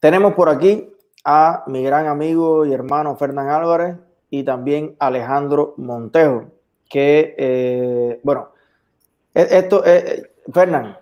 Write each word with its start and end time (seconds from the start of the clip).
tenemos 0.00 0.34
por 0.34 0.48
aquí 0.48 0.88
a 1.24 1.64
mi 1.66 1.82
gran 1.82 2.06
amigo 2.06 2.64
y 2.64 2.72
hermano 2.72 3.16
Fernán 3.16 3.48
Álvarez 3.48 3.96
y 4.30 4.44
también 4.44 4.96
Alejandro 4.98 5.74
Montejo, 5.76 6.46
que, 6.88 7.34
eh, 7.38 8.20
bueno, 8.22 8.50
e, 9.34 9.46
esto, 9.50 9.82
eh, 9.84 10.30
Fernán, 10.52 10.96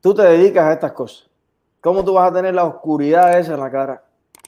tú 0.00 0.14
te 0.14 0.22
dedicas 0.22 0.66
a 0.66 0.72
estas 0.72 0.92
cosas. 0.92 1.28
¿Cómo 1.80 2.04
tú 2.04 2.14
vas 2.14 2.30
a 2.30 2.34
tener 2.34 2.54
la 2.54 2.64
oscuridad 2.64 3.38
esa 3.38 3.54
en 3.54 3.60
la 3.60 3.70
cara? 3.70 4.04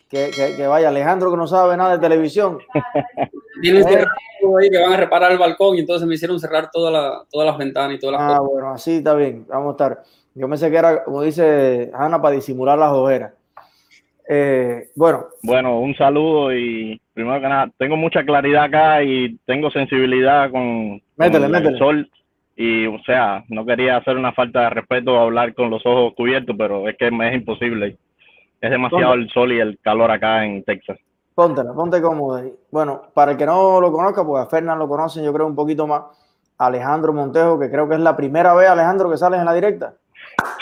Que, 0.09 0.31
que, 0.57 0.67
vaya, 0.67 0.89
Alejandro 0.89 1.31
que 1.31 1.37
no 1.37 1.49
sabe 1.49 1.77
nada 1.77 1.97
de 1.97 1.99
televisión. 1.99 2.59
Tienes 3.61 3.87
que 3.87 4.05
ahí 4.61 4.71
que 4.71 4.81
van 4.81 4.93
a 4.93 4.97
reparar 4.97 5.33
el 5.33 5.39
balcón 5.39 5.77
y 5.77 5.81
entonces 5.81 6.07
me 6.07 6.15
hicieron 6.15 6.39
cerrar 6.39 6.71
toda 6.71 6.91
la, 6.91 7.25
todas 7.31 7.47
las 7.47 7.59
ventanas 7.59 7.97
y 7.97 7.99
todas 7.99 8.21
las 8.21 8.37
Ah, 8.37 8.41
bueno, 8.41 8.71
así 8.71 8.97
está 8.97 9.15
bien, 9.15 9.47
vamos 9.49 9.69
a 9.69 9.71
estar. 9.73 10.03
Yo 10.35 10.49
me 10.49 10.57
sé 10.57 10.71
que 10.71 10.77
era, 10.77 11.05
como 11.05 11.23
dice 11.23 11.91
Ana, 11.95 12.21
para 12.21 12.35
disimular 12.35 12.79
las 12.79 12.93
ojeras. 12.93 13.33
Eh, 14.29 14.89
bueno. 14.95 15.27
Bueno, 15.43 15.81
un 15.81 15.95
saludo 15.97 16.55
y 16.55 17.01
primero 17.13 17.41
que 17.41 17.49
nada, 17.49 17.71
tengo 17.79 17.97
mucha 17.97 18.25
claridad 18.25 18.65
acá 18.65 19.03
y 19.03 19.37
tengo 19.47 19.71
sensibilidad 19.71 20.51
con, 20.51 21.03
el 21.19 21.79
sol. 21.79 22.11
Y, 22.57 22.87
o 22.87 22.99
sea, 23.05 23.45
no 23.49 23.67
quería 23.67 23.97
hacer 23.97 24.17
una 24.17 24.33
falta 24.33 24.63
de 24.63 24.71
respeto 24.71 25.19
hablar 25.19 25.55
con 25.55 25.71
los 25.71 25.85
ojos 25.85 26.15
cubiertos, 26.17 26.55
pero 26.57 26.89
es 26.89 26.97
que 26.97 27.11
me 27.11 27.29
es 27.29 27.35
imposible. 27.35 27.99
Es 28.61 28.71
demasiado 28.71 29.15
el 29.15 29.29
sol 29.31 29.53
y 29.53 29.61
el 29.61 29.79
calor 29.83 30.11
acá 30.11 30.45
en 30.45 30.63
Texas. 30.65 30.99
Póntela, 31.35 31.73
ponte 31.73 32.01
cómodo 32.01 32.37
ahí. 32.37 32.53
Bueno, 32.71 33.03
para 33.13 33.33
el 33.33 33.37
que 33.37 33.45
no 33.45 33.81
lo 33.81 33.91
conozca, 33.91 34.25
pues 34.25 34.45
a 34.45 34.47
Fernán 34.47 34.79
lo 34.79 34.89
conocen, 34.89 35.25
yo 35.25 35.33
creo 35.33 35.47
un 35.47 35.57
poquito 35.57 35.87
más. 35.87 36.03
Alejandro 36.57 37.13
Montejo, 37.13 37.59
que 37.59 37.69
creo 37.69 37.89
que 37.89 37.97
es 37.97 38.01
la 38.01 38.17
primera 38.17 38.55
vez, 38.55 38.69
Alejandro, 38.69 39.11
que 39.11 39.19
sales 39.19 39.41
en 39.41 39.47
la 39.47 39.53
directa. 39.53 39.95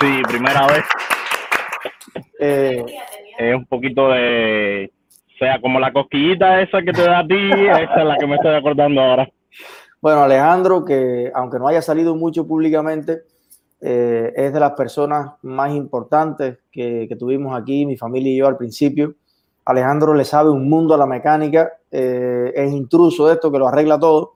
Sí, 0.01 0.23
primera 0.27 0.67
vez. 0.67 0.85
Eh, 2.41 2.85
es 3.51 3.57
un 3.57 3.67
poquito 3.67 4.09
de, 4.09 4.93
o 5.35 5.39
sea, 5.39 5.61
como 5.61 5.81
la 5.81 5.93
cosquillita 5.93 6.61
esa 6.61 6.83
que 6.83 6.93
te 6.93 7.03
da 7.03 7.21
a 7.21 7.27
ti, 7.27 7.35
esa 7.63 8.01
es 8.01 8.05
la 8.05 8.17
que 8.17 8.27
me 8.27 8.37
estoy 8.37 8.55
acordando 8.55 9.01
ahora. 9.01 9.29
Bueno, 10.01 10.23
Alejandro, 10.23 10.85
que 10.85 11.31
aunque 11.35 11.59
no 11.59 11.69
haya 11.69 11.81
salido 11.81 12.17
mucho 12.17 12.47
públicamente, 12.47 13.23
eh, 13.85 14.33
es 14.37 14.53
de 14.53 14.61
las 14.61 14.73
personas 14.73 15.33
más 15.43 15.75
importantes 15.75 16.59
que, 16.71 17.09
tuvimos 17.19 17.61
aquí, 17.61 17.85
mi 17.85 17.97
familia 17.97 18.33
y 18.33 18.37
yo 18.37 18.47
al 18.47 18.57
principio. 18.57 19.15
Alejandro 19.65 20.15
le 20.15 20.25
sabe 20.25 20.51
un 20.51 20.69
mundo 20.69 20.95
a 20.95 20.99
la 20.99 21.07
mecánica, 21.07 21.73
eh, 21.91 22.53
es 22.55 22.73
intruso 22.73 23.27
de 23.27 23.35
esto 23.35 23.51
que 23.51 23.59
lo 23.59 23.67
arregla 23.67 23.99
todo. 23.99 24.35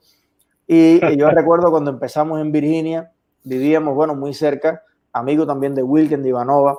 Y, 0.66 0.98
yo 1.16 1.30
recuerdo 1.30 1.70
cuando 1.70 1.92
empezamos 1.92 2.40
en 2.40 2.50
Virginia, 2.50 3.12
vivíamos, 3.44 3.94
bueno, 3.94 4.16
muy 4.16 4.34
cerca, 4.34 4.82
amigo 5.12 5.46
también 5.46 5.76
de 5.76 5.82
Wilken, 5.84 6.24
de 6.24 6.28
Ivanova, 6.30 6.76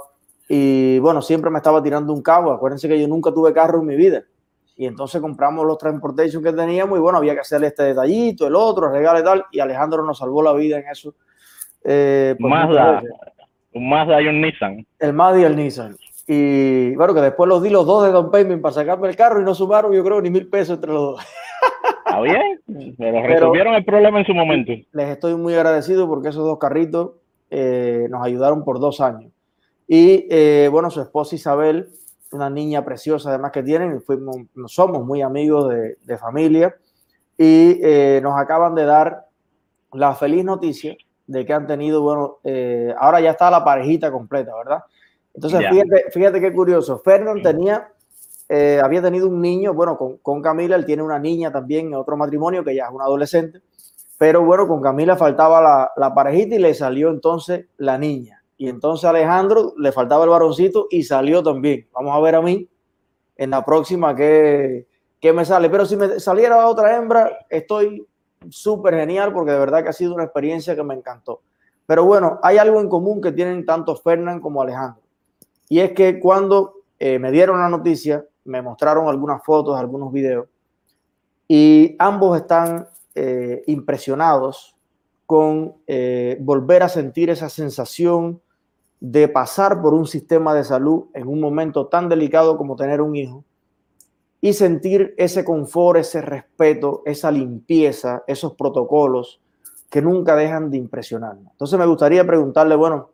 y 0.47 0.99
bueno, 0.99 1.21
siempre 1.21 1.51
me 1.51 1.57
estaba 1.57 1.83
tirando 1.83 2.13
un 2.13 2.21
cabo. 2.21 2.51
Acuérdense 2.51 2.87
que 2.87 2.99
yo 2.99 3.07
nunca 3.07 3.31
tuve 3.31 3.53
carro 3.53 3.79
en 3.79 3.87
mi 3.87 3.95
vida. 3.95 4.23
Y 4.77 4.85
entonces 4.85 5.19
compramos 5.19 5.65
los 5.65 5.77
transportation 5.77 6.43
que 6.43 6.53
teníamos 6.53 6.97
y 6.97 7.01
bueno, 7.01 7.17
había 7.17 7.33
que 7.33 7.41
hacerle 7.41 7.67
este 7.67 7.83
detallito, 7.83 8.45
el 8.45 8.55
otro, 8.55 8.89
regalo 8.89 9.19
y 9.19 9.23
tal. 9.23 9.45
Y 9.51 9.59
Alejandro 9.59 10.03
nos 10.03 10.19
salvó 10.19 10.43
la 10.43 10.53
vida 10.53 10.77
en 10.77 10.87
eso. 10.87 11.15
Eh, 11.83 12.35
Mazda, 12.39 13.01
un 13.73 13.89
Mazda 13.89 14.21
y 14.21 14.27
un 14.27 14.41
Nissan. 14.41 14.85
El 14.99 15.13
Mazda 15.13 15.39
y 15.39 15.43
el 15.43 15.55
Nissan. 15.55 15.95
Y 16.27 16.95
bueno, 16.95 17.13
que 17.13 17.21
después 17.21 17.47
los 17.47 17.63
di 17.63 17.69
los 17.69 17.85
dos 17.85 18.05
de 18.05 18.11
Don 18.11 18.29
payment 18.29 18.61
para 18.61 18.73
sacarme 18.73 19.07
el 19.07 19.15
carro 19.15 19.41
y 19.41 19.45
no 19.45 19.55
sumaron, 19.55 19.93
yo 19.93 20.03
creo, 20.03 20.21
ni 20.21 20.29
mil 20.29 20.47
pesos 20.47 20.75
entre 20.75 20.91
los 20.91 21.13
dos. 21.13 21.25
Está 22.05 22.21
bien, 22.67 22.95
pero 22.97 23.23
resolvieron 23.25 23.73
el 23.73 23.85
problema 23.85 24.19
en 24.19 24.25
su 24.25 24.33
momento. 24.33 24.73
Les 24.91 25.09
estoy 25.09 25.35
muy 25.35 25.55
agradecido 25.55 26.07
porque 26.07 26.29
esos 26.29 26.45
dos 26.45 26.59
carritos 26.59 27.11
eh, 27.49 28.07
nos 28.09 28.23
ayudaron 28.23 28.63
por 28.63 28.79
dos 28.79 29.01
años. 29.01 29.31
Y 29.87 30.27
eh, 30.29 30.67
bueno, 30.69 30.91
su 30.91 31.01
esposa 31.01 31.35
Isabel, 31.35 31.89
una 32.31 32.49
niña 32.49 32.83
preciosa 32.83 33.29
además 33.29 33.51
que 33.53 33.63
tienen, 33.63 34.01
fuimos, 34.01 34.35
somos 34.65 35.05
muy 35.05 35.21
amigos 35.21 35.69
de, 35.69 36.17
familia 36.17 36.75
y 37.37 37.79
eh, 37.81 38.19
nos 38.21 38.37
acaban 38.37 38.75
de 38.75 38.83
dar 38.83 39.27
la 39.93 40.13
feliz 40.13 40.43
noticia 40.43 40.97
de 41.25 41.45
que 41.45 41.53
han 41.53 41.67
tenido, 41.67 42.01
bueno, 42.01 42.39
eh, 42.43 42.93
ahora 42.99 43.21
ya 43.21 43.31
está 43.31 43.49
la 43.49 43.63
parejita 43.63 44.11
completa, 44.11 44.53
¿verdad? 44.55 44.83
Entonces, 45.33 45.65
fíjate, 45.69 46.05
fíjate 46.11 46.41
qué 46.41 46.51
curioso. 46.51 46.99
Fernand 46.99 47.43
tenía, 47.43 47.89
había 48.83 49.01
tenido 49.01 49.27
un 49.27 49.39
niño, 49.39 49.73
bueno, 49.73 49.97
con, 49.97 50.17
con, 50.17 50.41
Camila, 50.41 50.75
él 50.75 50.85
tiene 50.85 51.03
una 51.03 51.19
niña 51.19 51.51
también 51.51 51.87
en 51.87 51.93
otro 51.93 52.17
matrimonio 52.17 52.63
que 52.63 52.75
ya 52.75 52.85
es 52.85 52.91
un 52.91 53.01
adolescente, 53.01 53.61
pero 54.17 54.43
bueno, 54.43 54.67
con 54.67 54.81
Camila 54.81 55.15
faltaba 55.15 55.61
la, 55.61 55.91
la 55.95 56.13
parejita 56.13 56.55
y 56.55 56.59
le 56.59 56.73
salió 56.73 57.09
entonces 57.09 57.67
la 57.77 57.97
niña. 57.97 58.36
Y 58.57 58.69
entonces 58.69 59.05
Alejandro 59.05 59.73
le 59.77 59.91
faltaba 59.91 60.23
el 60.23 60.31
varoncito 60.31 60.87
y 60.89 61.03
salió 61.03 61.43
también. 61.43 61.87
Vamos 61.93 62.15
a 62.15 62.19
ver 62.19 62.35
a 62.35 62.41
mí 62.41 62.67
en 63.35 63.49
la 63.51 63.63
próxima 63.63 64.15
que, 64.15 64.87
me 65.21 65.45
sale. 65.45 65.69
Pero 65.69 65.85
si 65.85 65.95
me 65.95 66.19
saliera 66.19 66.67
otra 66.67 66.97
hembra, 66.97 67.45
estoy 67.49 68.05
súper 68.49 68.95
genial 68.95 69.31
porque 69.31 69.51
de 69.51 69.59
verdad 69.59 69.83
que 69.83 69.89
ha 69.89 69.93
sido 69.93 70.15
una 70.15 70.23
experiencia 70.23 70.75
que 70.75 70.83
me 70.83 70.95
encantó. 70.95 71.41
Pero 71.85 72.05
bueno, 72.05 72.39
hay 72.41 72.57
algo 72.57 72.81
en 72.81 72.89
común 72.89 73.21
que 73.21 73.31
tienen 73.31 73.65
tanto 73.65 73.95
Fernán 73.95 74.41
como 74.41 74.61
Alejandro. 74.61 75.01
Y 75.69 75.79
es 75.79 75.91
que 75.91 76.19
cuando 76.19 76.81
eh, 76.97 77.19
me 77.19 77.31
dieron 77.31 77.59
la 77.59 77.69
noticia, 77.69 78.25
me 78.45 78.61
mostraron 78.61 79.07
algunas 79.07 79.43
fotos, 79.43 79.77
algunos 79.77 80.11
videos, 80.11 80.47
y 81.47 81.95
ambos 81.99 82.37
están 82.37 82.87
eh, 83.15 83.63
impresionados 83.67 84.75
con 85.25 85.75
eh, 85.85 86.37
volver 86.39 86.83
a 86.83 86.89
sentir 86.89 87.29
esa 87.29 87.49
sensación 87.49 88.41
de 88.99 89.27
pasar 89.27 89.81
por 89.81 89.93
un 89.93 90.07
sistema 90.07 90.53
de 90.53 90.63
salud 90.63 91.05
en 91.13 91.27
un 91.27 91.39
momento 91.39 91.87
tan 91.87 92.09
delicado 92.09 92.57
como 92.57 92.75
tener 92.75 93.01
un 93.01 93.15
hijo 93.15 93.43
y 94.41 94.53
sentir 94.53 95.13
ese 95.17 95.43
confort, 95.43 95.99
ese 95.99 96.21
respeto, 96.21 97.01
esa 97.05 97.31
limpieza, 97.31 98.23
esos 98.27 98.53
protocolos 98.55 99.39
que 99.89 100.01
nunca 100.01 100.35
dejan 100.35 100.69
de 100.69 100.77
impresionarnos. 100.77 101.51
Entonces 101.51 101.77
me 101.79 101.85
gustaría 101.85 102.25
preguntarle, 102.25 102.75
bueno, 102.75 103.11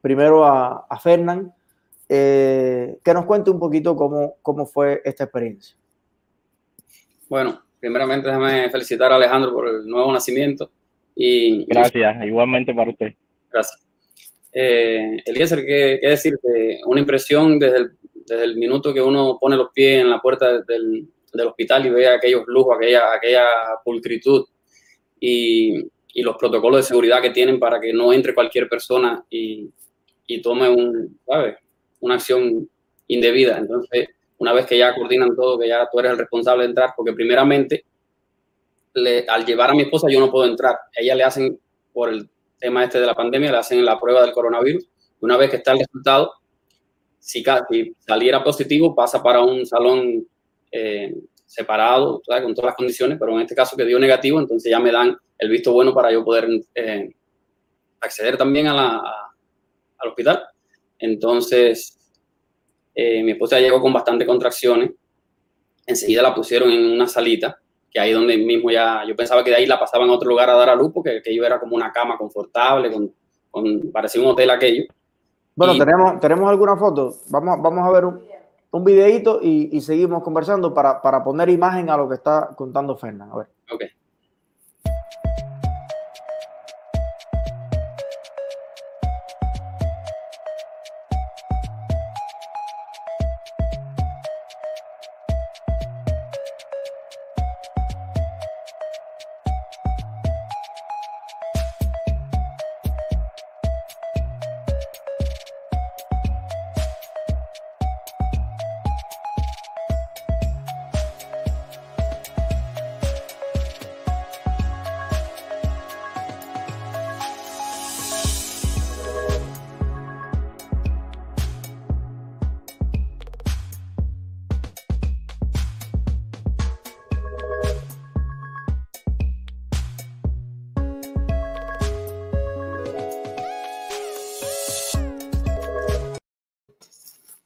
primero 0.00 0.44
a, 0.44 0.86
a 0.88 0.98
Fernán, 0.98 1.52
eh, 2.08 2.98
que 3.04 3.14
nos 3.14 3.26
cuente 3.26 3.50
un 3.50 3.58
poquito 3.58 3.94
cómo, 3.94 4.36
cómo 4.40 4.64
fue 4.66 5.02
esta 5.04 5.24
experiencia. 5.24 5.76
Bueno, 7.28 7.60
primeramente 7.78 8.28
déjame 8.28 8.70
felicitar 8.70 9.12
a 9.12 9.16
Alejandro 9.16 9.52
por 9.52 9.68
el 9.68 9.86
nuevo 9.86 10.10
nacimiento. 10.12 10.70
Y, 11.14 11.66
Gracias, 11.66 12.24
igualmente 12.24 12.72
para 12.72 12.90
usted. 12.90 13.14
Gracias. 13.52 13.87
Eh, 14.52 15.22
Eliezer, 15.24 15.64
¿qué, 15.64 15.98
¿qué, 16.00 16.08
decirte? 16.08 16.80
Una 16.86 17.00
impresión 17.00 17.58
desde 17.58 17.78
el, 17.78 17.90
desde 18.26 18.44
el, 18.44 18.56
minuto 18.56 18.94
que 18.94 19.02
uno 19.02 19.38
pone 19.40 19.56
los 19.56 19.70
pies 19.72 20.00
en 20.00 20.10
la 20.10 20.20
puerta 20.20 20.62
del, 20.62 21.06
del 21.32 21.46
hospital 21.46 21.86
y 21.86 21.90
ve 21.90 22.08
aquellos 22.08 22.44
lujos, 22.46 22.76
aquella, 22.76 23.12
aquella 23.12 23.46
pulcritud 23.84 24.46
y, 25.20 25.84
y, 26.14 26.22
los 26.22 26.36
protocolos 26.36 26.80
de 26.80 26.88
seguridad 26.88 27.20
que 27.20 27.30
tienen 27.30 27.58
para 27.58 27.80
que 27.80 27.92
no 27.92 28.12
entre 28.12 28.34
cualquier 28.34 28.68
persona 28.68 29.24
y, 29.28 29.70
y 30.26 30.40
tome 30.40 30.68
un, 30.68 31.18
una 32.00 32.14
acción 32.14 32.68
indebida. 33.08 33.58
Entonces, 33.58 34.08
una 34.38 34.52
vez 34.52 34.66
que 34.66 34.78
ya 34.78 34.94
coordinan 34.94 35.34
todo, 35.34 35.58
que 35.58 35.68
ya 35.68 35.88
tú 35.90 35.98
eres 35.98 36.12
el 36.12 36.18
responsable 36.18 36.62
de 36.62 36.70
entrar, 36.70 36.90
porque 36.96 37.12
primeramente, 37.12 37.84
al 39.28 39.44
llevar 39.44 39.70
a 39.70 39.74
mi 39.74 39.82
esposa 39.82 40.08
yo 40.10 40.20
no 40.20 40.30
puedo 40.30 40.46
entrar. 40.46 40.76
Ella 40.96 41.14
le 41.14 41.24
hacen 41.24 41.58
por 41.92 42.08
el 42.10 42.28
tema 42.58 42.84
este 42.84 43.00
de 43.00 43.06
la 43.06 43.14
pandemia, 43.14 43.52
le 43.52 43.58
hacen 43.58 43.84
la 43.84 43.98
prueba 43.98 44.22
del 44.22 44.32
coronavirus. 44.32 44.88
Una 45.20 45.36
vez 45.36 45.50
que 45.50 45.56
está 45.56 45.72
el 45.72 45.80
resultado, 45.80 46.32
si, 47.18 47.44
saliera 47.98 48.42
positivo, 48.42 48.94
pasa 48.94 49.22
para 49.22 49.42
un 49.42 49.66
salón 49.66 50.26
eh, 50.70 51.14
separado, 51.44 52.22
con 52.26 52.54
todas 52.54 52.70
las 52.70 52.76
condiciones, 52.76 53.18
pero 53.18 53.32
en 53.32 53.42
este 53.42 53.54
caso 53.54 53.76
que 53.76 53.84
dio 53.84 53.98
negativo, 53.98 54.38
entonces 54.38 54.70
ya 54.70 54.78
me 54.78 54.92
dan 54.92 55.16
el 55.38 55.48
visto 55.48 55.72
bueno 55.72 55.94
para 55.94 56.12
yo 56.12 56.24
poder 56.24 56.48
eh, 56.74 57.10
acceder 58.00 58.36
también 58.36 58.66
a 58.66 58.74
la, 58.74 59.02
al 59.98 60.08
hospital. 60.08 60.44
Entonces, 60.98 61.98
eh, 62.94 63.22
mi 63.22 63.32
esposa 63.32 63.60
llegó 63.60 63.80
con 63.80 63.92
bastante 63.92 64.26
contracciones, 64.26 64.90
enseguida 65.86 66.22
la 66.22 66.34
pusieron 66.34 66.70
en 66.70 66.84
una 66.84 67.06
salita 67.06 67.58
que 67.90 68.00
ahí 68.00 68.12
donde 68.12 68.36
mismo 68.36 68.70
ya, 68.70 69.04
yo 69.06 69.16
pensaba 69.16 69.42
que 69.42 69.50
de 69.50 69.56
ahí 69.56 69.66
la 69.66 69.78
pasaban 69.78 70.08
a 70.08 70.12
otro 70.12 70.28
lugar 70.28 70.50
a 70.50 70.54
dar 70.54 70.68
a 70.68 70.74
luz, 70.74 70.92
porque 70.92 71.18
aquello 71.18 71.44
era 71.44 71.58
como 71.58 71.74
una 71.74 71.92
cama 71.92 72.16
confortable, 72.16 72.92
con, 72.92 73.12
con 73.50 73.90
parecía 73.92 74.20
un 74.20 74.28
hotel 74.28 74.50
aquello. 74.50 74.84
Bueno, 75.54 75.76
tenemos, 75.76 76.20
tenemos 76.20 76.48
alguna 76.48 76.76
foto, 76.76 77.16
vamos, 77.30 77.60
vamos 77.60 77.86
a 77.86 77.90
ver 77.90 78.04
un, 78.04 78.22
un 78.70 78.84
videito 78.84 79.40
y, 79.42 79.76
y, 79.76 79.80
seguimos 79.80 80.22
conversando 80.22 80.72
para, 80.72 81.00
para, 81.02 81.24
poner 81.24 81.48
imagen 81.48 81.90
a 81.90 81.96
lo 81.96 82.08
que 82.08 82.14
está 82.16 82.50
contando 82.54 82.96
Fernando. 82.96 83.34
A 83.34 83.38
ver. 83.38 83.48
Okay. 83.72 83.88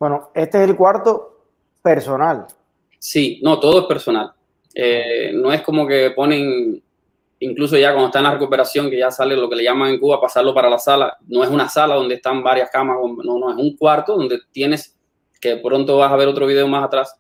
Bueno, 0.03 0.33
este 0.35 0.61
es 0.61 0.69
el 0.69 0.75
cuarto 0.75 1.45
personal. 1.81 2.49
Sí, 2.99 3.39
no, 3.41 3.61
todo 3.61 3.83
es 3.83 3.87
personal. 3.87 4.33
Eh, 4.75 5.31
no 5.33 5.53
es 5.53 5.63
como 5.63 5.87
que 5.87 6.11
ponen, 6.11 6.83
incluso 7.39 7.77
ya 7.77 7.93
cuando 7.93 8.07
está 8.07 8.19
en 8.19 8.25
la 8.25 8.33
recuperación, 8.33 8.91
que 8.91 8.99
ya 8.99 9.13
sale 9.13 9.37
lo 9.37 9.49
que 9.49 9.55
le 9.55 9.63
llaman 9.63 9.91
en 9.91 10.01
Cuba, 10.01 10.21
pasarlo 10.21 10.53
para 10.53 10.69
la 10.69 10.81
sala. 10.81 11.17
No 11.29 11.45
es 11.45 11.51
una 11.51 11.69
sala 11.69 11.95
donde 11.95 12.17
están 12.17 12.43
varias 12.43 12.69
camas, 12.69 12.97
no, 13.01 13.39
no, 13.39 13.51
es 13.53 13.57
un 13.57 13.77
cuarto 13.77 14.17
donde 14.17 14.41
tienes, 14.51 14.99
que 15.41 15.59
pronto 15.59 15.99
vas 15.99 16.11
a 16.11 16.17
ver 16.17 16.27
otro 16.27 16.49
video 16.49 16.67
más 16.67 16.83
atrás, 16.83 17.15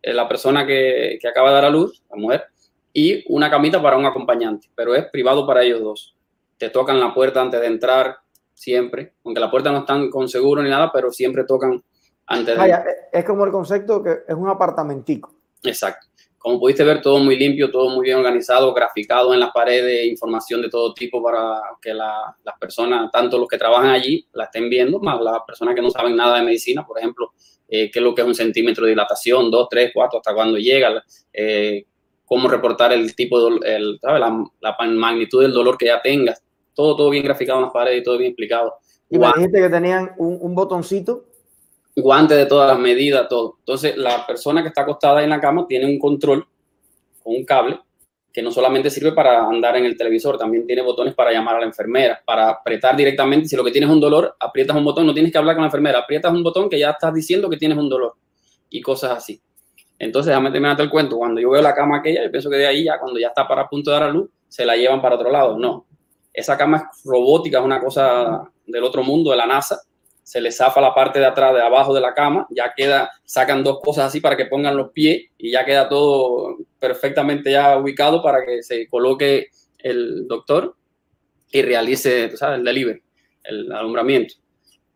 eh, 0.00 0.14
la 0.14 0.28
persona 0.28 0.64
que, 0.64 1.18
que 1.20 1.26
acaba 1.26 1.48
de 1.48 1.54
dar 1.56 1.64
a 1.64 1.70
luz, 1.70 2.04
la 2.08 2.18
mujer, 2.18 2.44
y 2.92 3.24
una 3.34 3.50
camita 3.50 3.82
para 3.82 3.96
un 3.96 4.06
acompañante, 4.06 4.68
pero 4.76 4.94
es 4.94 5.06
privado 5.06 5.44
para 5.44 5.64
ellos 5.64 5.80
dos. 5.80 6.16
Te 6.56 6.70
tocan 6.70 7.00
la 7.00 7.12
puerta 7.12 7.42
antes 7.42 7.60
de 7.60 7.66
entrar, 7.66 8.18
siempre, 8.54 9.14
aunque 9.24 9.40
la 9.40 9.50
puerta 9.50 9.72
no 9.72 9.78
están 9.78 10.08
con 10.08 10.28
seguro 10.28 10.62
ni 10.62 10.70
nada, 10.70 10.92
pero 10.92 11.10
siempre 11.10 11.42
tocan 11.42 11.82
antes 12.28 12.46
de 12.46 12.62
entrar. 12.62 12.86
Es 13.12 13.24
como 13.24 13.44
el 13.44 13.50
concepto 13.50 14.02
que 14.02 14.18
es 14.26 14.34
un 14.34 14.48
apartamentico. 14.48 15.34
Exacto. 15.62 16.06
Como 16.38 16.60
pudiste 16.60 16.84
ver, 16.84 17.02
todo 17.02 17.18
muy 17.18 17.36
limpio, 17.36 17.70
todo 17.70 17.90
muy 17.90 18.04
bien 18.04 18.18
organizado, 18.18 18.72
graficado 18.72 19.34
en 19.34 19.40
las 19.40 19.50
paredes, 19.50 20.06
información 20.06 20.62
de 20.62 20.70
todo 20.70 20.94
tipo 20.94 21.20
para 21.20 21.60
que 21.82 21.92
las 21.92 22.58
personas, 22.60 23.10
tanto 23.10 23.38
los 23.38 23.48
que 23.48 23.58
trabajan 23.58 23.90
allí, 23.90 24.24
la 24.32 24.44
estén 24.44 24.70
viendo, 24.70 25.00
más 25.00 25.20
las 25.20 25.40
personas 25.44 25.74
que 25.74 25.82
no 25.82 25.90
saben 25.90 26.14
nada 26.14 26.38
de 26.38 26.44
medicina, 26.44 26.86
por 26.86 26.98
ejemplo, 26.98 27.32
eh, 27.68 27.90
qué 27.90 27.98
es 27.98 28.02
lo 28.02 28.14
que 28.14 28.22
es 28.22 28.26
un 28.26 28.34
centímetro 28.34 28.84
de 28.84 28.90
dilatación, 28.92 29.50
dos, 29.50 29.68
tres, 29.68 29.90
cuatro, 29.92 30.20
hasta 30.20 30.32
cuándo 30.32 30.58
llega, 30.58 31.02
eh, 31.32 31.84
cómo 32.24 32.48
reportar 32.48 32.92
el 32.92 33.14
tipo 33.14 33.50
de, 33.50 33.76
el, 33.76 34.00
La, 34.02 34.76
magnitud 34.90 35.42
del 35.42 35.52
dolor 35.52 35.76
que 35.76 35.86
ya 35.86 36.00
tengas. 36.00 36.42
Todo, 36.72 36.94
todo 36.94 37.10
bien 37.10 37.24
graficado 37.24 37.58
en 37.58 37.64
las 37.64 37.72
paredes 37.72 38.00
y 38.00 38.04
todo 38.04 38.16
bien 38.16 38.30
explicado. 38.30 38.74
Y 39.10 39.18
me 39.18 39.26
dijiste 39.34 39.60
que 39.60 39.68
tenían 39.68 40.12
un, 40.18 40.54
botoncito. 40.54 41.24
Guante 42.00 42.34
de 42.34 42.46
todas 42.46 42.68
las 42.70 42.78
medidas, 42.78 43.28
todo. 43.28 43.56
Entonces, 43.58 43.96
la 43.96 44.24
persona 44.26 44.62
que 44.62 44.68
está 44.68 44.82
acostada 44.82 45.22
en 45.22 45.30
la 45.30 45.40
cama 45.40 45.66
tiene 45.66 45.86
un 45.86 45.98
control 45.98 46.46
con 47.22 47.34
un 47.34 47.44
cable 47.44 47.80
que 48.32 48.42
no 48.42 48.52
solamente 48.52 48.88
sirve 48.88 49.12
para 49.12 49.44
andar 49.46 49.76
en 49.76 49.84
el 49.84 49.96
televisor, 49.96 50.38
también 50.38 50.64
tiene 50.64 50.82
botones 50.82 51.14
para 51.14 51.32
llamar 51.32 51.56
a 51.56 51.60
la 51.60 51.66
enfermera, 51.66 52.22
para 52.24 52.50
apretar 52.50 52.94
directamente. 52.94 53.48
Si 53.48 53.56
lo 53.56 53.64
que 53.64 53.72
tienes 53.72 53.88
es 53.88 53.94
un 53.94 54.00
dolor, 54.00 54.36
aprietas 54.38 54.76
un 54.76 54.84
botón, 54.84 55.06
no 55.06 55.14
tienes 55.14 55.32
que 55.32 55.38
hablar 55.38 55.56
con 55.56 55.62
la 55.62 55.68
enfermera, 55.68 55.98
aprietas 55.98 56.32
un 56.32 56.44
botón 56.44 56.70
que 56.70 56.78
ya 56.78 56.90
estás 56.90 57.12
diciendo 57.12 57.50
que 57.50 57.56
tienes 57.56 57.76
un 57.76 57.88
dolor 57.88 58.14
y 58.70 58.80
cosas 58.80 59.10
así. 59.10 59.40
Entonces, 59.98 60.28
déjame 60.28 60.52
terminar 60.52 60.80
el 60.80 60.90
cuento. 60.90 61.16
Cuando 61.16 61.40
yo 61.40 61.50
veo 61.50 61.62
la 61.62 61.74
cama 61.74 61.98
aquella, 61.98 62.22
yo 62.22 62.30
pienso 62.30 62.48
que 62.48 62.56
de 62.56 62.66
ahí 62.66 62.84
ya, 62.84 63.00
cuando 63.00 63.18
ya 63.18 63.28
está 63.28 63.48
para 63.48 63.68
punto 63.68 63.90
de 63.90 63.98
dar 63.98 64.08
a 64.08 64.12
luz, 64.12 64.30
se 64.46 64.64
la 64.64 64.76
llevan 64.76 65.02
para 65.02 65.16
otro 65.16 65.30
lado. 65.30 65.58
No. 65.58 65.86
Esa 66.32 66.56
cama 66.56 66.76
es 66.76 67.02
robótica, 67.04 67.58
es 67.58 67.64
una 67.64 67.80
cosa 67.80 68.44
del 68.64 68.84
otro 68.84 69.02
mundo, 69.02 69.32
de 69.32 69.36
la 69.36 69.46
NASA. 69.46 69.80
Se 70.28 70.42
le 70.42 70.52
zafa 70.52 70.78
la 70.82 70.94
parte 70.94 71.18
de 71.18 71.24
atrás, 71.24 71.54
de 71.54 71.62
abajo 71.62 71.94
de 71.94 72.02
la 72.02 72.12
cama, 72.12 72.46
ya 72.50 72.74
queda, 72.76 73.10
sacan 73.24 73.64
dos 73.64 73.78
cosas 73.82 74.08
así 74.08 74.20
para 74.20 74.36
que 74.36 74.44
pongan 74.44 74.76
los 74.76 74.90
pies 74.90 75.22
y 75.38 75.52
ya 75.52 75.64
queda 75.64 75.88
todo 75.88 76.58
perfectamente 76.78 77.50
ya 77.50 77.78
ubicado 77.78 78.22
para 78.22 78.44
que 78.44 78.62
se 78.62 78.86
coloque 78.88 79.46
el 79.78 80.28
doctor 80.28 80.76
y 81.50 81.62
realice, 81.62 82.24
el 82.24 82.62
delivery, 82.62 83.02
el 83.42 83.72
alumbramiento. 83.72 84.34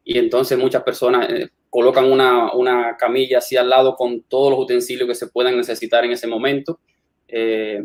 Y 0.04 0.18
entonces 0.18 0.58
muchas 0.58 0.82
personas, 0.82 1.26
eh, 1.30 1.48
colocan 1.70 2.12
una, 2.12 2.52
una, 2.52 2.98
camilla 2.98 3.38
así 3.38 3.56
al 3.56 3.70
lado 3.70 3.96
con 3.96 4.24
todos 4.24 4.50
los 4.50 4.60
utensilios 4.60 5.08
que 5.08 5.14
se 5.14 5.28
puedan 5.28 5.56
necesitar 5.56 6.04
en 6.04 6.12
ese 6.12 6.26
momento. 6.26 6.78
Eh, 7.26 7.82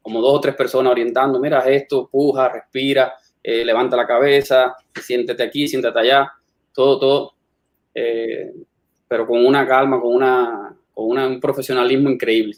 como 0.00 0.22
dos 0.22 0.38
o 0.38 0.40
tres 0.40 0.54
personas 0.54 0.92
orientando, 0.92 1.38
mira 1.38 1.68
esto, 1.68 2.08
puja, 2.10 2.48
respira, 2.48 3.12
eh, 3.42 3.64
levanta 3.64 3.94
la 3.96 4.08
cabeza, 4.08 4.74
siéntete 5.00 5.40
aquí, 5.44 5.68
siéntate 5.68 6.00
allá, 6.00 6.32
todo, 6.76 7.00
todo, 7.00 7.32
eh, 7.94 8.54
pero 9.08 9.26
con 9.26 9.44
una 9.44 9.66
calma, 9.66 10.00
con, 10.00 10.14
una, 10.14 10.76
con 10.94 11.18
un 11.18 11.40
profesionalismo 11.40 12.10
increíble. 12.10 12.54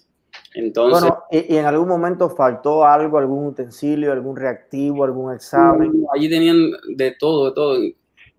Entonces, 0.55 1.03
bueno, 1.09 1.23
y, 1.31 1.57
en 1.57 1.65
algún 1.65 1.89
momento 1.89 2.29
faltó 2.29 2.85
algo, 2.85 3.19
algún 3.19 3.47
utensilio, 3.47 4.13
algún 4.13 4.37
reactivo, 4.37 5.05
algún 5.05 5.35
examen. 5.35 6.05
Allí 6.15 6.29
tenían 6.29 6.73
de 6.95 7.13
todo, 7.13 7.47
de 7.47 7.55
todo 7.55 7.79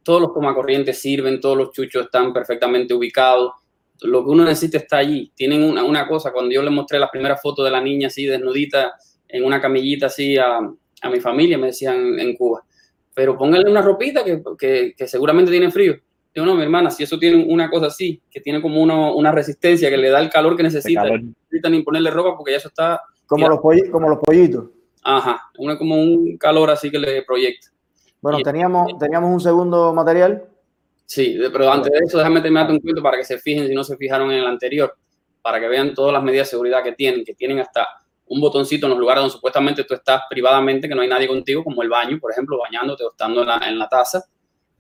todos 0.04 0.22
los 0.22 0.34
tomacorrientes 0.34 1.00
sirven, 1.00 1.40
todos 1.40 1.58
los 1.58 1.72
chuchos 1.72 2.06
están 2.06 2.34
perfectamente 2.34 2.94
ubicados. 2.94 3.52
Lo 4.02 4.24
que 4.24 4.32
uno 4.32 4.44
necesita 4.44 4.78
está 4.78 4.98
allí. 4.98 5.32
Tienen 5.36 5.64
una, 5.64 5.84
una 5.84 6.08
cosa, 6.08 6.32
cuando 6.32 6.52
yo 6.52 6.64
le 6.64 6.70
mostré 6.70 6.98
la 6.98 7.12
primera 7.12 7.38
foto 7.38 7.64
de 7.64 7.72
la 7.72 7.82
niña 7.82 8.08
así 8.08 8.26
desnudita 8.26 8.94
en 9.28 9.44
una 9.44 9.62
camillita 9.62 10.08
así 10.08 10.38
a, 10.38 10.58
a 11.02 11.10
mi 11.10 11.20
familia, 11.20 11.58
me 11.58 11.68
decían 11.68 12.20
en 12.20 12.36
Cuba, 12.36 12.64
pero 13.20 13.38
póngale 13.38 13.70
una 13.70 13.82
ropita 13.82 14.24
que, 14.24 14.42
que, 14.58 14.94
que 14.96 15.06
seguramente 15.06 15.52
tiene 15.52 15.70
frío. 15.70 15.94
Yo 16.34 16.46
no, 16.46 16.56
mi 16.56 16.64
hermana, 16.64 16.90
si 16.90 17.04
eso 17.04 17.20
tiene 17.20 17.44
una 17.50 17.70
cosa 17.70 17.88
así, 17.88 18.22
que 18.32 18.40
tiene 18.40 18.62
como 18.62 18.82
una, 18.82 19.12
una 19.12 19.30
resistencia, 19.34 19.90
que 19.90 19.98
le 19.98 20.10
da 20.10 20.22
el 20.22 20.30
calor 20.30 20.56
que 20.56 20.64
necesita, 20.64 21.04
no 21.04 21.18
necesitan 21.18 21.74
ni 21.74 21.84
ponerle 21.84 22.12
ropa 22.12 22.38
porque 22.38 22.52
ya 22.52 22.60
eso 22.60 22.70
está... 22.70 23.02
Como, 23.26 23.50
los, 23.50 23.60
como 23.92 24.08
los 24.08 24.20
pollitos. 24.20 24.68
Ajá, 25.04 25.38
una, 25.58 25.78
como 25.78 26.02
un 26.02 26.38
calor 26.38 26.70
así 26.70 26.90
que 26.90 26.98
le 26.98 27.24
proyecta. 27.24 27.68
Bueno, 28.22 28.40
teníamos, 28.42 28.98
teníamos 28.98 29.34
un 29.34 29.42
segundo 29.42 29.94
material. 29.94 30.46
Sí, 31.06 31.38
pero 31.52 31.70
antes 31.70 31.92
de 31.92 32.00
eso, 32.06 32.20
déjame 32.20 32.40
terminar 32.40 32.72
un 32.72 32.80
cuento 32.80 33.04
para 33.04 33.18
que 33.18 33.26
se 33.26 33.38
fijen 33.38 33.68
si 33.68 33.76
no 33.76 33.84
se 33.84 33.98
fijaron 33.98 34.32
en 34.32 34.40
el 34.40 34.48
anterior, 34.48 34.96
para 35.42 35.60
que 35.60 35.68
vean 35.68 35.94
todas 35.94 36.14
las 36.14 36.24
medidas 36.24 36.48
de 36.48 36.52
seguridad 36.52 36.82
que 36.86 36.94
tienen, 36.94 37.26
que 37.26 37.34
tienen 37.34 37.60
hasta 37.60 37.86
un 38.30 38.40
botoncito 38.40 38.86
en 38.86 38.92
los 38.92 39.00
lugares 39.00 39.22
donde 39.22 39.34
supuestamente 39.34 39.84
tú 39.84 39.94
estás 39.94 40.22
privadamente, 40.30 40.88
que 40.88 40.96
no 40.96 41.02
hay 41.02 41.08
nadie 41.08 41.28
contigo, 41.28 41.64
como 41.64 41.82
el 41.82 41.90
baño, 41.90 42.20
por 42.20 42.32
ejemplo, 42.32 42.58
bañándote 42.58 43.04
o 43.04 43.12
estando 43.12 43.42
en 43.42 43.48
la, 43.48 43.58
en 43.68 43.78
la 43.78 43.90
taza, 43.90 44.24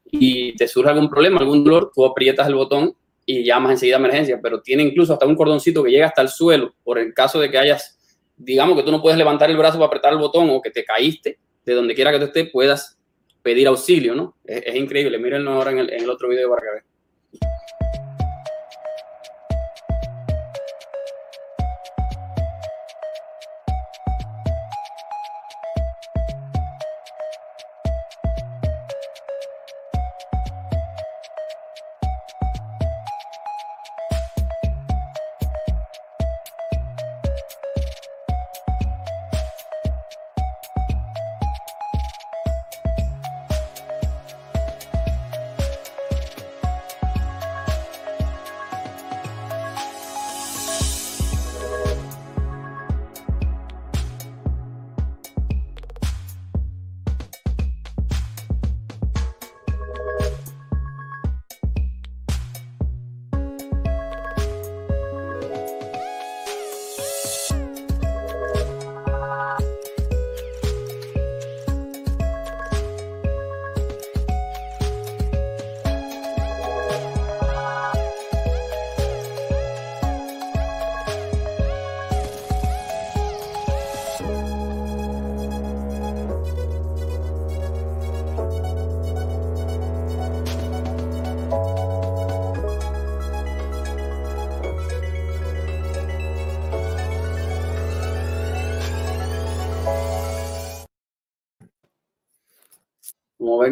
y 0.05 0.55
te 0.55 0.67
surge 0.67 0.89
algún 0.89 1.09
problema, 1.09 1.39
algún 1.39 1.63
dolor, 1.63 1.91
tú 1.93 2.05
aprietas 2.05 2.47
el 2.47 2.55
botón 2.55 2.95
y 3.25 3.43
llamas 3.43 3.73
enseguida 3.73 3.97
a 3.97 3.99
emergencia, 3.99 4.39
pero 4.41 4.61
tiene 4.61 4.83
incluso 4.83 5.13
hasta 5.13 5.25
un 5.25 5.35
cordoncito 5.35 5.83
que 5.83 5.91
llega 5.91 6.07
hasta 6.07 6.21
el 6.21 6.29
suelo, 6.29 6.73
por 6.83 6.97
el 6.97 7.13
caso 7.13 7.39
de 7.39 7.49
que 7.51 7.57
hayas, 7.57 7.97
digamos 8.37 8.75
que 8.77 8.83
tú 8.83 8.91
no 8.91 9.01
puedes 9.01 9.17
levantar 9.17 9.49
el 9.49 9.57
brazo 9.57 9.77
para 9.77 9.87
apretar 9.87 10.13
el 10.13 10.19
botón 10.19 10.49
o 10.49 10.61
que 10.61 10.71
te 10.71 10.83
caíste, 10.83 11.39
de 11.65 11.73
donde 11.73 11.93
quiera 11.93 12.11
que 12.11 12.19
tú 12.19 12.25
estés, 12.25 12.49
puedas 12.51 12.97
pedir 13.41 13.67
auxilio, 13.67 14.15
¿no? 14.15 14.35
Es, 14.45 14.75
increíble. 14.75 15.17
Mírenlo 15.17 15.51
ahora 15.51 15.71
en 15.71 15.79
el, 15.79 15.93
en 15.93 16.03
el 16.03 16.09
otro 16.09 16.29
video 16.29 16.49
para 16.49 16.61
que 16.61 16.67
vean. 16.71 16.88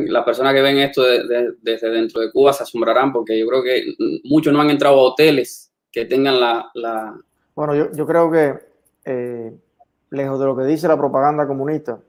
Las 0.08 0.24
personas 0.24 0.54
que 0.54 0.62
ven 0.62 0.78
esto 0.78 1.04
desde 1.04 1.90
dentro 1.90 2.22
de 2.22 2.32
Cuba 2.32 2.54
se 2.54 2.64
asombrarán 2.64 3.12
porque 3.12 3.38
yo 3.38 3.48
creo 3.48 3.64
que 3.64 3.96
muchos 4.24 4.54
no 4.54 4.62
han 4.62 4.70
entrado 4.70 4.96
a 5.00 5.04
hoteles 5.04 5.72
que 5.92 6.06
tengan 6.06 6.40
la... 6.40 7.20
Bueno, 7.56 7.76
yo, 7.76 7.92
yo, 7.92 8.06
creo 8.06 8.32
que 8.32 8.54
eh, 9.06 9.52
lejos 10.12 10.40
de 10.40 10.46
lo 10.46 10.56
que 10.56 10.66
dice 10.66 10.88
la 10.88 10.98
propaganda 10.98 11.48
comunista, 11.48 12.00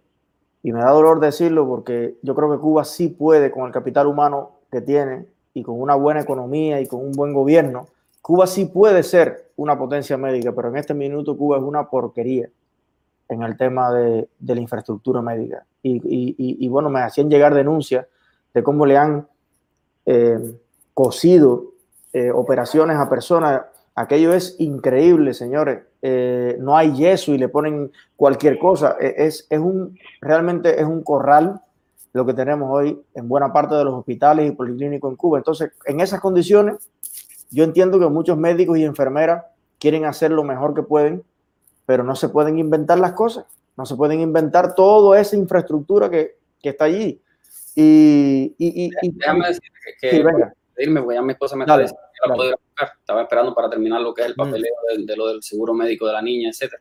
y 0.63 0.73
me 0.73 0.81
da 0.81 0.91
dolor 0.91 1.21
decirlo 1.21 1.67
porque 1.67 2.17
yo 2.23 2.35
creo 2.35 2.51
que 2.51 2.59
Cuba 2.59 2.85
sí 2.85 3.09
puede, 3.09 3.51
con 3.51 3.67
el 3.67 3.73
capital 3.73 4.07
humano 4.07 4.61
que 4.71 4.81
tiene, 4.81 5.27
y 5.55 5.63
con 5.63 5.81
una 5.81 5.95
buena 5.95 6.21
economía 6.21 6.81
y 6.81 6.87
con 6.87 7.01
un 7.01 7.13
buen 7.13 7.33
gobierno, 7.33 7.89
Cuba 8.21 8.47
sí 8.47 8.67
puede 8.67 9.03
ser 9.03 9.51
una 9.57 9.79
potencia 9.79 10.17
médica, 10.17 10.53
pero 10.53 10.69
en 10.69 10.77
este 10.77 10.95
minuto 10.95 11.37
Cuba 11.37 11.57
es 11.57 11.63
una 11.63 11.89
porquería 11.89 12.49
en 13.29 13.43
el 13.43 13.57
tema 13.57 13.93
de, 13.93 14.29
la 14.41 14.61
infraestructura 14.61 15.23
médica. 15.23 15.65
Y, 15.83 16.69
bueno, 16.69 16.91
me 16.91 17.01
hacían 17.01 17.31
llegar 17.31 17.55
denuncias 17.55 18.07
de 18.53 18.63
cómo 18.63 18.87
le 18.87 18.97
han 18.97 19.27
eh, 20.07 20.39
cosido 20.95 21.73
eh, 22.13 22.31
operaciones 22.31 22.97
a 22.97 23.09
personas. 23.09 23.63
Aquello 23.95 24.33
es 24.33 24.57
increíble, 24.59 25.35
señores. 25.35 25.81
Eh, 26.01 26.57
no 26.61 26.77
hay 26.77 26.95
yeso 26.95 27.35
y 27.35 27.39
le 27.39 27.49
ponen 27.49 27.93
cualquier 28.17 28.59
cosa. 28.59 28.97
E, 29.01 29.15
es, 29.27 29.47
es 29.51 29.59
un, 29.59 29.99
realmente 30.21 30.81
es 30.81 30.87
un 30.87 31.03
corral 31.03 31.61
lo 32.13 32.25
que 32.25 32.35
tenemos 32.35 32.69
hoy 32.71 33.01
en 33.15 33.29
buena 33.29 33.53
parte 33.53 33.75
de 33.75 33.85
los 33.85 33.95
hospitales 33.95 34.49
y 34.51 34.55
policlínicos 34.55 35.11
en 35.11 35.17
Cuba. 35.17 35.39
Entonces, 35.39 35.73
en 35.85 36.01
esas 36.01 36.21
condiciones, 36.21 36.77
yo 37.51 37.65
entiendo 37.65 37.99
que 37.99 38.07
muchos 38.07 38.37
médicos 38.37 38.79
y 38.79 38.85
enfermeras 38.85 39.45
quieren 39.79 40.05
hacer 40.05 40.31
lo 40.31 40.43
mejor 40.43 40.75
que 40.75 40.83
pueden, 40.83 41.23
pero 41.89 42.05
no 42.05 42.15
se 42.15 42.29
pueden 42.29 42.59
inventar 42.59 42.99
las 42.99 43.15
cosas, 43.15 43.47
no 43.75 43.87
se 43.87 43.97
pueden 43.97 44.21
inventar 44.21 44.75
toda 44.75 45.19
esa 45.19 45.37
infraestructura 45.37 46.11
que, 46.11 46.37
que 46.61 46.69
está 46.69 46.85
allí. 46.85 47.19
Y, 47.75 48.55
y, 48.59 48.91
y, 49.01 49.11
déjame 49.13 49.49
decir 49.49 49.63
que, 49.99 50.11
sí, 50.11 50.23
venga. 50.23 50.53
irme, 50.77 51.01
porque 51.01 51.15
ya 51.15 51.23
mi 51.23 51.33
esposa 51.33 51.57
me 51.57 51.65
está 51.65 51.79
diciendo 51.79 52.03
que 52.13 52.29
la 52.29 52.35
puedo 52.35 52.51
buscar. 52.51 52.93
Estaba 53.01 53.23
esperando 53.23 53.55
para 53.55 53.71
terminar 53.71 54.03
lo 54.03 54.13
que 54.13 54.21
es 54.21 54.27
el 54.27 54.35
mm. 54.35 54.37
papeleo 54.37 54.75
de, 54.99 55.17
lo 55.17 55.29
del 55.29 55.43
seguro 55.43 55.73
médico 55.73 56.07
de 56.07 56.13
la 56.13 56.21
niña, 56.21 56.51
etc. 56.51 56.75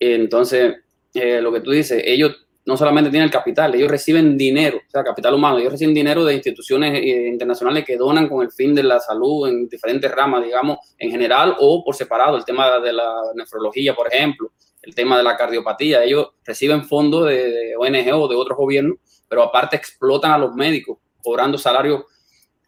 Entonces, 0.00 0.74
eh, 1.14 1.40
lo 1.40 1.52
que 1.52 1.60
tú 1.60 1.70
dices, 1.70 2.02
ellos 2.04 2.45
no 2.66 2.76
solamente 2.76 3.10
tienen 3.10 3.26
el 3.26 3.32
capital, 3.32 3.74
ellos 3.74 3.90
reciben 3.90 4.36
dinero, 4.36 4.78
o 4.78 4.90
sea, 4.90 5.04
capital 5.04 5.34
humano, 5.34 5.58
ellos 5.58 5.72
reciben 5.72 5.94
dinero 5.94 6.24
de 6.24 6.34
instituciones 6.34 6.94
eh, 6.94 7.28
internacionales 7.28 7.84
que 7.84 7.96
donan 7.96 8.28
con 8.28 8.42
el 8.42 8.50
fin 8.50 8.74
de 8.74 8.82
la 8.82 8.98
salud 8.98 9.48
en 9.48 9.68
diferentes 9.68 10.10
ramas, 10.10 10.44
digamos, 10.44 10.78
en 10.98 11.10
general 11.10 11.54
o 11.60 11.84
por 11.84 11.94
separado, 11.94 12.36
el 12.36 12.44
tema 12.44 12.80
de 12.80 12.92
la 12.92 13.14
nefrología, 13.36 13.94
por 13.94 14.12
ejemplo, 14.12 14.50
el 14.82 14.94
tema 14.94 15.16
de 15.16 15.22
la 15.22 15.36
cardiopatía, 15.36 16.02
ellos 16.04 16.28
reciben 16.44 16.84
fondos 16.84 17.28
de, 17.28 17.74
ONG 17.78 18.12
o 18.14 18.28
de 18.28 18.36
otros 18.36 18.58
gobiernos, 18.58 18.98
pero 19.28 19.42
aparte 19.42 19.76
explotan 19.76 20.32
a 20.32 20.38
los 20.38 20.54
médicos, 20.54 20.98
cobrando 21.22 21.58
salarios 21.58 22.04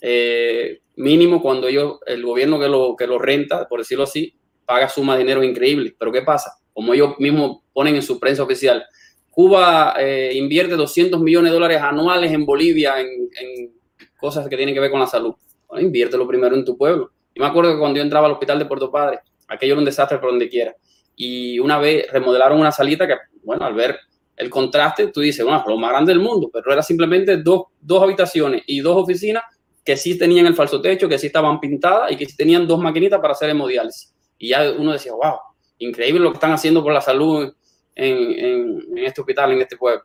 eh, 0.00 0.80
mínimos 0.96 1.42
cuando 1.42 1.68
ellos, 1.68 1.98
el 2.06 2.24
gobierno 2.24 2.58
que 2.58 2.68
lo, 2.68 2.96
que 2.96 3.06
renta, 3.18 3.68
por 3.68 3.80
decirlo 3.80 4.04
así, 4.04 4.34
paga 4.64 4.88
suma 4.88 5.14
de 5.14 5.20
dinero 5.20 5.42
increíble. 5.42 5.94
Pero 5.98 6.12
¿qué 6.12 6.22
pasa? 6.22 6.52
Como 6.72 6.92
ellos 6.92 7.14
mismos 7.18 7.62
ponen 7.72 7.94
en 7.96 8.02
su 8.02 8.18
prensa 8.18 8.42
oficial, 8.42 8.84
Cuba 9.30 9.94
eh, 9.98 10.32
invierte 10.34 10.74
200 10.74 11.20
millones 11.20 11.50
de 11.50 11.54
dólares 11.54 11.80
anuales 11.80 12.32
en 12.32 12.44
Bolivia 12.44 13.00
en, 13.00 13.72
cosas 14.16 14.48
que 14.48 14.56
tienen 14.56 14.74
que 14.74 14.80
ver 14.80 14.90
con 14.90 14.98
la 14.98 15.06
salud. 15.06 15.34
Bueno, 15.68 15.86
inviértelo 15.86 16.26
primero 16.26 16.56
en 16.56 16.64
tu 16.64 16.76
pueblo. 16.76 17.12
Yo 17.34 17.42
me 17.42 17.48
acuerdo 17.48 17.72
que 17.72 17.78
cuando 17.78 17.98
yo 17.98 18.02
entraba 18.02 18.26
al 18.26 18.32
hospital 18.32 18.58
de 18.58 18.64
Puerto 18.64 18.90
Padre, 18.90 19.20
aquello 19.46 19.74
era 19.74 19.78
un 19.78 19.84
desastre 19.84 20.18
por 20.18 20.30
donde 20.30 20.48
quiera. 20.48 20.74
Y 21.14 21.58
una 21.60 21.78
vez 21.78 22.10
remodelaron 22.10 22.58
una 22.58 22.72
salita 22.72 23.06
que, 23.06 23.14
bueno, 23.44 23.64
al 23.64 23.74
ver 23.74 23.96
el 24.36 24.50
contraste, 24.50 25.08
tú 25.08 25.20
dices, 25.20 25.44
bueno, 25.44 25.62
lo 25.66 25.76
más 25.76 25.90
grande 25.90 26.12
del 26.12 26.20
mundo, 26.20 26.50
pero 26.52 26.72
era 26.72 26.82
simplemente 26.82 27.36
dos, 27.36 27.66
dos 27.80 28.02
habitaciones 28.02 28.62
y 28.66 28.80
dos 28.80 28.96
oficinas 28.96 29.44
que 29.84 29.96
sí 29.96 30.18
tenían 30.18 30.46
el 30.46 30.54
falso 30.54 30.80
techo, 30.80 31.08
que 31.08 31.18
sí 31.18 31.28
estaban 31.28 31.58
pintadas 31.60 32.12
y 32.12 32.16
que 32.16 32.26
sí 32.26 32.36
tenían 32.36 32.66
dos 32.66 32.78
maquinitas 32.78 33.20
para 33.20 33.32
hacer 33.32 33.50
hemodiálisis. 33.50 34.12
Y 34.36 34.48
ya 34.48 34.70
uno 34.70 34.92
decía, 34.92 35.12
wow, 35.12 35.38
increíble 35.78 36.20
lo 36.20 36.30
que 36.30 36.36
están 36.36 36.52
haciendo 36.52 36.82
por 36.82 36.92
la 36.92 37.00
salud 37.00 37.52
en, 37.98 38.96
este 38.96 39.20
hospital, 39.20 39.52
en 39.52 39.62
este 39.62 39.76
pueblo, 39.76 40.02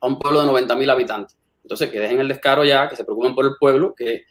a 0.00 0.06
un 0.06 0.18
pueblo 0.18 0.40
de 0.40 0.46
90 0.46 0.74
mil 0.76 0.90
habitantes. 0.90 1.36
Entonces, 1.62 1.90
que 1.90 2.00
dejen 2.00 2.20
el 2.20 2.28
descaro 2.28 2.64
ya, 2.64 2.88
que 2.88 2.96
se 2.96 3.04
preocupen 3.04 3.34
por 3.34 3.44
el 3.44 3.52
pueblo, 3.58 3.94
que 3.94 4.24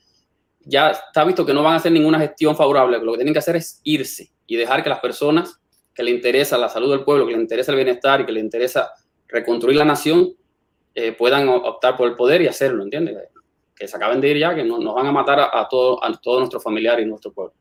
ya 0.59 0.91
está 0.91 1.23
visto 1.23 1.45
que 1.45 1.53
no 1.53 1.63
van 1.63 1.73
a 1.73 1.77
hacer 1.77 1.91
ninguna 1.91 2.19
gestión 2.19 2.55
favorable, 2.55 2.99
lo 2.99 3.13
que 3.13 3.19
tienen 3.19 3.33
que 3.33 3.39
hacer 3.39 3.55
es 3.55 3.79
irse 3.83 4.31
y 4.45 4.57
dejar 4.57 4.83
que 4.83 4.89
las 4.89 4.99
personas 4.99 5.59
que 5.93 6.03
le 6.03 6.11
interesa 6.11 6.57
la 6.57 6.69
salud 6.69 6.91
del 6.91 7.03
pueblo, 7.03 7.25
que 7.25 7.33
le 7.33 7.39
interesa 7.39 7.71
el 7.71 7.77
bienestar 7.77 8.21
y 8.21 8.25
que 8.25 8.31
le 8.31 8.39
interesa 8.39 8.91
reconstruir 9.27 9.77
la 9.77 9.85
nación, 9.85 10.33
eh, 10.93 11.13
puedan 11.13 11.47
optar 11.47 11.95
por 11.95 12.07
el 12.07 12.15
poder 12.15 12.41
y 12.41 12.47
hacerlo, 12.47 12.83
¿entiendes? 12.83 13.17
Que 13.75 13.87
se 13.87 13.95
acaben 13.95 14.19
de 14.19 14.29
ir 14.29 14.37
ya, 14.37 14.53
que 14.53 14.63
no, 14.63 14.79
nos 14.79 14.93
van 14.93 15.07
a 15.07 15.11
matar 15.11 15.39
a, 15.39 15.67
todo, 15.69 16.03
a 16.03 16.11
todos 16.19 16.39
nuestros 16.39 16.63
familiares 16.63 17.05
y 17.05 17.09
nuestro 17.09 17.31
pueblo. 17.31 17.53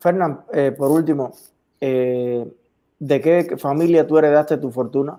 Fernán, 0.00 0.44
eh, 0.52 0.72
por 0.76 0.90
último, 0.90 1.32
eh, 1.80 2.44
de 3.02 3.20
qué 3.20 3.56
familia 3.56 4.06
tú 4.06 4.16
heredaste 4.16 4.58
tu 4.58 4.70
fortuna. 4.70 5.18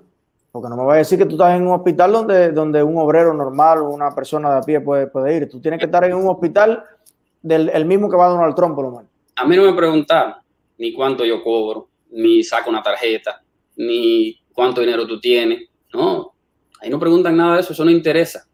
Porque 0.54 0.70
no 0.70 0.78
me 0.78 0.84
vas 0.84 0.96
a 0.96 0.98
decir 1.00 1.18
que 1.18 1.26
tú 1.26 1.32
estás 1.32 1.56
en 1.56 1.68
un 1.68 1.74
hospital 1.74 2.14
donde, 2.14 2.52
donde 2.52 2.82
un 2.82 2.98
obrero 2.98 3.34
normal 3.34 3.80
o 3.80 3.90
una 3.90 4.14
persona 4.14 4.52
de 4.52 4.58
a 4.60 4.62
pie 4.62 4.80
puede, 4.80 5.08
puede 5.08 5.36
ir. 5.36 5.50
Tú 5.50 5.60
tienes 5.60 5.80
que 5.80 5.88
estar 5.88 6.04
en 6.06 6.14
un 6.14 6.28
hospital 6.30 6.84
del 7.42 7.70
el 7.70 7.86
mismo 7.86 8.10
que 8.10 8.16
va 8.16 8.28
a 8.28 8.30
Donald 8.30 8.56
Trump, 8.56 8.76
por 8.76 8.86
lo 8.86 8.92
menos. 8.92 9.12
A 9.36 9.46
mí 9.46 9.58
no 9.58 9.64
me 9.64 9.74
preguntan 9.74 10.36
ni 10.78 10.94
cuánto 10.94 11.26
yo 11.26 11.44
cobro, 11.44 11.90
ni 12.12 12.44
saco 12.44 12.70
una 12.70 12.84
tarjeta, 12.84 13.44
ni 13.76 14.40
cuánto 14.54 14.80
dinero 14.80 15.06
tú 15.06 15.20
tienes. 15.20 15.68
No, 15.94 16.34
ahí 16.80 16.90
no 16.90 17.00
preguntan 17.00 17.36
nada 17.36 17.56
de 17.56 17.62
eso, 17.62 17.74
eso 17.74 17.84
no 17.84 17.92
interesa. 17.92 18.48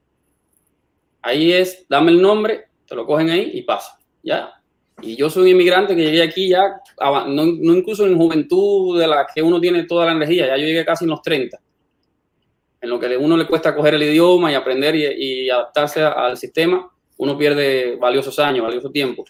Ahí 1.21 1.51
es, 1.51 1.86
dame 1.88 2.12
el 2.12 2.21
nombre, 2.21 2.69
te 2.88 2.95
lo 2.95 3.05
cogen 3.05 3.29
ahí 3.29 3.51
y 3.53 3.62
pasa. 3.62 4.00
Ya, 4.24 4.59
y 5.01 5.15
yo 5.15 5.29
soy 5.29 5.44
un 5.44 5.50
inmigrante 5.50 5.96
que 5.96 6.03
llegué 6.03 6.22
aquí 6.22 6.50
ya, 6.50 6.82
no, 7.27 7.44
incluso 7.44 8.06
en 8.06 8.18
juventud 8.18 9.00
de 9.00 9.08
la 9.08 9.27
que 9.34 9.41
uno 9.41 9.60
tiene 9.60 9.84
toda 9.84 10.06
la 10.06 10.12
energía, 10.13 10.48
ya 10.48 10.58
yo 10.58 10.65
llegué 10.65 10.86
casi 10.86 11.06
en 11.06 11.12
los 11.12 11.22
30, 11.22 11.60
en 12.82 12.89
lo 12.89 13.00
que 13.00 13.18
uno 13.18 13.38
le 13.38 13.46
cuesta 13.46 13.75
coger 13.75 13.96
el 13.96 14.03
idioma 14.03 14.51
y 14.51 14.56
aprender 14.56 14.96
y, 14.96 15.50
adaptarse 15.50 16.01
al 16.01 16.38
sistema, 16.38 16.89
uno 17.18 17.38
pierde 17.38 17.98
valiosos 17.98 18.39
años, 18.39 18.65
valioso 18.65 18.89
tiempo. 18.89 19.25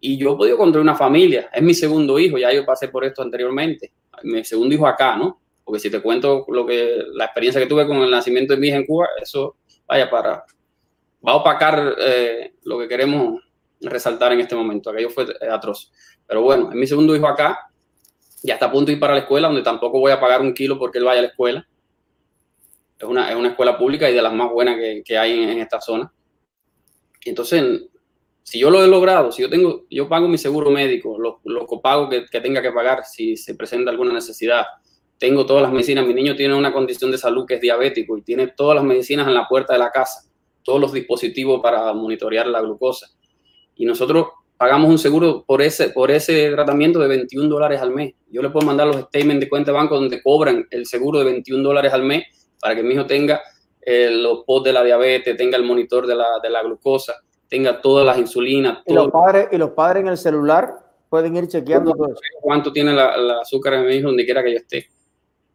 Y 0.00 0.16
yo 0.16 0.32
he 0.32 0.36
podido 0.36 0.56
construir 0.56 0.82
una 0.82 0.94
familia, 0.94 1.50
es 1.52 1.62
mi 1.62 1.74
segundo 1.74 2.18
hijo, 2.18 2.38
ya 2.38 2.52
yo 2.52 2.64
pasé 2.64 2.88
por 2.88 3.04
esto 3.04 3.22
anteriormente, 3.22 3.92
mi 4.24 4.44
segundo 4.44 4.74
hijo 4.74 4.86
acá, 4.86 5.16
¿no? 5.16 5.40
Porque 5.64 5.80
si 5.80 5.90
te 5.90 6.00
cuento 6.00 6.44
lo 6.48 6.64
que, 6.64 7.02
la 7.12 7.26
experiencia 7.26 7.60
que 7.60 7.66
tuve 7.66 7.86
con 7.86 7.98
el 7.98 8.10
nacimiento 8.10 8.54
de 8.54 8.60
mi 8.60 8.68
hija 8.68 8.76
en 8.76 8.86
Cuba, 8.86 9.08
eso, 9.20 9.56
vaya, 9.86 10.08
para, 10.08 10.44
va 11.26 11.32
a 11.32 11.36
opacar 11.36 11.96
eh, 11.98 12.54
lo 12.64 12.78
que 12.78 12.88
queremos 12.88 13.40
resaltar 13.80 14.32
en 14.32 14.40
este 14.40 14.54
momento. 14.54 14.90
Aquello 14.90 15.10
fue 15.10 15.24
eh, 15.24 15.48
atroz. 15.50 15.92
Pero 16.26 16.42
bueno, 16.42 16.70
es 16.70 16.74
mi 16.74 16.86
segundo 16.86 17.14
hijo 17.14 17.26
acá. 17.26 17.70
Ya 18.42 18.54
está 18.54 18.66
a 18.66 18.72
punto 18.72 18.86
de 18.86 18.94
ir 18.94 19.00
para 19.00 19.14
la 19.14 19.20
escuela, 19.20 19.48
donde 19.48 19.62
tampoco 19.62 19.98
voy 19.98 20.12
a 20.12 20.20
pagar 20.20 20.40
un 20.40 20.54
kilo 20.54 20.78
porque 20.78 20.98
él 20.98 21.04
vaya 21.04 21.20
a 21.20 21.22
la 21.22 21.28
escuela. 21.28 21.66
Es 22.98 23.04
una, 23.04 23.30
es 23.30 23.36
una 23.36 23.48
escuela 23.48 23.78
pública 23.78 24.08
y 24.10 24.14
de 24.14 24.22
las 24.22 24.32
más 24.32 24.50
buenas 24.50 24.76
que, 24.76 25.02
que 25.04 25.18
hay 25.18 25.42
en, 25.42 25.58
esta 25.58 25.80
zona. 25.80 26.12
Entonces, 27.24 27.82
si 28.42 28.58
yo 28.58 28.70
lo 28.70 28.82
he 28.82 28.88
logrado, 28.88 29.30
si 29.30 29.42
yo 29.42 29.50
tengo, 29.50 29.84
yo 29.90 30.08
pago 30.08 30.28
mi 30.28 30.38
seguro 30.38 30.70
médico, 30.70 31.18
los 31.18 31.36
lo 31.44 31.66
copagos 31.66 32.08
que, 32.10 32.26
que 32.26 32.40
tenga 32.40 32.62
que 32.62 32.72
pagar 32.72 33.04
si 33.04 33.36
se 33.36 33.54
presenta 33.54 33.90
alguna 33.90 34.12
necesidad, 34.12 34.64
tengo 35.18 35.44
todas 35.44 35.62
las 35.62 35.72
medicinas, 35.72 36.06
mi 36.06 36.14
niño 36.14 36.34
tiene 36.34 36.54
una 36.54 36.72
condición 36.72 37.10
de 37.10 37.18
salud 37.18 37.44
que 37.44 37.54
es 37.54 37.60
diabético 37.60 38.16
y 38.16 38.22
tiene 38.22 38.48
todas 38.48 38.76
las 38.76 38.84
medicinas 38.84 39.26
en 39.26 39.34
la 39.34 39.46
puerta 39.46 39.74
de 39.74 39.80
la 39.80 39.90
casa, 39.90 40.22
todos 40.62 40.80
los 40.80 40.92
dispositivos 40.92 41.60
para 41.60 41.92
monitorear 41.92 42.46
la 42.46 42.60
glucosa 42.60 43.17
y 43.78 43.86
nosotros 43.86 44.26
pagamos 44.58 44.90
un 44.90 44.98
seguro 44.98 45.44
por 45.46 45.62
ese, 45.62 45.90
por 45.90 46.10
ese 46.10 46.50
tratamiento 46.50 46.98
de 46.98 47.08
21 47.08 47.48
dólares 47.48 47.80
al 47.80 47.92
mes. 47.92 48.14
Yo 48.28 48.42
le 48.42 48.50
puedo 48.50 48.66
mandar 48.66 48.88
los 48.88 48.96
statements 49.02 49.40
de 49.40 49.48
cuenta 49.48 49.70
de 49.70 49.78
banco 49.78 49.94
donde 49.94 50.20
cobran 50.20 50.66
el 50.70 50.84
seguro 50.84 51.20
de 51.20 51.26
21 51.26 51.62
dólares 51.62 51.92
al 51.92 52.02
mes 52.02 52.24
para 52.60 52.74
que 52.74 52.82
mi 52.82 52.94
hijo 52.94 53.06
tenga 53.06 53.40
eh, 53.80 54.10
los 54.10 54.44
post 54.44 54.66
de 54.66 54.72
la 54.72 54.82
diabetes, 54.82 55.36
tenga 55.36 55.56
el 55.56 55.62
monitor 55.62 56.06
de 56.06 56.16
la, 56.16 56.26
de 56.42 56.50
la 56.50 56.62
glucosa, 56.62 57.14
tenga 57.48 57.80
todas 57.80 58.04
las 58.04 58.18
insulinas. 58.18 58.80
¿Y, 58.84 58.92
los 58.92 59.10
padres, 59.10 59.48
y 59.52 59.56
los 59.56 59.70
padres 59.70 60.02
en 60.02 60.08
el 60.08 60.18
celular 60.18 60.74
pueden 61.08 61.36
ir 61.36 61.46
chequeando 61.48 61.92
todo 61.92 62.08
eso. 62.08 62.20
Cuánto 62.40 62.72
tiene 62.72 62.92
la, 62.92 63.40
azúcar 63.40 63.74
en 63.74 63.86
mi 63.86 63.94
hijo 63.94 64.08
donde 64.08 64.24
quiera 64.24 64.42
que 64.42 64.52
yo 64.52 64.58
esté. 64.58 64.88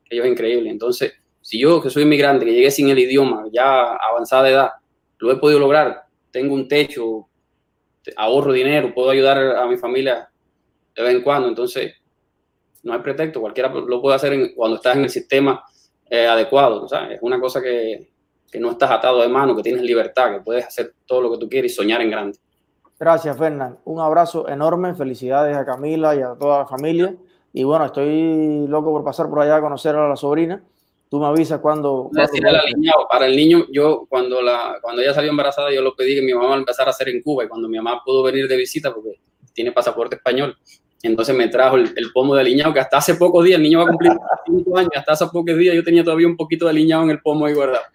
Ello 0.10 0.24
es 0.24 0.32
increíble. 0.32 0.70
Entonces, 0.70 1.14
si 1.42 1.60
yo, 1.60 1.82
que 1.82 1.90
soy 1.90 2.04
inmigrante, 2.04 2.46
que 2.46 2.54
llegué 2.54 2.72
sin 2.72 2.90
el 2.90 3.00
idioma, 3.00 3.46
ya 3.52 3.96
avanzada 3.96 4.44
de 4.44 4.52
edad, 4.52 4.70
lo 5.20 5.32
he 5.32 5.36
podido 5.36 5.60
lograr, 5.60 6.04
tengo 6.32 6.54
un 6.54 6.68
techo, 6.68 7.28
ahorro 8.16 8.52
dinero, 8.52 8.94
puedo 8.94 9.10
ayudar 9.10 9.38
a 9.58 9.66
mi 9.68 9.78
familia 9.78 10.30
de 10.96 11.04
vez 11.04 11.16
en 11.16 11.22
cuando. 11.22 11.48
Entonces, 11.48 11.94
no 12.84 12.94
hay 12.94 13.00
pretexto, 13.00 13.40
cualquiera 13.40 13.70
lo 13.70 14.02
puede 14.02 14.16
hacer 14.16 14.54
cuando 14.56 14.78
estás 14.78 14.98
en 14.98 15.04
el 15.04 15.10
sistema 15.10 15.64
eh, 16.10 16.28
adecuado. 16.28 16.86
Es 16.86 17.20
una 17.22 17.40
cosa 17.40 17.62
que, 17.62 18.10
que, 18.52 18.60
no 18.60 18.72
estás 18.72 18.92
atado 18.92 19.22
de 19.22 19.30
mano, 19.30 19.56
que 19.56 19.64
tienes 19.64 19.82
libertad, 19.84 20.34
que 20.34 20.42
puedes 20.42 20.66
hacer 20.66 20.94
todo 21.06 21.22
lo 21.22 21.32
que 21.32 21.38
tú 21.38 21.50
quieres 21.50 21.72
y 21.72 21.76
soñar 21.76 22.02
en 22.02 22.12
grande. 22.12 22.38
Gracias, 23.00 23.38
Fernán. 23.38 23.80
Un 23.86 24.00
abrazo 24.00 24.48
enorme. 24.48 24.94
Felicidades 24.94 25.56
a 25.58 25.66
Camila 25.66 26.16
y 26.16 26.22
a 26.22 26.36
toda 26.36 26.60
la 26.60 26.66
familia. 26.66 27.16
Y 27.52 27.64
bueno, 27.64 27.86
estoy 27.86 28.68
loco 28.68 28.92
por 28.92 29.04
pasar 29.04 29.30
por 29.30 29.42
allá 29.42 29.58
a 29.58 29.62
conocer 29.62 29.96
a 29.96 30.08
la 30.08 30.16
sobrina 30.16 30.64
Tú 31.14 31.20
me 31.20 31.28
avisas 31.28 31.60
cuando... 31.60 32.10
Para 33.08 33.28
el 33.28 33.36
niño, 33.36 33.68
yo 33.72 34.08
cuando, 34.10 34.42
la, 34.42 34.80
cuando 34.82 35.00
ella 35.00 35.14
salió 35.14 35.30
embarazada, 35.30 35.72
yo 35.72 35.84
lo 35.84 35.96
pedí 35.96 36.16
que 36.16 36.24
mi 36.24 36.34
mamá 36.34 36.56
lo 36.56 36.62
empezara 36.62 36.90
a 36.90 36.90
hacer 36.90 37.08
en 37.10 37.22
Cuba 37.22 37.44
y 37.44 37.48
cuando 37.48 37.70
mi 37.70 37.78
mamá 37.78 38.02
pudo 38.04 38.24
venir 38.24 38.48
de 38.48 38.58
visita, 38.58 38.92
porque 38.92 39.20
tiene 39.54 39.72
pasaporte 39.72 40.16
español, 40.16 40.58
entonces 41.04 41.36
me 41.36 41.50
trajo 41.50 41.76
el, 41.76 41.94
pomo 42.12 42.34
de 42.34 42.42
aliñado, 42.42 42.74
que 42.74 42.80
hasta 42.80 42.98
hace 42.98 43.14
pocos 43.14 43.46
días, 43.46 43.58
el 43.58 43.62
niño 43.62 43.78
va 43.78 43.84
a 43.84 43.88
cumplir 43.90 44.12
5 44.48 44.76
años, 44.76 44.92
hasta 44.96 45.12
hace 45.12 45.28
pocos 45.28 45.56
días 45.56 45.76
yo 45.76 45.84
tenía 45.84 46.04
todavía 46.04 46.26
un 46.26 46.36
poquito 46.36 46.66
de 46.66 46.72
aliñado 46.72 47.04
en 47.04 47.12
el 47.12 47.22
pomo 47.22 47.46
ahí 47.46 47.54
guardado. 47.54 47.86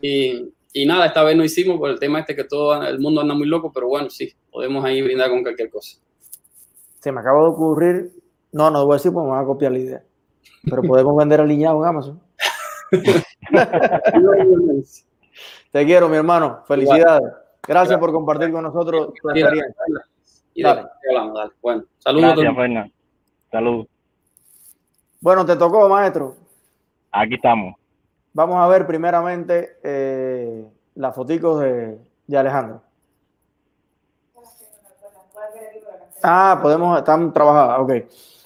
Y, 0.00 0.50
y 0.72 0.86
nada, 0.86 1.04
esta 1.04 1.22
vez 1.22 1.36
no 1.36 1.44
hicimos 1.44 1.78
por 1.78 1.90
el 1.90 1.98
tema 1.98 2.20
este 2.20 2.34
que 2.34 2.44
todo 2.44 2.82
el 2.82 3.00
mundo 3.00 3.20
anda 3.20 3.34
muy 3.34 3.48
loco, 3.48 3.70
pero 3.70 3.86
bueno, 3.88 4.08
sí, 4.08 4.32
podemos 4.50 4.82
ahí 4.82 5.02
brindar 5.02 5.28
con 5.28 5.42
cualquier 5.42 5.68
cosa. 5.68 5.98
Se 7.00 7.12
me 7.12 7.20
acaba 7.20 7.42
de 7.42 7.48
ocurrir, 7.48 8.12
no, 8.50 8.70
no 8.70 8.86
voy 8.86 8.94
a 8.94 8.96
decir 8.96 9.12
porque 9.12 9.26
me 9.26 9.32
van 9.32 9.44
a 9.44 9.46
copiar 9.46 9.72
la 9.72 9.78
idea, 9.78 10.04
pero 10.64 10.80
podemos 10.80 11.14
vender 11.14 11.42
alineado 11.42 11.82
en 11.82 11.86
Amazon. 11.86 12.29
Te 15.72 15.86
quiero, 15.86 16.08
mi 16.08 16.16
hermano. 16.16 16.64
Felicidades. 16.66 17.30
Gracias 17.66 17.98
por 17.98 18.12
compartir 18.12 18.50
con 18.50 18.64
nosotros 18.64 19.12
tu 19.14 19.30
experiencia. 19.30 19.74
Bueno, 21.62 21.84
saludos. 21.98 22.36
Gracias, 22.36 22.90
Salud. 23.50 23.86
Bueno, 25.20 25.44
te 25.44 25.56
tocó, 25.56 25.88
maestro. 25.88 26.36
Aquí 27.12 27.34
estamos. 27.34 27.74
Vamos 28.32 28.56
a 28.56 28.66
ver 28.68 28.86
primeramente 28.86 29.78
eh, 29.82 30.64
las 30.94 31.14
fotos 31.14 31.60
de, 31.60 31.98
de, 32.26 32.38
Alejandro. 32.38 32.82
Ah, 36.22 36.58
podemos, 36.62 36.98
están 36.98 37.32
trabajadas, 37.32 37.80
ok. 37.80 37.92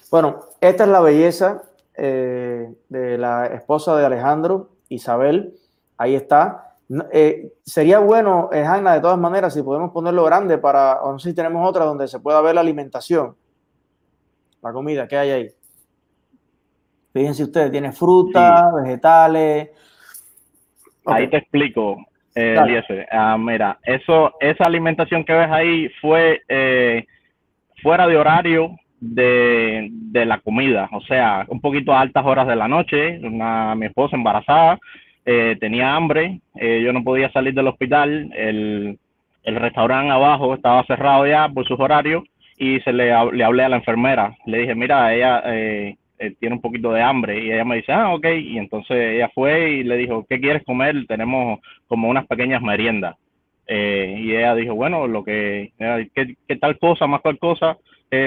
Bueno, 0.09 0.39
esta 0.59 0.83
es 0.83 0.89
la 0.89 1.01
belleza 1.01 1.61
eh, 1.97 2.73
de 2.89 3.17
la 3.17 3.47
esposa 3.47 3.95
de 3.95 4.05
Alejandro, 4.05 4.69
Isabel. 4.89 5.53
Ahí 5.97 6.15
está. 6.15 6.75
Eh, 7.11 7.53
sería 7.63 7.99
bueno, 7.99 8.49
eh, 8.51 8.63
de 8.63 9.01
todas 9.01 9.17
maneras, 9.17 9.53
si 9.53 9.63
podemos 9.63 9.91
ponerlo 9.91 10.23
grande 10.23 10.57
para, 10.57 11.01
o 11.01 11.11
no 11.11 11.19
sé 11.19 11.29
si 11.29 11.35
tenemos 11.35 11.67
otra 11.67 11.85
donde 11.85 12.07
se 12.07 12.19
pueda 12.19 12.41
ver 12.41 12.55
la 12.55 12.61
alimentación, 12.61 13.35
la 14.61 14.71
comida 14.71 15.07
que 15.07 15.17
hay 15.17 15.31
ahí. 15.31 15.49
Fíjense 17.11 17.43
ustedes, 17.43 17.71
tiene 17.71 17.91
fruta, 17.91 18.71
vegetales. 18.75 19.69
Ahí 21.05 21.29
te 21.29 21.37
explico, 21.37 21.97
eh, 22.33 23.07
ah, 23.11 23.37
mira, 23.37 23.79
eso, 23.83 24.33
esa 24.39 24.65
alimentación 24.65 25.23
que 25.23 25.33
ves 25.33 25.51
ahí 25.51 25.89
fue 26.01 26.41
fuera 27.81 28.07
de 28.07 28.17
horario 28.17 28.75
de, 28.99 29.89
de, 29.91 30.25
la 30.25 30.39
comida, 30.39 30.89
o 30.91 31.01
sea, 31.01 31.45
un 31.49 31.59
poquito 31.59 31.93
a 31.93 32.01
altas 32.01 32.25
horas 32.25 32.47
de 32.47 32.55
la 32.55 32.67
noche, 32.67 33.19
una, 33.23 33.75
mi 33.75 33.87
esposa 33.87 34.15
embarazada, 34.15 34.79
eh, 35.25 35.57
tenía 35.59 35.95
hambre, 35.95 36.39
eh, 36.55 36.81
yo 36.83 36.93
no 36.93 37.03
podía 37.03 37.31
salir 37.31 37.55
del 37.55 37.67
hospital, 37.67 38.31
el, 38.35 38.99
el 39.43 39.55
restaurante 39.55 40.11
abajo 40.11 40.53
estaba 40.53 40.85
cerrado 40.85 41.25
ya 41.25 41.49
por 41.49 41.65
sus 41.67 41.79
horarios 41.79 42.23
y 42.57 42.79
se 42.81 42.93
le, 42.93 43.11
le 43.33 43.43
hablé 43.43 43.63
a 43.63 43.69
la 43.69 43.77
enfermera, 43.77 44.35
le 44.45 44.59
dije, 44.59 44.75
mira, 44.75 45.13
ella 45.15 45.41
eh, 45.47 45.95
tiene 46.39 46.55
un 46.55 46.61
poquito 46.61 46.91
de 46.93 47.01
hambre 47.01 47.43
y 47.43 47.51
ella 47.51 47.65
me 47.65 47.77
dice, 47.77 47.91
ah, 47.91 48.13
ok, 48.13 48.25
y 48.39 48.57
entonces 48.59 49.15
ella 49.15 49.31
fue 49.33 49.71
y 49.71 49.83
le 49.83 49.97
dijo, 49.97 50.25
¿qué 50.29 50.39
quieres 50.39 50.63
comer? 50.63 51.05
Tenemos 51.07 51.59
como 51.87 52.07
unas 52.07 52.27
pequeñas 52.27 52.61
meriendas. 52.61 53.15
y 53.67 54.31
ella 54.35 54.53
dijo, 54.53 54.75
bueno, 54.75 55.07
lo 55.07 55.23
que, 55.23 55.73
¿qué, 56.13 56.55
tal 56.57 56.77
cosa, 56.77 57.07
más 57.07 57.21
cual 57.21 57.39
cosa? 57.39 57.77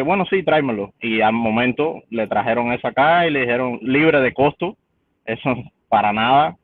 Bueno, 0.05 0.25
sí, 0.31 0.43
tráemelo. 0.43 0.93
Y 1.01 1.21
al 1.21 1.33
momento 1.33 2.03
le 2.11 2.27
trajeron 2.27 2.73
esa 2.73 2.89
acá 2.89 3.27
y 3.27 3.31
le 3.31 3.41
dijeron, 3.41 3.79
libre 3.83 4.21
de 4.21 4.33
costo, 4.33 4.77
eso 5.25 5.55
para 5.89 6.13
nada, 6.13 6.57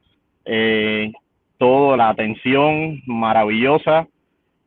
eh, 0.44 1.12
toda 1.58 1.96
la 1.96 2.08
atención 2.10 3.00
maravillosa. 3.06 4.06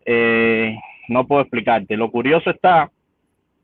Eh, 0.05 0.77
no 1.07 1.27
puedo 1.27 1.41
explicarte. 1.41 1.97
Lo 1.97 2.11
curioso 2.11 2.49
está 2.49 2.89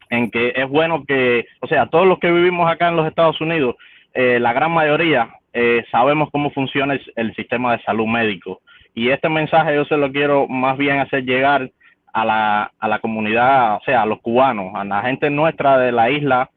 en 0.10 0.30
que 0.30 0.54
es 0.56 0.68
bueno 0.70 1.04
que, 1.06 1.46
o 1.62 1.68
sea, 1.68 1.88
todos 1.88 2.06
los 2.06 2.20
que 2.20 2.32
vivimos 2.32 2.70
acá 2.70 2.90
en 2.90 2.96
los 2.96 3.08
Estados 3.08 3.40
Unidos, 3.42 3.76
eh, 4.14 4.40
la 4.40 4.54
gran 4.54 4.72
mayoría 4.72 5.30
eh, 5.54 5.84
sabemos 5.92 6.30
cómo 6.32 6.52
funciona 6.52 7.00
el, 7.16 7.36
sistema 7.36 7.76
de 7.76 7.84
salud 7.84 8.08
médico. 8.08 8.62
Y 8.94 9.10
este 9.10 9.30
mensaje 9.30 9.76
yo 9.76 9.86
se 9.86 9.98
lo 9.98 10.12
quiero 10.12 10.48
más 10.48 10.78
bien 10.78 11.00
hacer 11.00 11.24
llegar 11.24 11.72
a 12.14 12.26
la, 12.26 12.72
a 12.80 12.88
la 12.88 13.00
comunidad, 13.00 13.76
o 13.76 13.82
sea, 13.84 14.04
a 14.04 14.06
los 14.06 14.22
cubanos, 14.22 14.74
a 14.76 14.86
la 14.86 15.02
gente 15.02 15.30
nuestra 15.30 15.78
de 15.78 15.92
la 15.92 16.10
isla 16.10 16.50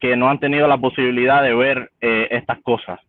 que 0.00 0.16
no 0.16 0.28
han 0.28 0.40
tenido 0.40 0.68
la 0.68 0.76
posibilidad 0.76 1.42
de 1.42 1.54
ver 1.54 1.90
estas 2.00 2.58
cosas. 2.62 3.00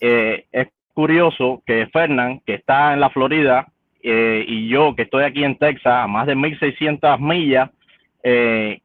es 0.00 0.68
curioso 0.92 1.62
que 1.66 1.86
Fernán, 1.86 2.40
que 2.44 2.54
está 2.54 2.92
en 2.92 3.00
la 3.00 3.10
Florida, 3.10 3.66
eh, 4.06 4.44
y 4.46 4.68
yo, 4.68 4.94
que 4.94 5.02
estoy 5.02 5.24
aquí 5.24 5.44
en 5.44 5.56
Texas, 5.56 6.04
a 6.04 6.06
más 6.06 6.26
de 6.26 6.36
1.600 6.36 7.18
millas, 7.20 7.70
eh, 8.22 8.80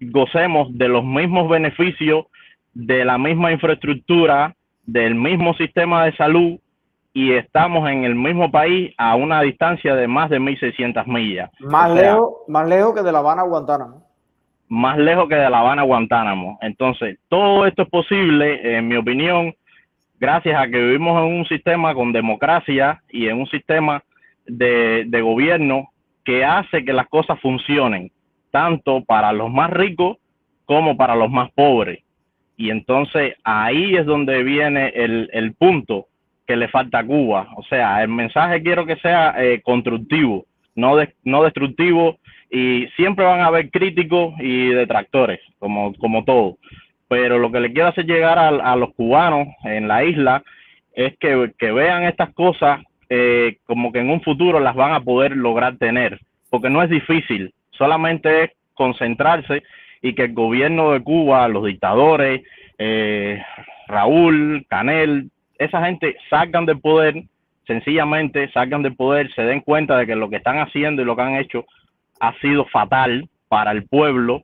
gocemos 0.00 0.68
de 0.76 0.88
los 0.88 1.02
mismos 1.02 1.48
beneficios, 1.48 2.26
de 2.74 3.06
la 3.06 3.16
misma 3.16 3.52
infraestructura, 3.52 4.54
del 4.84 5.14
mismo 5.14 5.54
sistema 5.54 6.04
de 6.04 6.14
salud, 6.16 6.58
y 7.16 7.32
estamos 7.32 7.88
en 7.88 8.04
el 8.04 8.16
mismo 8.16 8.50
país 8.50 8.92
a 8.98 9.14
una 9.14 9.40
distancia 9.40 9.94
de 9.94 10.08
más 10.08 10.28
de 10.28 10.40
1.600 10.40 11.06
millas. 11.06 11.50
Más, 11.60 11.94
lejos, 11.94 12.34
más 12.48 12.68
lejos 12.68 12.92
que 12.92 13.02
de 13.02 13.12
La 13.12 13.20
Habana 13.20 13.42
a 13.42 13.46
Guantánamo. 13.46 14.02
Más 14.68 14.98
lejos 14.98 15.28
que 15.28 15.36
de 15.36 15.48
La 15.48 15.60
Habana 15.60 15.82
a 15.82 15.84
Guantánamo. 15.84 16.58
Entonces, 16.60 17.18
todo 17.28 17.66
esto 17.66 17.82
es 17.82 17.88
posible, 17.88 18.76
en 18.76 18.88
mi 18.88 18.96
opinión, 18.96 19.54
gracias 20.18 20.60
a 20.60 20.66
que 20.66 20.76
vivimos 20.76 21.16
en 21.24 21.38
un 21.38 21.46
sistema 21.46 21.94
con 21.94 22.12
democracia 22.12 23.00
y 23.10 23.28
en 23.28 23.38
un 23.38 23.46
sistema 23.46 24.02
de, 24.46 25.20
gobierno 25.22 25.90
que 26.24 26.44
hace 26.44 26.84
que 26.84 26.92
las 26.92 27.08
cosas 27.08 27.38
funcionen, 27.40 28.10
tanto 28.50 29.04
para 29.04 29.32
los 29.32 29.52
más 29.52 29.70
ricos 29.70 30.16
como 30.64 30.96
para 30.96 31.14
los 31.14 31.30
más 31.30 31.52
pobres. 31.52 32.00
Y 32.56 32.70
entonces 32.70 33.34
ahí 33.44 33.94
es 33.94 34.04
donde 34.04 34.42
viene 34.42 34.88
el, 34.88 35.54
punto 35.58 36.06
que 36.46 36.56
le 36.56 36.68
falta 36.68 37.00
a 37.00 37.06
Cuba. 37.06 37.48
O 37.56 37.62
sea, 37.64 38.02
el 38.02 38.08
mensaje 38.08 38.62
quiero 38.62 38.86
que 38.86 38.96
sea 38.96 39.34
eh, 39.38 39.60
constructivo, 39.62 40.46
no, 40.74 40.96
no 41.24 41.42
destructivo, 41.42 42.18
y 42.50 42.86
siempre 42.96 43.24
van 43.24 43.40
a 43.40 43.46
haber 43.46 43.70
críticos 43.70 44.34
y 44.38 44.68
detractores, 44.68 45.40
como, 45.58 45.94
como 45.94 46.24
todo 46.24 46.58
pero 47.08 47.38
lo 47.38 47.52
que 47.52 47.60
le 47.60 47.72
quiero 47.72 47.88
hacer 47.88 48.06
llegar 48.06 48.38
a, 48.38 48.76
los 48.76 48.92
cubanos 48.94 49.46
en 49.62 49.86
la 49.86 50.04
isla 50.04 50.42
es 50.94 51.16
que, 51.18 51.70
vean 51.70 52.04
estas 52.04 52.32
cosas 52.34 52.80
eh, 53.08 53.58
como 53.66 53.92
que 53.92 54.00
en 54.00 54.10
un 54.10 54.20
futuro 54.22 54.58
las 54.60 54.74
van 54.74 54.94
a 54.94 55.00
poder 55.00 55.36
lograr 55.36 55.76
tener, 55.76 56.18
porque 56.50 56.70
no 56.70 56.82
es 56.82 56.90
difícil, 56.90 57.52
solamente 57.70 58.44
es 58.44 58.50
concentrarse 58.74 59.62
y 60.02 60.14
que 60.14 60.24
el 60.24 60.32
gobierno 60.32 60.92
de 60.92 61.02
Cuba, 61.02 61.46
los 61.48 61.64
dictadores, 61.64 62.42
eh, 62.78 63.40
Raúl, 63.86 64.66
Canel, 64.68 65.30
esa 65.58 65.84
gente 65.84 66.16
salgan 66.30 66.66
del 66.66 66.80
poder, 66.80 67.22
sencillamente 67.66 68.50
salgan 68.52 68.82
del 68.82 68.96
poder, 68.96 69.32
se 69.34 69.42
den 69.42 69.60
cuenta 69.60 69.96
de 69.96 70.06
que 70.06 70.16
lo 70.16 70.28
que 70.28 70.36
están 70.36 70.58
haciendo 70.58 71.02
y 71.02 71.04
lo 71.04 71.16
que 71.16 71.22
han 71.22 71.36
hecho 71.36 71.64
ha 72.20 72.32
sido 72.40 72.64
fatal 72.66 73.28
para 73.48 73.72
el 73.72 73.86
pueblo 73.86 74.42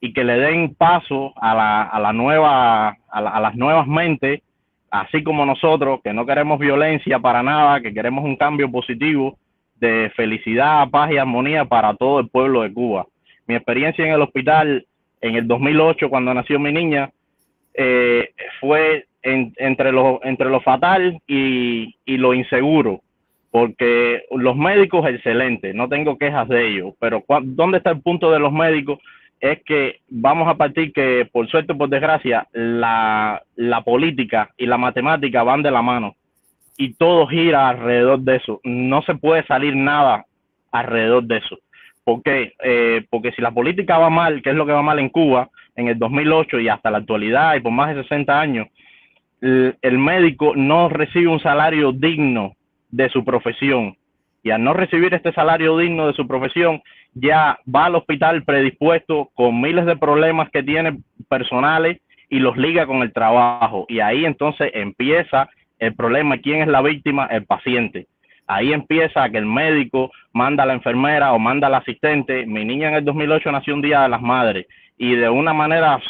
y 0.00 0.12
que 0.12 0.24
le 0.24 0.36
den 0.36 0.74
paso 0.74 1.32
a, 1.40 1.54
la, 1.54 1.82
a, 1.82 2.00
la 2.00 2.12
nueva, 2.12 2.96
a, 3.08 3.40
las 3.40 3.54
nuevas 3.54 3.86
mentes, 3.86 4.42
así 4.90 5.22
como 5.22 5.46
nosotros, 5.46 6.00
que 6.02 6.12
no 6.12 6.26
queremos 6.26 6.58
violencia 6.58 7.20
para 7.20 7.42
nada, 7.42 7.80
que 7.80 7.94
queremos 7.94 8.24
un 8.24 8.36
cambio 8.36 8.70
positivo 8.70 9.38
de 9.76 10.10
felicidad, 10.16 10.88
paz 10.90 11.12
y 11.12 11.18
armonía 11.18 11.64
para 11.64 11.94
todo 11.94 12.20
el 12.20 12.28
pueblo 12.28 12.62
de 12.62 12.72
Cuba. 12.72 13.06
Mi 13.46 13.54
experiencia 13.54 14.04
en 14.04 14.12
el 14.12 14.22
hospital 14.22 14.86
en 15.20 15.36
el 15.36 15.46
2008, 15.46 16.10
cuando 16.10 16.34
nació 16.34 16.58
mi 16.58 16.72
niña, 16.72 17.10
eh, 17.74 18.30
fue 18.60 19.06
entre, 19.22 19.92
lo, 19.92 20.20
entre 20.24 20.48
lo 20.48 20.60
fatal 20.60 21.20
y, 21.26 21.94
y 22.04 22.16
lo 22.16 22.34
inseguro, 22.34 23.00
porque 23.50 24.24
los 24.30 24.56
médicos 24.56 25.08
excelentes, 25.08 25.74
no 25.74 25.88
tengo 25.88 26.18
quejas 26.18 26.48
de 26.48 26.68
ellos, 26.68 26.94
pero 26.98 27.24
¿dónde 27.42 27.78
está 27.78 27.90
el 27.90 28.00
punto 28.00 28.30
de 28.30 28.38
los 28.38 28.52
médicos 28.52 28.98
es 29.42 29.60
que 29.64 29.98
vamos 30.08 30.48
a 30.48 30.54
partir 30.54 30.92
que, 30.92 31.28
por 31.30 31.48
suerte 31.48 31.72
o 31.72 31.78
por 31.78 31.88
desgracia, 31.88 32.46
la, 32.52 33.42
política 33.84 34.48
y 34.56 34.66
la 34.66 34.78
matemática 34.78 35.42
van 35.42 35.62
de 35.62 35.72
la 35.72 35.82
mano 35.82 36.14
y 36.76 36.94
todo 36.94 37.26
gira 37.26 37.68
alrededor 37.68 38.20
de 38.20 38.36
eso. 38.36 38.60
No 38.62 39.02
se 39.02 39.16
puede 39.16 39.44
salir 39.46 39.74
nada 39.74 40.24
alrededor 40.70 41.24
de 41.24 41.38
eso. 41.38 41.58
¿Por 42.04 42.22
qué? 42.22 42.54
Eh, 42.62 43.04
porque 43.10 43.32
si 43.32 43.42
la 43.42 43.50
política 43.50 43.98
va 43.98 44.10
mal, 44.10 44.42
que 44.42 44.50
es 44.50 44.56
lo 44.56 44.64
que 44.64 44.72
va 44.72 44.82
mal 44.82 45.00
en 45.00 45.08
Cuba, 45.08 45.50
en 45.74 45.88
el 45.88 45.98
2008 45.98 46.60
y 46.60 46.68
hasta 46.68 46.92
la 46.92 46.98
actualidad 46.98 47.56
y 47.56 47.60
por 47.60 47.72
más 47.72 47.94
de 47.94 48.02
60 48.02 48.40
años, 48.40 48.68
el 49.42 49.98
médico 49.98 50.54
no 50.54 50.88
recibe 50.88 51.26
un 51.26 51.40
salario 51.40 51.92
digno 51.92 52.54
de 52.90 53.08
su 53.08 53.24
profesión. 53.24 53.96
Y 54.44 54.50
al 54.50 54.62
no 54.62 54.72
recibir 54.72 55.14
este 55.14 55.32
salario 55.32 55.76
digno 55.78 56.06
de 56.06 56.14
su 56.14 56.26
profesión, 56.26 56.82
ya 57.14 57.58
va 57.72 57.86
al 57.86 57.96
hospital 57.96 58.44
predispuesto 58.44 59.30
con 59.34 59.60
miles 59.60 59.86
de 59.86 59.96
problemas 59.96 60.50
que 60.50 60.62
tiene 60.62 60.98
personales 61.28 62.00
y 62.28 62.38
los 62.38 62.56
liga 62.56 62.86
con 62.86 63.02
el 63.02 63.12
trabajo. 63.12 63.86
Y 63.88 64.00
ahí 64.00 64.24
entonces 64.24 64.70
empieza 64.74 65.48
el 65.78 65.94
problema, 65.94 66.38
¿quién 66.38 66.62
es 66.62 66.68
la 66.68 66.80
víctima? 66.80 67.26
El 67.26 67.44
paciente. 67.44 68.06
Ahí 68.46 68.72
empieza 68.72 69.28
que 69.30 69.38
el 69.38 69.46
médico 69.46 70.10
manda 70.32 70.62
a 70.62 70.66
la 70.66 70.74
enfermera 70.74 71.32
o 71.32 71.38
manda 71.38 71.66
al 71.66 71.74
asistente. 71.74 72.46
Mi 72.46 72.64
niña 72.64 72.88
en 72.88 72.94
el 72.94 73.04
2008 73.04 73.50
nació 73.52 73.74
un 73.74 73.82
día 73.82 74.02
de 74.02 74.08
las 74.08 74.22
madres 74.22 74.66
y 74.98 75.14
de 75.14 75.28
una 75.28 75.52
manera 75.52 76.00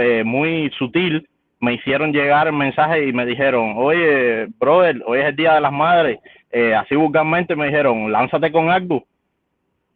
eh, 0.00 0.22
muy 0.24 0.70
sutil 0.78 1.28
me 1.60 1.74
hicieron 1.74 2.12
llegar 2.12 2.46
el 2.46 2.54
mensaje 2.54 3.06
y 3.06 3.12
me 3.12 3.26
dijeron, 3.26 3.74
oye, 3.76 4.46
brother, 4.58 5.02
hoy 5.06 5.20
es 5.20 5.26
el 5.26 5.36
día 5.36 5.54
de 5.54 5.60
las 5.60 5.72
madres, 5.72 6.18
eh, 6.50 6.74
así 6.74 6.96
vulgarmente 6.96 7.54
me 7.54 7.66
dijeron, 7.66 8.10
lánzate 8.10 8.50
con 8.50 8.70
algo. 8.70 9.04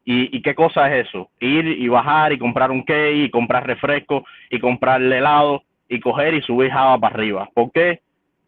¿Y, 0.07 0.43
qué 0.43 0.55
cosa 0.55 0.95
es 0.95 1.09
eso? 1.09 1.31
Ir 1.41 1.67
y 1.67 1.89
bajar 1.89 2.31
y 2.35 2.39
comprar 2.39 2.71
un 2.71 2.83
cake 2.83 3.25
y 3.25 3.31
comprar 3.31 3.67
refresco 3.67 4.23
y 4.51 4.59
comprar 4.59 5.01
helado 5.01 5.63
y 5.89 5.99
coger 5.99 6.35
y 6.35 6.43
subir 6.43 6.71
Java 6.71 6.99
para 6.99 7.15
arriba. 7.15 7.49
¿Por 7.55 7.73
qué? 7.73 8.01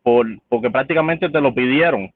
Por, 0.02 0.26
porque 0.50 0.70
prácticamente 0.70 1.30
te 1.30 1.40
lo 1.40 1.54
pidieron. 1.54 2.12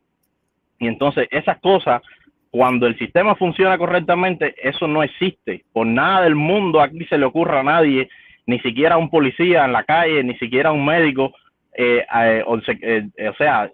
Y 0.79 0.87
entonces 0.87 1.27
esas 1.31 1.59
cosas, 1.61 2.03
cuando 2.51 2.87
el 2.87 2.99
sistema 2.99 3.35
funciona 3.35 3.79
correctamente, 3.79 4.55
eso 4.63 4.87
no 4.87 5.03
existe. 5.03 5.65
Por 5.73 5.87
nada 5.87 6.25
del 6.25 6.35
mundo 6.35 6.83
aquí 6.83 7.07
se 7.07 7.17
le 7.17 7.25
ocurra 7.25 7.61
a 7.61 7.65
nadie, 7.65 8.11
ni 8.47 8.59
siquiera 8.61 8.97
un 8.97 9.11
policía 9.11 9.65
en 9.65 9.73
la 9.73 9.85
calle, 9.85 10.23
ni 10.25 10.37
siquiera 10.39 10.73
un 10.73 10.85
médico, 10.85 11.33
eh, 11.75 12.05
eh, 12.15 12.45
o 12.47 13.35
sea, 13.37 13.71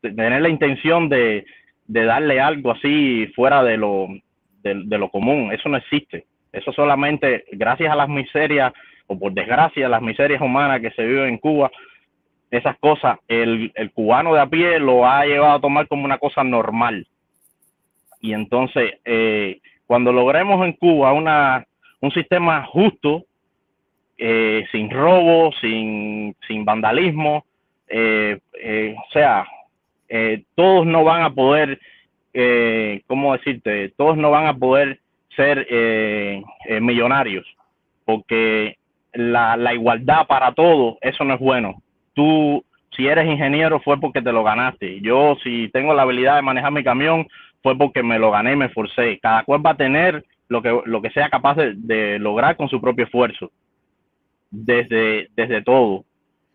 tener 0.00 0.40
la 0.40 0.48
intención 0.48 1.08
de, 1.08 1.44
darle 1.86 2.40
algo 2.40 2.72
así 2.72 3.30
fuera 3.34 3.62
de 3.62 3.76
lo, 3.76 4.08
de, 4.62 4.98
lo 4.98 5.10
común. 5.10 5.52
Eso 5.52 5.68
no 5.68 5.76
existe. 5.76 6.26
Eso 6.52 6.72
solamente, 6.72 7.44
gracias 7.52 7.92
a 7.92 7.96
las 7.96 8.08
miserias, 8.08 8.72
o 9.06 9.18
por 9.18 9.32
desgracia, 9.32 9.88
las 9.88 10.02
miserias 10.02 10.40
humanas 10.40 10.80
que 10.80 10.90
se 10.92 11.04
viven 11.04 11.28
en 11.28 11.38
Cuba, 11.38 11.70
esas 12.50 12.78
cosas, 12.78 13.18
el, 13.26 13.72
cubano 13.94 14.34
de 14.34 14.40
a 14.40 14.46
pie 14.46 14.78
lo 14.78 15.06
ha 15.06 15.26
llevado 15.26 15.54
a 15.54 15.60
tomar 15.60 15.88
como 15.88 16.04
una 16.04 16.18
cosa 16.18 16.44
normal. 16.44 17.06
Y 18.20 18.32
entonces, 18.32 18.94
eh, 19.04 19.60
cuando 19.86 20.12
logremos 20.12 20.64
en 20.64 20.72
Cuba 20.74 21.12
una, 21.12 21.66
un 22.00 22.12
sistema 22.12 22.64
justo, 22.64 23.24
eh, 24.18 24.64
sin 24.72 24.90
robo, 24.90 25.52
sin, 25.60 26.34
sin 26.46 26.64
vandalismo, 26.64 27.44
eh, 27.88 28.38
o 28.96 29.12
sea, 29.12 29.46
eh, 30.08 30.44
todos 30.54 30.86
no 30.86 31.04
van 31.04 31.22
a 31.22 31.30
poder, 31.30 31.78
eh, 32.32 33.02
¿cómo 33.06 33.36
decirte? 33.36 33.90
Todos 33.96 34.16
no 34.16 34.30
van 34.30 34.46
a 34.46 34.54
poder 34.54 35.00
ser 35.36 35.66
eh, 35.70 36.42
eh, 36.66 36.80
millonarios, 36.80 37.46
porque 38.04 38.76
la, 39.12 39.56
la 39.56 39.74
igualdad 39.74 40.26
para 40.26 40.52
todos, 40.52 40.96
eso 41.00 41.24
no 41.24 41.34
es 41.34 41.40
bueno. 41.40 41.82
Tú, 42.14 42.64
si 42.96 43.06
eres 43.06 43.26
ingeniero, 43.26 43.80
fue 43.80 43.98
porque 43.98 44.22
te 44.22 44.32
lo 44.32 44.44
ganaste. 44.44 45.00
Yo, 45.00 45.36
si 45.42 45.68
tengo 45.72 45.94
la 45.94 46.02
habilidad 46.02 46.36
de 46.36 46.42
manejar 46.42 46.72
mi 46.72 46.84
camión, 46.84 47.26
fue 47.62 47.76
porque 47.76 48.02
me 48.02 48.18
lo 48.18 48.30
gané 48.30 48.52
y 48.52 48.56
me 48.56 48.68
forcé. 48.68 49.18
Cada 49.18 49.42
cual 49.42 49.64
va 49.64 49.70
a 49.70 49.76
tener 49.76 50.24
lo 50.48 50.62
que, 50.62 50.80
lo 50.84 51.02
que 51.02 51.10
sea 51.10 51.28
capaz 51.28 51.56
de 51.56 52.18
lograr 52.18 52.56
con 52.56 52.68
su 52.68 52.80
propio 52.80 53.06
esfuerzo, 53.06 53.50
desde, 54.54 55.28
desde 55.36 55.62
todo. 55.62 56.04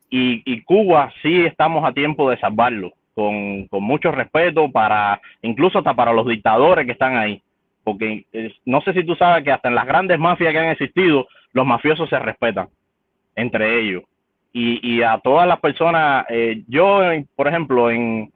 Y, 0.10 0.42
y 0.46 0.62
Cuba 0.64 1.12
sí 1.22 1.46
estamos 1.46 1.84
a 1.86 1.94
tiempo 1.94 2.30
de 2.30 2.40
salvarlo 2.40 2.94
con, 3.14 3.68
con 3.68 3.84
mucho 3.84 4.12
respeto 4.12 4.72
para, 4.72 5.22
incluso 5.42 5.80
hasta 5.80 5.94
para 5.94 6.14
los 6.14 6.26
dictadores 6.26 6.86
que 6.86 6.94
están 6.94 7.18
ahí. 7.18 7.42
Porque 7.84 8.26
eh, 8.34 8.54
no 8.66 8.82
sé 8.82 8.94
si 8.94 9.04
tú 9.04 9.16
sabes 9.16 9.44
que 9.44 9.52
hasta 9.52 9.70
en 9.70 9.76
las 9.76 9.86
grandes 9.86 10.20
mafias 10.20 10.52
que 10.52 10.60
han 10.60 10.70
existido, 10.70 11.28
los 11.54 11.66
mafiosos 11.66 12.10
se 12.10 12.20
respetan 12.20 12.70
entre 13.36 13.80
ellos. 13.80 14.04
Y, 14.52 14.96
y 14.96 15.04
a 15.04 15.20
todas 15.20 15.48
las 15.48 15.60
personas, 15.60 16.26
eh, 16.30 16.64
yo, 16.68 17.02
por 17.36 17.48
ejemplo, 17.48 17.92
en, 17.92 18.32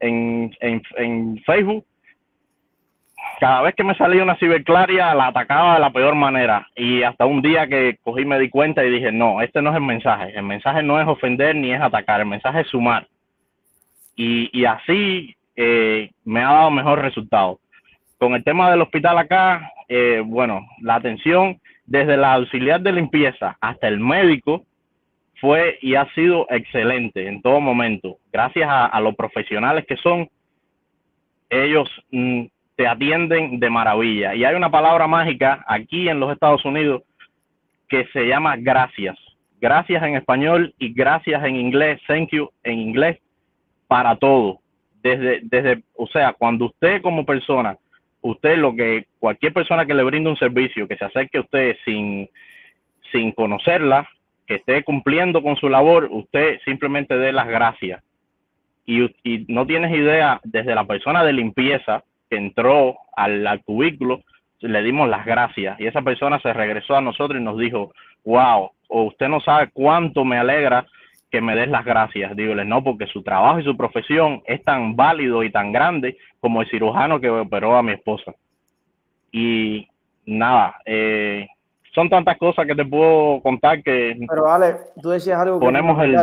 en, 0.00 0.54
en, 0.60 0.82
en, 0.96 1.42
Facebook, 1.44 1.84
cada 3.40 3.62
vez 3.62 3.74
que 3.74 3.84
me 3.84 3.94
salía 3.94 4.22
una 4.22 4.36
ciberclaria, 4.36 5.14
la 5.14 5.28
atacaba 5.28 5.74
de 5.74 5.80
la 5.80 5.92
peor 5.92 6.14
manera. 6.14 6.66
Y 6.74 7.02
hasta 7.02 7.26
un 7.26 7.42
día 7.42 7.66
que 7.66 7.98
cogí 8.02 8.24
me 8.24 8.38
di 8.38 8.48
cuenta 8.50 8.84
y 8.84 8.90
dije, 8.90 9.12
no, 9.12 9.40
este 9.40 9.62
no 9.62 9.70
es 9.70 9.76
el 9.76 9.82
mensaje. 9.82 10.36
El 10.36 10.44
mensaje 10.44 10.82
no 10.82 11.00
es 11.00 11.06
ofender 11.06 11.54
ni 11.54 11.72
es 11.72 11.80
atacar, 11.80 12.20
el 12.20 12.26
mensaje 12.26 12.60
es 12.60 12.68
sumar 12.68 13.06
y, 14.18 14.64
así 14.64 15.36
eh, 15.54 16.10
me 16.24 16.40
ha 16.40 16.52
dado 16.52 16.70
mejor 16.70 17.00
resultado. 17.00 17.60
Con 18.18 18.34
el 18.34 18.42
tema 18.42 18.70
del 18.70 18.82
hospital 18.82 19.16
acá, 19.16 19.70
eh, 19.88 20.22
bueno, 20.24 20.66
la 20.80 20.96
atención 20.96 21.60
desde 21.86 22.16
la 22.16 22.34
auxiliar 22.34 22.80
de 22.80 22.92
limpieza 22.92 23.56
hasta 23.60 23.86
el 23.86 24.00
médico 24.00 24.64
fue 25.40 25.78
y 25.80 25.94
ha 25.94 26.12
sido 26.14 26.46
excelente 26.50 27.28
en 27.28 27.40
todo 27.40 27.60
momento. 27.60 28.16
Gracias 28.32 28.68
a, 28.68 29.00
los 29.00 29.14
profesionales 29.14 29.86
que 29.86 29.96
son, 29.98 30.28
ellos 31.48 31.88
mm, 32.10 32.46
te 32.78 32.86
atienden 32.86 33.58
de 33.58 33.70
maravilla. 33.70 34.36
Y 34.36 34.44
hay 34.44 34.54
una 34.54 34.70
palabra 34.70 35.08
mágica 35.08 35.64
aquí 35.66 36.08
en 36.08 36.20
los 36.20 36.30
Estados 36.30 36.64
Unidos 36.64 37.02
que 37.88 38.06
se 38.12 38.28
llama 38.28 38.54
gracias. 38.56 39.18
Gracias 39.60 40.00
en 40.04 40.14
español 40.14 40.72
y 40.78 40.92
gracias 40.92 41.44
en 41.44 41.56
inglés, 41.56 42.00
thank 42.06 42.28
you 42.30 42.48
en 42.62 42.78
inglés 42.78 43.18
para 43.88 44.14
todo. 44.14 44.60
Desde, 45.02 45.40
desde, 45.42 45.82
o 45.96 46.06
sea, 46.06 46.34
cuando 46.34 46.66
usted 46.66 47.02
como 47.02 47.26
persona, 47.26 47.76
usted 48.20 48.56
lo 48.56 48.72
que, 48.76 49.06
cualquier 49.18 49.52
persona 49.52 49.84
que 49.84 49.94
le 49.94 50.04
brinde 50.04 50.30
un 50.30 50.36
servicio, 50.36 50.86
que 50.86 50.96
se 50.96 51.04
acerque 51.04 51.38
a 51.38 51.40
usted 51.40 51.76
sin, 51.84 52.30
sin 53.10 53.32
conocerla, 53.32 54.08
que 54.46 54.54
esté 54.54 54.84
cumpliendo 54.84 55.42
con 55.42 55.56
su 55.56 55.68
labor, 55.68 56.06
usted 56.12 56.60
simplemente 56.64 57.18
dé 57.18 57.32
las 57.32 57.48
gracias. 57.48 58.04
Y, 58.86 59.02
y 59.24 59.46
no 59.48 59.66
tienes 59.66 59.90
idea, 59.90 60.40
desde 60.44 60.76
la 60.76 60.84
persona 60.84 61.24
de 61.24 61.32
limpieza 61.32 62.04
que 62.28 62.36
entró 62.36 62.96
al, 63.16 63.46
al 63.46 63.62
cubículo, 63.62 64.20
le 64.60 64.82
dimos 64.82 65.08
las 65.08 65.24
gracias 65.24 65.78
y 65.80 65.86
esa 65.86 66.02
persona 66.02 66.40
se 66.40 66.52
regresó 66.52 66.96
a 66.96 67.00
nosotros 67.00 67.40
y 67.40 67.44
nos 67.44 67.58
dijo, 67.58 67.92
wow, 68.24 68.70
o 68.88 69.02
usted 69.04 69.28
no 69.28 69.40
sabe 69.40 69.70
cuánto 69.72 70.24
me 70.24 70.38
alegra 70.38 70.86
que 71.30 71.40
me 71.40 71.54
des 71.54 71.68
las 71.68 71.84
gracias. 71.84 72.34
Dígole, 72.34 72.64
no, 72.64 72.82
porque 72.82 73.06
su 73.06 73.22
trabajo 73.22 73.60
y 73.60 73.64
su 73.64 73.76
profesión 73.76 74.42
es 74.46 74.62
tan 74.64 74.96
válido 74.96 75.42
y 75.42 75.52
tan 75.52 75.72
grande 75.72 76.16
como 76.40 76.62
el 76.62 76.70
cirujano 76.70 77.20
que 77.20 77.30
operó 77.30 77.76
a 77.76 77.82
mi 77.82 77.92
esposa. 77.92 78.32
Y 79.30 79.86
nada, 80.24 80.76
eh, 80.86 81.46
son 81.94 82.08
tantas 82.08 82.38
cosas 82.38 82.66
que 82.66 82.74
te 82.74 82.84
puedo 82.84 83.42
contar 83.42 83.82
que... 83.82 84.16
Pero 84.28 84.44
vale, 84.44 84.76
tú 85.02 85.10
decías 85.10 85.38
algo 85.38 85.58
que... 85.58 85.66
Ponemos 85.66 86.02
el... 86.02 86.16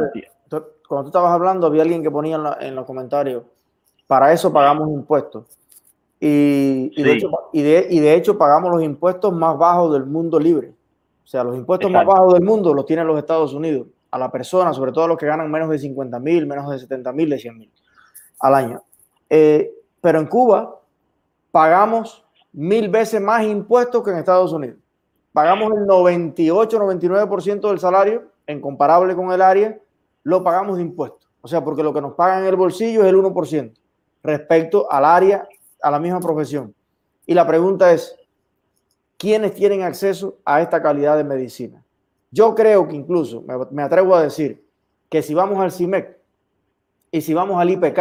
Cuando 0.87 1.05
tú 1.05 1.07
estabas 1.07 1.33
hablando, 1.33 1.65
había 1.65 1.81
alguien 1.81 2.03
que 2.03 2.11
ponía 2.11 2.37
en, 2.59 2.75
los 2.75 2.85
comentarios, 2.85 3.43
para 4.05 4.31
eso 4.31 4.53
pagamos 4.53 4.87
impuestos. 4.89 5.45
Y, 6.19 6.91
y, 6.95 7.03
de 7.03 7.13
hecho, 7.13 7.29
y, 7.51 7.61
de, 7.61 7.87
y, 7.89 7.99
de, 7.99 8.13
hecho, 8.15 8.37
pagamos 8.37 8.71
los 8.71 8.81
impuestos 8.83 9.33
más 9.33 9.57
bajos 9.57 9.93
del 9.93 10.05
mundo 10.05 10.39
libre. 10.39 10.73
O 11.23 11.27
sea, 11.27 11.43
los 11.43 11.55
impuestos 11.55 11.91
más 11.91 12.05
bajos 12.05 12.33
del 12.33 12.43
mundo 12.43 12.73
los 12.73 12.85
tienen 12.85 13.07
los 13.07 13.17
Estados 13.17 13.53
Unidos 13.53 13.87
a 14.11 14.17
la 14.17 14.31
persona, 14.31 14.73
sobre 14.73 14.91
todo 14.91 15.07
los 15.07 15.17
que 15.17 15.25
ganan 15.25 15.51
menos 15.51 15.69
de 15.69 15.79
50 15.79 16.19
mil, 16.19 16.47
menos 16.47 16.69
de 16.69 16.79
70 16.79 17.11
mil, 17.11 17.29
de 17.29 17.39
100 17.39 17.57
mil 17.57 17.71
al 18.39 18.55
año. 18.55 18.81
Eh, 19.29 19.71
pero 19.99 20.19
en 20.19 20.27
Cuba 20.27 20.79
pagamos 21.51 22.25
mil 22.53 22.89
veces 22.89 23.19
más 23.19 23.43
impuestos 23.43 24.03
que 24.03 24.11
en 24.11 24.17
Estados 24.17 24.53
Unidos. 24.53 24.77
Pagamos 25.33 25.73
el 25.73 25.85
98-99% 25.85 27.67
del 27.67 27.79
salario, 27.79 28.23
en 28.47 28.61
comparable 28.61 29.15
con 29.15 29.31
el 29.33 29.41
área, 29.41 29.77
lo 30.23 30.43
pagamos 30.43 30.77
de 30.77 30.83
impuestos. 30.83 31.27
O 31.41 31.47
sea, 31.47 31.63
porque 31.63 31.83
lo 31.83 31.93
que 31.93 32.01
nos 32.01 32.13
pagan 32.13 32.43
en 32.43 32.47
el 32.47 32.55
bolsillo 32.55 33.01
es 33.01 33.07
el 33.07 33.17
1% 33.17 33.73
respecto 34.23 34.91
al 34.91 35.05
área, 35.05 35.47
a 35.81 35.91
la 35.91 35.99
misma 35.99 36.19
profesión. 36.19 36.73
Y 37.25 37.33
la 37.33 37.45
pregunta 37.45 37.91
es, 37.91 38.15
¿quiénes 39.17 39.53
tienen 39.53 39.81
acceso 39.81 40.37
a 40.45 40.61
esta 40.61 40.81
calidad 40.81 41.17
de 41.17 41.23
medicina? 41.23 41.83
Yo 42.31 42.53
creo 42.53 42.87
que 42.87 42.95
incluso, 42.95 43.43
me, 43.71 43.81
atrevo 43.81 44.15
a 44.15 44.23
decir, 44.23 44.65
que 45.09 45.21
si 45.21 45.33
vamos 45.33 45.59
al 45.59 45.71
CIMEC 45.71 46.17
y 47.11 47.21
si 47.21 47.33
vamos 47.33 47.59
al 47.61 47.69
IPK 47.69 47.99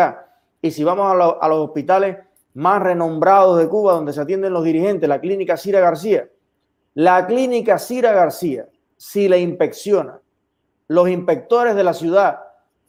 y 0.61 0.71
si 0.71 0.83
vamos 0.83 1.13
a, 1.41 1.49
los 1.49 1.59
hospitales 1.59 2.19
más 2.55 2.83
renombrados 2.83 3.59
de 3.59 3.69
Cuba 3.69 3.93
donde 3.93 4.13
se 4.13 4.21
atienden 4.21 4.53
los 4.53 4.65
dirigentes, 4.65 5.09
la 5.09 5.21
clínica 5.21 5.57
Cira 5.57 5.81
García, 5.81 6.29
la 6.95 7.27
clínica 7.27 7.79
Cira 7.79 8.13
García, 8.13 8.69
si 8.97 9.29
la 9.29 9.37
inspecciona, 9.37 10.21
los 10.89 11.09
inspectores 11.09 11.75
de 11.77 11.85
la 11.85 11.95
ciudad 11.95 12.41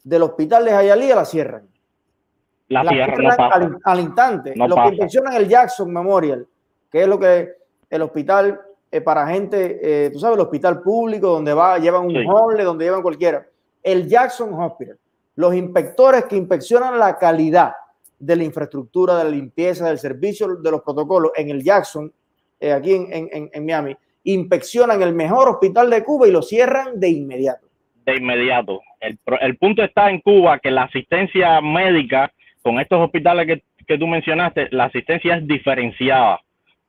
del 0.02 0.22
hospital 0.22 0.64
de 0.64 0.70
Jayalía 0.72 1.16
la 1.16 1.24
cierran. 1.24 1.68
La, 2.68 2.82
cierran, 2.82 3.78
al, 3.84 4.00
instante. 4.00 4.52
los 4.56 4.74
que 4.74 4.88
inspeccionan 4.88 5.34
el 5.34 5.48
Jackson 5.48 5.92
Memorial, 5.92 6.46
que 6.90 7.02
es 7.02 7.08
lo 7.08 7.18
que 7.18 7.52
el 7.88 8.02
hospital 8.02 8.60
eh, 8.90 9.00
para 9.00 9.26
gente, 9.26 9.78
eh, 9.82 10.10
tú 10.10 10.18
sabes, 10.18 10.36
el 10.36 10.42
hospital 10.42 10.80
público 10.80 11.28
donde 11.28 11.52
va, 11.52 11.78
llevan 11.78 12.06
un 12.06 12.10
sí. 12.10 12.24
donde 12.24 12.84
llevan 12.84 13.02
cualquiera. 13.02 13.46
El 13.82 14.08
Jackson 14.08 14.52
Hospital, 14.54 14.98
los 15.36 15.54
inspectores 15.54 16.24
que 16.24 16.36
inspeccionan 16.36 16.98
la 16.98 17.16
calidad 17.18 17.72
de 18.18 18.36
la 18.36 18.44
infraestructura, 18.44 19.18
de 19.18 19.24
la 19.24 19.30
limpieza, 19.30 19.88
del 19.88 19.98
servicio, 19.98 20.56
de 20.56 20.70
los 20.70 20.82
protocolos 20.82 21.32
en 21.36 21.50
el 21.50 21.62
Jackson, 21.62 22.12
eh, 22.58 22.72
aquí 22.72 22.94
en, 22.94 23.12
en, 23.12 23.50
en, 23.52 23.66
Miami, 23.66 23.96
inspeccionan 24.24 25.02
el 25.02 25.12
mejor 25.14 25.48
hospital 25.48 25.90
de 25.90 26.02
Cuba 26.02 26.26
y 26.26 26.30
lo 26.30 26.42
cierran 26.42 26.98
de 26.98 27.10
inmediato. 27.10 27.66
De 28.04 28.16
inmediato. 28.16 28.80
El, 29.00 29.18
el 29.40 29.56
punto 29.58 29.82
está 29.82 30.08
en 30.10 30.20
Cuba 30.20 30.58
que 30.58 30.70
la 30.70 30.84
asistencia 30.84 31.60
médica 31.60 32.32
con 32.66 32.80
estos 32.80 33.00
hospitales 33.00 33.46
que, 33.46 33.62
que 33.86 33.96
tú 33.96 34.08
mencionaste, 34.08 34.68
la 34.72 34.84
asistencia 34.84 35.36
es 35.36 35.46
diferenciada. 35.46 36.40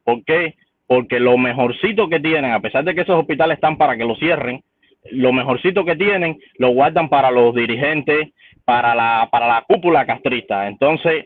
¿Por 0.04 0.24
qué? 0.24 0.56
porque 0.88 1.20
lo 1.20 1.38
mejorcito 1.38 2.08
que 2.08 2.20
tienen, 2.20 2.52
a 2.52 2.62
pesar 2.62 2.84
de 2.86 2.96
que 2.96 3.02
esos 3.02 3.20
hospitales 3.20 3.56
están 3.56 3.78
para 3.78 3.98
que 3.98 4.06
lo 4.06 4.16
cierren, 4.16 4.64
lo 5.12 5.34
mejorcito 5.34 5.86
que 5.86 5.96
tienen 5.96 6.40
lo 6.58 6.70
guardan 6.70 7.10
para 7.10 7.30
los 7.30 7.54
dirigentes, 7.54 8.30
para 8.66 8.96
la, 8.96 9.28
para 9.32 9.48
la 9.48 9.64
cúpula 9.68 10.06
castrista. 10.06 10.68
Entonces, 10.68 11.26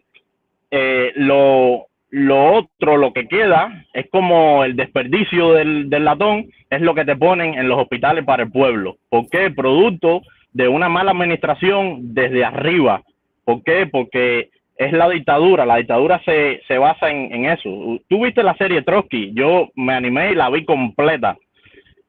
eh, 0.72 1.12
lo, 1.16 1.86
lo 2.10 2.54
otro, 2.54 2.98
lo 2.98 3.14
que 3.14 3.28
queda, 3.28 3.86
es 3.94 4.10
como 4.10 4.64
el 4.64 4.76
desperdicio 4.76 5.54
del, 5.54 5.90
del, 5.90 6.06
latón, 6.06 6.48
es 6.70 6.82
lo 6.82 6.96
que 6.96 7.06
te 7.06 7.16
ponen 7.16 7.54
en 7.54 7.70
los 7.70 7.80
hospitales 7.80 8.26
para 8.26 8.44
el 8.44 8.52
pueblo. 8.52 8.98
¿Por 9.10 9.30
qué? 9.30 9.52
Producto 9.52 10.22
de 10.54 10.68
una 10.68 10.90
mala 10.90 11.12
administración 11.12 12.14
desde 12.14 12.44
arriba. 12.44 13.04
¿Por 13.46 13.64
qué? 13.64 13.88
Porque 13.88 14.50
es 14.78 14.92
la 14.94 15.10
dictadura, 15.10 15.66
la 15.66 15.78
dictadura 15.78 16.22
se, 16.26 16.62
se 16.68 16.78
basa 16.78 17.10
en, 17.10 17.34
en, 17.34 17.46
eso. 17.46 17.70
Tú 18.10 18.24
viste 18.24 18.44
la 18.44 18.56
serie 18.56 18.82
Trotsky, 18.82 19.32
yo 19.34 19.70
me 19.76 19.94
animé 19.94 20.32
y 20.32 20.36
la 20.36 20.50
vi 20.50 20.66
completa, 20.66 21.38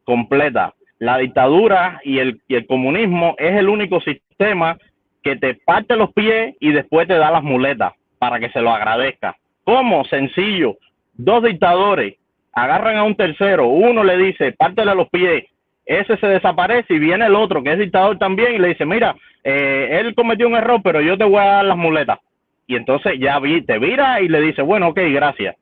completa. 0.04 0.74
La 0.98 1.18
dictadura 1.18 2.00
y 2.04 2.18
el, 2.18 2.40
y 2.48 2.54
el 2.54 2.66
comunismo 2.66 3.34
es 3.38 3.56
el 3.56 3.68
único 3.68 4.00
sistema 4.00 4.78
que 5.22 5.36
te 5.36 5.54
parte 5.54 5.96
los 5.96 6.12
pies 6.12 6.54
y 6.60 6.72
después 6.72 7.08
te 7.08 7.14
da 7.14 7.30
las 7.30 7.42
muletas 7.42 7.92
para 8.18 8.38
que 8.40 8.50
se 8.50 8.60
lo 8.60 8.72
agradezca. 8.72 9.36
¿Cómo? 9.64 10.04
Sencillo. 10.04 10.76
Dos 11.14 11.42
dictadores 11.42 12.14
agarran 12.52 12.96
a 12.96 13.04
un 13.04 13.16
tercero, 13.16 13.66
uno 13.66 14.04
le 14.04 14.16
dice, 14.16 14.52
pártele 14.52 14.94
los 14.94 15.08
pies, 15.08 15.44
ese 15.84 16.16
se 16.16 16.26
desaparece 16.26 16.94
y 16.94 16.98
viene 16.98 17.26
el 17.26 17.34
otro, 17.34 17.62
que 17.62 17.72
es 17.72 17.78
dictador 17.78 18.18
también, 18.18 18.54
y 18.54 18.58
le 18.58 18.68
dice, 18.68 18.84
mira, 18.84 19.16
eh, 19.44 20.00
él 20.00 20.14
cometió 20.14 20.46
un 20.46 20.54
error, 20.54 20.80
pero 20.82 21.00
yo 21.00 21.18
te 21.18 21.24
voy 21.24 21.40
a 21.40 21.46
dar 21.46 21.64
las 21.64 21.76
muletas. 21.76 22.18
Y 22.66 22.76
entonces 22.76 23.14
ya 23.18 23.38
vi, 23.38 23.62
te 23.62 23.78
vira 23.78 24.20
y 24.20 24.28
le 24.28 24.40
dice, 24.40 24.62
bueno, 24.62 24.88
ok, 24.88 25.00
gracias. 25.12 25.56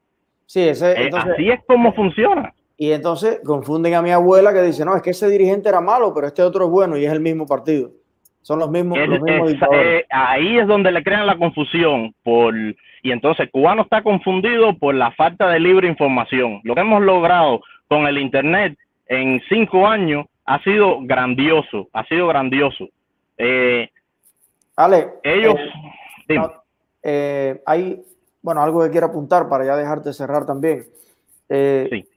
Sí, 0.47 0.69
ese, 0.69 0.93
eh, 0.93 1.11
así 1.13 1.51
es 1.51 1.61
como 1.67 1.93
funciona. 1.95 2.53
Y 2.77 2.93
entonces 2.93 3.41
confunden 3.45 3.95
a 3.95 4.03
mi 4.03 4.11
abuela 4.11 4.53
que 4.53 4.63
dice, 4.63 4.85
no, 4.85 4.97
es 4.97 5.03
que 5.03 5.11
ese 5.11 5.29
dirigente 5.29 5.69
era 5.69 5.81
malo, 5.81 6.13
pero 6.15 6.27
este 6.27 6.43
otro 6.43 6.65
es 6.65 6.71
bueno 6.71 6.97
y 6.97 7.05
es 7.05 7.13
el 7.13 7.21
mismo 7.21 7.47
partido. 7.47 7.91
Son 8.43 8.59
los 8.59 8.71
mismos, 8.71 8.99
los 8.99 9.21
mismos 9.21 9.53
eh, 9.75 10.07
ahí 10.09 10.59
es 10.59 10.67
donde 10.67 10.91
le 10.91 11.03
crean 11.03 11.27
la 11.27 11.37
confusión 11.37 12.15
por 12.23 12.55
y 13.03 13.13
entonces 13.13 13.51
cubano 13.51 13.83
está 13.83 14.03
confundido 14.03 14.77
por 14.79 14.95
la 14.95 15.11
falta 15.13 15.49
de 15.49 15.61
libre 15.61 15.89
información. 15.89 16.61
Lo 16.65 16.75
que 16.75 16.81
hemos 16.81 17.03
logrado 17.03 17.61
con 17.87 18.07
el 18.07 18.19
internet 18.19 18.79
en 19.11 19.43
cinco 19.49 19.89
años 19.89 20.27
ha 20.47 20.63
sido 20.63 21.01
grandioso, 21.03 21.89
ha 21.93 22.05
sido 22.07 22.29
grandioso. 22.29 22.87
Eh, 23.37 23.91
Ale, 24.77 25.15
ellos, 25.25 25.57
eh, 26.29 26.39
eh, 27.03 27.63
hay, 27.67 28.03
bueno, 28.41 28.63
algo 28.63 28.83
que 28.85 28.91
quiero 28.91 29.09
apuntar 29.09 29.49
para 29.49 29.67
ya 29.67 29.77
dejarte 29.77 30.13
cerrar 30.13 30.47
también. 30.47 30.87
sí. 31.49 32.09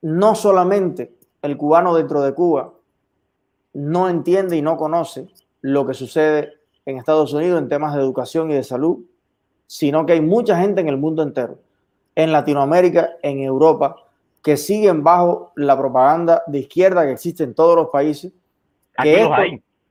No 0.00 0.36
solamente 0.36 1.10
el 1.42 1.56
cubano 1.56 1.92
dentro 1.96 2.22
de 2.22 2.32
Cuba 2.32 2.72
no 3.72 4.08
entiende 4.08 4.56
y 4.56 4.62
no 4.62 4.76
conoce 4.76 5.26
lo 5.60 5.84
que 5.84 5.94
sucede 5.94 6.52
en 6.86 6.98
Estados 6.98 7.32
Unidos 7.32 7.60
en 7.60 7.68
temas 7.68 7.96
de 7.96 8.00
educación 8.00 8.52
y 8.52 8.54
de 8.54 8.62
salud, 8.62 9.00
sino 9.66 10.06
que 10.06 10.12
hay 10.12 10.20
mucha 10.20 10.56
gente 10.60 10.80
en 10.80 10.88
el 10.88 10.96
mundo 10.96 11.24
entero, 11.24 11.58
en 12.14 12.30
Latinoamérica, 12.30 13.16
en 13.22 13.40
Europa, 13.40 14.07
que 14.48 14.56
siguen 14.56 15.04
bajo 15.04 15.52
la 15.56 15.76
propaganda 15.76 16.42
de 16.46 16.60
izquierda 16.60 17.04
que 17.04 17.12
existe 17.12 17.44
en 17.44 17.54
todos 17.54 17.76
los 17.76 17.90
países, 17.90 18.32
que, 19.02 19.20
esto, 19.20 19.34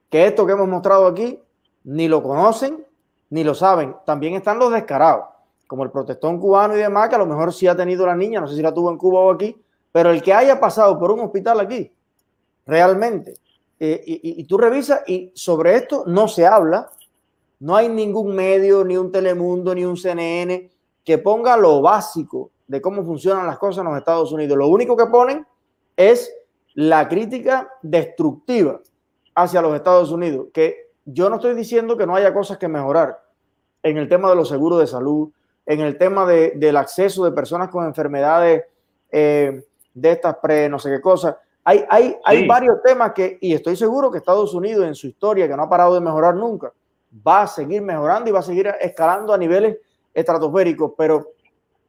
que 0.10 0.26
esto 0.26 0.48
que 0.48 0.54
hemos 0.54 0.68
mostrado 0.68 1.06
aquí 1.06 1.40
ni 1.84 2.08
lo 2.08 2.24
conocen 2.24 2.84
ni 3.30 3.44
lo 3.44 3.54
saben. 3.54 3.96
También 4.04 4.34
están 4.34 4.58
los 4.58 4.72
descarados, 4.72 5.26
como 5.68 5.84
el 5.84 5.92
protestón 5.92 6.40
cubano 6.40 6.76
y 6.76 6.80
demás, 6.80 7.08
que 7.08 7.14
a 7.14 7.20
lo 7.20 7.28
mejor 7.28 7.54
sí 7.54 7.68
ha 7.68 7.78
tenido 7.78 8.08
la 8.08 8.16
niña, 8.16 8.42
no 8.42 8.48
sé 8.48 8.56
si 8.56 8.64
la 8.64 8.74
tuvo 8.74 8.90
en 8.90 8.98
Cuba 8.98 9.20
o 9.20 9.32
aquí, 9.32 9.56
pero 9.92 10.10
el 10.10 10.24
que 10.24 10.34
haya 10.34 10.60
pasado 10.60 10.98
por 10.98 11.12
un 11.12 11.20
hospital 11.20 11.60
aquí, 11.60 11.92
realmente, 12.66 13.36
eh, 13.80 14.04
y, 14.08 14.42
y, 14.42 14.44
tú 14.46 14.58
revisas 14.58 15.04
y 15.06 15.32
sobre 15.36 15.76
esto 15.76 16.04
no 16.08 16.28
se 16.28 16.48
habla, 16.48 16.90
no 17.60 17.76
hay 17.76 17.90
ningún 17.90 18.34
medio, 18.34 18.84
ni 18.84 18.98
un 18.98 19.12
Telemundo, 19.12 19.76
ni 19.76 19.86
un 19.86 19.98
CNN 19.98 20.68
que 21.04 21.20
ponga 21.20 21.56
lo 21.58 21.80
básico 21.80 22.50
de 22.68 22.82
cómo 22.82 23.04
funcionan 23.04 23.48
las 23.48 23.58
cosas 23.58 23.80
en 23.80 23.90
los 23.90 23.98
Estados 23.98 24.32
Unidos. 24.32 24.58
Lo 24.58 24.68
único 24.68 24.96
que 24.96 25.06
ponen 25.06 25.46
es 25.96 26.34
la 26.74 27.08
crítica 27.08 27.70
destructiva 27.82 28.80
hacia 29.34 29.62
los 29.62 29.76
Estados 29.76 30.12
Unidos, 30.12 30.48
que 30.54 30.92
yo 31.06 31.30
no 31.30 31.38
estoy 31.38 31.56
diciendo 31.56 31.96
que 31.98 32.06
no 32.06 32.16
haya 32.16 32.34
cosas 32.34 32.58
que 32.58 32.68
mejorar 32.68 33.20
en 33.82 33.98
el 33.98 34.10
tema 34.10 34.30
de 34.30 34.36
los 34.36 34.50
seguros 34.50 34.80
de 34.80 34.88
salud, 34.88 35.30
en 35.66 35.80
el 35.82 35.98
tema 35.98 36.26
de, 36.26 36.52
del 36.56 36.78
acceso 36.78 37.24
de 37.24 37.32
personas 37.32 37.70
con 37.70 37.86
enfermedades 37.86 38.66
eh, 39.12 39.64
de 39.94 40.12
estas 40.12 40.38
pre, 40.38 40.70
no 40.70 40.80
sé 40.80 40.90
qué 40.90 41.02
cosas. 41.02 41.36
Hay, 41.64 41.84
hay, 41.90 42.16
hay 42.24 42.48
varios 42.48 42.82
temas 42.82 43.12
que, 43.14 43.38
y 43.42 43.54
estoy 43.54 43.76
seguro 43.76 44.10
que 44.10 44.20
Estados 44.20 44.54
Unidos 44.54 44.86
en 44.86 44.96
su 44.96 45.08
historia, 45.08 45.48
que 45.48 45.56
no 45.56 45.64
ha 45.64 45.70
parado 45.70 45.94
de 45.94 46.02
mejorar 46.02 46.36
nunca, 46.36 46.72
va 47.28 47.42
a 47.42 47.48
seguir 47.48 47.82
mejorando 47.82 48.30
y 48.30 48.34
va 48.34 48.40
a 48.40 48.44
seguir 48.44 48.74
escalando 48.80 49.34
a 49.34 49.38
niveles 49.38 49.78
estratosféricos, 50.14 50.94
pero 50.98 51.34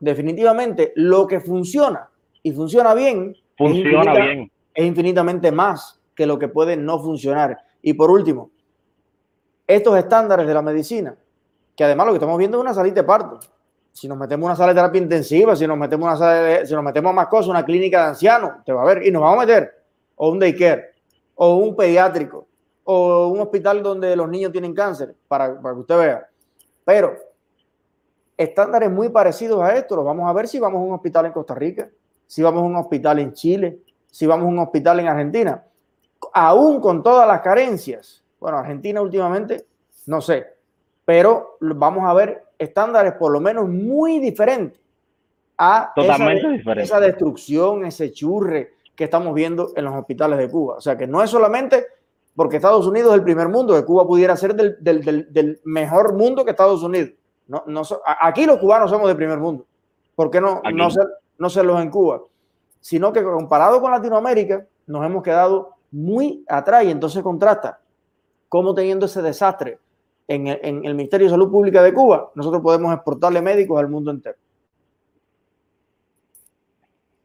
definitivamente 0.01 0.93
lo 0.97 1.27
que 1.27 1.41
funciona 1.41 2.09
y 2.43 2.53
funciona 2.53 2.95
bien, 2.95 3.37
funciona 3.57 4.13
es 4.13 4.25
bien. 4.25 4.53
Es 4.75 4.87
infinitamente 4.87 5.51
más 5.51 6.01
que 6.15 6.27
lo 6.27 6.39
que 6.39 6.49
puede 6.49 6.77
no 6.77 6.99
funcionar. 7.01 7.59
Y 7.83 7.95
por 7.95 8.11
último, 8.11 8.51
estos 9.67 9.99
estándares 9.99 10.47
de 10.47 10.55
la 10.55 10.63
medicina, 10.63 11.17
que 11.77 11.85
además 11.85 12.07
lo 12.07 12.13
que 12.13 12.17
estamos 12.17 12.39
viendo 12.39 12.59
es 12.59 12.63
una 12.63 12.75
salita 12.75 13.03
de 13.03 13.07
parto. 13.07 13.41
Si 13.93 14.07
nos 14.07 14.17
metemos 14.17 14.47
una 14.47 14.57
sala 14.57 14.69
de 14.69 14.77
terapia 14.77 15.01
intensiva, 15.01 15.57
si 15.57 15.67
nos 15.67 15.77
metemos 15.77 16.07
una 16.07 16.17
sala 16.17 16.35
de, 16.35 16.67
si 16.67 16.75
nos 16.75 16.85
metemos 16.85 17.13
más 17.13 17.27
cosas, 17.27 17.49
una 17.49 17.65
clínica 17.65 18.03
de 18.03 18.09
ancianos, 18.11 18.65
te 18.65 18.73
va 18.73 18.83
a 18.83 18.87
ver 18.87 19.07
y 19.07 19.11
nos 19.11 19.23
vamos 19.23 19.43
a 19.43 19.47
meter 19.47 19.83
o 20.17 20.31
un 20.31 20.39
daycare 20.39 20.95
o 21.35 21.57
un 21.57 21.77
pediátrico 21.77 22.47
o 22.85 23.29
un 23.29 23.41
hospital 23.41 23.83
donde 23.83 24.17
los 24.17 24.29
niños 24.29 24.51
tienen 24.51 24.75
cáncer, 24.75 25.15
para, 25.27 25.61
para 25.61 25.75
que 25.75 25.81
usted 25.81 25.99
vea. 25.99 26.29
Pero 26.85 27.17
estándares 28.39 28.91
muy 28.91 29.11
parecidos 29.11 29.61
a 29.63 29.77
esto 29.77 29.97
los 29.97 30.05
vamos 30.05 30.31
a 30.31 30.33
ver 30.33 30.49
si 30.49 30.59
vamos 30.59 30.81
a 30.81 30.85
un 30.85 30.95
hospital 30.95 31.27
en 31.27 31.33
Costa 31.33 31.55
Rica, 31.55 31.91
si 32.27 32.41
vamos 32.43 32.63
a 32.63 32.67
un 32.67 32.77
hospital 32.77 33.19
en 33.19 33.33
Chile, 33.35 33.81
si 34.11 34.27
vamos 34.27 34.47
a 34.47 34.49
un 34.49 34.59
hospital 34.61 35.01
en 35.01 35.09
Argentina. 35.09 35.63
Aún 36.33 36.81
con 36.81 37.03
todas 37.03 37.27
las 37.27 37.41
carencias, 37.41 38.25
bueno, 38.41 38.59
Argentina 38.59 39.03
últimamente, 39.03 39.67
no 40.07 40.21
sé, 40.21 40.47
pero 41.05 41.57
vamos 41.61 42.05
a 42.09 42.15
ver 42.15 42.45
estándares 42.57 43.13
por 43.15 43.33
lo 43.33 43.41
menos 43.41 43.69
muy 43.69 44.21
diferentes 44.21 44.81
a 45.59 45.93
Totalmente 45.95 46.63
esa, 46.63 46.73
esa 46.81 47.01
destrucción, 47.01 47.85
ese 47.85 48.13
churre 48.13 48.75
que 48.95 49.05
estamos 49.05 49.35
viendo 49.35 49.73
en 49.75 49.85
los 49.85 49.95
hospitales 49.95 50.39
de 50.39 50.49
Cuba. 50.49 50.77
O 50.77 50.81
sea 50.81 50.97
que 50.97 51.07
no 51.07 51.23
es 51.23 51.31
solamente 51.31 51.87
porque 52.39 52.57
Estados 52.57 52.87
Unidos 52.87 53.11
es 53.11 53.19
el 53.19 53.25
primer 53.25 53.49
mundo, 53.49 53.75
que 53.75 53.85
Cuba 53.85 54.07
pudiera 54.07 54.37
ser 54.37 54.55
del, 54.55 54.77
del, 54.81 55.33
del, 55.33 55.61
mejor 55.65 56.15
mundo 56.15 56.45
que 56.45 56.53
Estados 56.53 56.85
Unidos. 56.85 57.11
No, 57.49 57.65
no, 57.67 57.83
aquí 58.05 58.47
los 58.47 58.59
cubanos 58.59 58.91
somos 58.91 59.09
del 59.09 59.17
primer 59.17 59.39
mundo. 59.39 59.65
¿Por 60.15 60.31
qué 60.31 60.41
no, 60.41 60.61
no, 60.73 60.91
ser, 60.91 61.07
no 61.39 61.51
serlos 61.51 61.81
en 61.83 61.91
Cuba? 61.91 62.21
Sino 62.81 63.13
que 63.13 63.23
comparado 63.23 63.81
con 63.81 63.91
Latinoamérica, 63.91 64.65
nos 64.87 65.05
hemos 65.05 65.23
quedado 65.23 65.75
muy 65.91 66.45
atrás 66.49 66.85
y 66.85 66.91
entonces 66.91 67.23
contrasta 67.23 67.81
cómo 68.49 68.75
teniendo 68.75 69.07
ese 69.07 69.23
desastre 69.23 69.79
en 70.27 70.47
el, 70.47 70.61
en 70.63 70.85
el 70.85 70.95
Ministerio 70.95 71.27
de 71.27 71.31
Salud 71.31 71.51
Pública 71.51 71.83
de 71.83 71.95
Cuba, 71.95 72.31
nosotros 72.35 72.63
podemos 72.63 72.93
exportarle 72.95 73.41
médicos 73.41 73.79
al 73.79 73.89
mundo 73.89 74.11
entero 74.11 74.37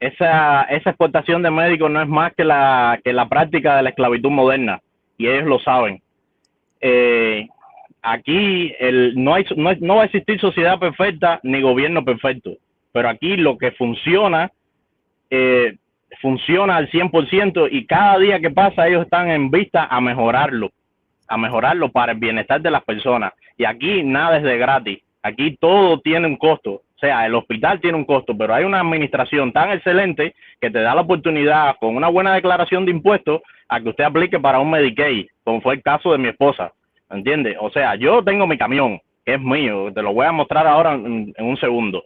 esa, 0.04 0.64
esa 0.64 0.90
exportación 0.90 1.42
de 1.44 1.50
médicos 1.50 1.90
no 1.90 2.02
es 2.02 2.10
más 2.10 2.34
que 2.34 2.44
la, 2.44 3.00
que 3.04 3.14
la 3.14 3.30
práctica 3.30 3.78
de 3.78 3.84
la 3.84 3.90
esclavitud 3.90 4.30
moderna 4.30 4.82
y 5.18 5.28
ellos 5.28 5.46
lo 5.46 5.60
saben. 5.60 6.02
Eh, 6.82 7.48
aquí 8.04 8.76
el, 8.80 9.14
no, 9.16 9.34
hay, 9.34 9.46
no, 9.56 9.72
no, 9.80 9.96
va 9.96 10.04
a 10.04 10.06
existir 10.06 10.40
sociedad 10.40 10.78
perfecta 10.78 11.40
ni 11.42 11.62
gobierno 11.62 12.04
perfecto, 12.04 12.52
pero 12.92 13.10
aquí 13.10 13.38
lo 13.38 13.58
que 13.58 13.72
funciona, 13.72 14.52
eh, 15.30 15.78
funciona 16.22 16.76
al 16.76 16.92
100% 16.92 17.70
y 17.72 17.86
cada 17.86 18.20
día 18.20 18.40
que 18.40 18.52
pasa 18.52 18.88
ellos 18.88 19.04
están 19.04 19.32
en 19.32 19.50
vista 19.50 19.86
a 19.86 20.00
mejorarlo, 20.02 20.72
a 21.28 21.38
mejorarlo 21.38 21.90
para 21.90 22.12
el 22.12 22.20
bienestar 22.20 22.62
de 22.62 22.72
las 22.72 22.84
personas. 22.84 23.34
Y 23.58 23.66
aquí 23.66 24.04
nada 24.04 24.38
es 24.38 24.44
de 24.44 24.58
gratis, 24.58 25.00
aquí 25.24 25.58
todo 25.60 26.00
tiene 26.02 26.28
un 26.28 26.36
costo. 26.36 26.72
O 26.96 27.00
sea, 27.06 27.26
el 27.26 27.36
hospital 27.36 27.82
tiene 27.82 27.98
un 27.98 28.06
costo, 28.06 28.38
pero 28.38 28.54
hay 28.54 28.64
una 28.64 28.80
administración 28.80 29.52
tan 29.52 29.72
excelente 29.72 30.36
que 30.62 30.70
te 30.70 30.80
da 30.80 30.96
la 30.96 31.02
oportunidad 31.02 31.76
con 31.80 31.96
una 31.96 32.08
buena 32.08 32.34
declaración 32.34 32.86
de 32.86 32.92
impuestos 32.92 33.42
a 33.68 33.82
que 33.82 33.90
usted 33.90 34.06
aplique 34.06 34.40
para 34.40 34.60
un 34.60 34.70
Medicaid, 34.70 35.28
como 35.44 35.60
fue 35.62 35.76
el 35.76 35.82
caso 35.82 36.12
de 36.12 36.18
mi 36.18 36.30
esposa. 36.30 36.72
¿Entiende? 37.14 37.56
O 37.60 37.70
sea, 37.70 37.96
yo 37.96 38.24
tengo 38.24 38.48
mi 38.48 38.58
camión, 38.58 39.00
que 39.26 39.36
es 39.36 39.42
mío, 39.42 39.92
te 39.94 40.02
lo 40.02 40.14
voy 40.14 40.26
a 40.26 40.32
mostrar 40.32 40.68
ahora 40.68 40.94
en, 40.94 41.34
un 41.38 41.58
segundo. 41.58 42.04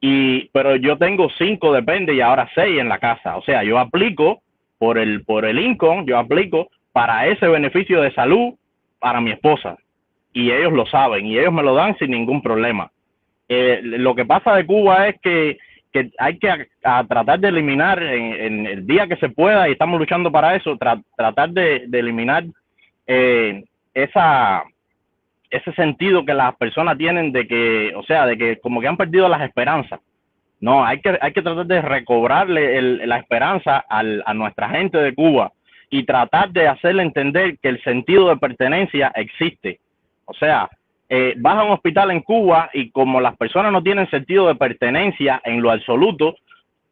Y, 0.00 0.48
pero 0.50 0.76
yo 0.76 0.98
tengo 0.98 1.28
cinco, 1.38 1.72
depende, 1.72 2.14
y 2.14 2.20
ahora 2.20 2.48
seis 2.54 2.78
en 2.78 2.88
la 2.88 2.98
casa. 2.98 3.36
O 3.36 3.42
sea, 3.42 3.62
yo 3.62 3.78
aplico 3.78 4.42
por 4.78 4.98
el, 4.98 5.24
por 5.24 5.44
el 5.44 5.58
income, 5.58 6.04
yo 6.06 6.18
aplico 6.18 6.68
para 6.92 7.26
ese 7.26 7.46
beneficio 7.46 8.00
de 8.00 8.12
salud 8.12 8.54
para 8.98 9.20
mi 9.20 9.30
esposa. 9.30 9.76
Y 10.32 10.50
ellos 10.50 10.72
lo 10.72 10.86
saben, 10.86 11.26
y 11.26 11.38
ellos 11.38 11.52
me 11.52 11.62
lo 11.62 11.74
dan 11.74 11.96
sin 11.98 12.10
ningún 12.10 12.42
problema. 12.42 12.90
Eh, 13.48 13.80
lo 13.82 14.14
que 14.14 14.26
pasa 14.26 14.54
de 14.54 14.66
Cuba 14.66 15.08
es 15.08 15.20
que 15.22 15.58
que 15.92 16.10
hay 16.18 16.38
que 16.38 16.68
a, 16.84 17.04
tratar 17.04 17.40
de 17.40 17.48
eliminar 17.48 18.02
en, 18.02 18.66
el 18.66 18.86
día 18.86 19.06
que 19.06 19.16
se 19.16 19.28
pueda, 19.28 19.68
y 19.68 19.72
estamos 19.72 19.98
luchando 19.98 20.30
para 20.30 20.54
eso, 20.54 20.76
tratar 20.76 21.50
de, 21.50 21.88
eliminar 21.92 22.44
eh, 23.06 23.64
esa, 23.94 24.64
ese 25.50 25.72
sentido 25.72 26.24
que 26.24 26.34
las 26.34 26.56
personas 26.56 26.98
tienen 26.98 27.32
de 27.32 27.46
que, 27.46 27.92
o 27.96 28.02
sea, 28.02 28.26
de 28.26 28.36
que 28.36 28.58
como 28.60 28.80
que 28.80 28.88
han 28.88 28.96
perdido 28.96 29.28
las 29.28 29.42
esperanzas. 29.42 30.00
No, 30.60 30.84
hay 30.84 31.00
que, 31.00 31.16
hay 31.20 31.32
que 31.32 31.42
tratar 31.42 31.66
de 31.66 31.80
recobrarle 31.80 33.06
la 33.06 33.18
esperanza 33.18 33.78
al, 33.88 34.22
a 34.26 34.34
nuestra 34.34 34.68
gente 34.70 34.98
de 34.98 35.14
Cuba 35.14 35.52
y 35.90 36.02
tratar 36.04 36.50
de 36.50 36.68
hacerle 36.68 37.02
entender 37.02 37.58
que 37.58 37.68
el 37.68 37.82
sentido 37.82 38.28
de 38.28 38.36
pertenencia 38.36 39.12
existe. 39.14 39.80
O 40.24 40.34
sea, 40.34 40.68
eh, 41.08 41.34
vas 41.38 41.56
a 41.56 41.64
un 41.64 41.70
hospital 41.70 42.10
en 42.10 42.20
Cuba 42.20 42.68
y 42.74 42.90
como 42.90 43.20
las 43.20 43.36
personas 43.36 43.72
no 43.72 43.82
tienen 43.82 44.10
sentido 44.10 44.48
de 44.48 44.56
pertenencia 44.56 45.40
en 45.44 45.62
lo 45.62 45.70
absoluto, 45.70 46.34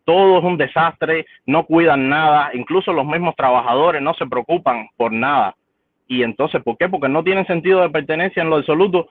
todo 0.04 0.38
es 0.38 0.44
un 0.44 0.56
desastre, 0.56 1.26
no 1.44 1.64
cuidan 1.64 2.08
nada, 2.08 2.50
incluso 2.54 2.92
los 2.92 3.04
mismos 3.04 3.34
trabajadores 3.36 4.00
no 4.00 4.14
se 4.14 4.26
preocupan 4.26 4.88
por 4.96 5.12
nada. 5.12 5.54
Y 6.08 6.22
entonces, 6.22 6.62
¿por 6.62 6.76
qué? 6.76 6.88
Porque 6.88 7.08
no 7.08 7.24
tienen 7.24 7.46
sentido 7.46 7.80
de 7.80 7.90
pertenencia 7.90 8.42
en 8.42 8.50
lo 8.50 8.56
absoluto, 8.56 9.08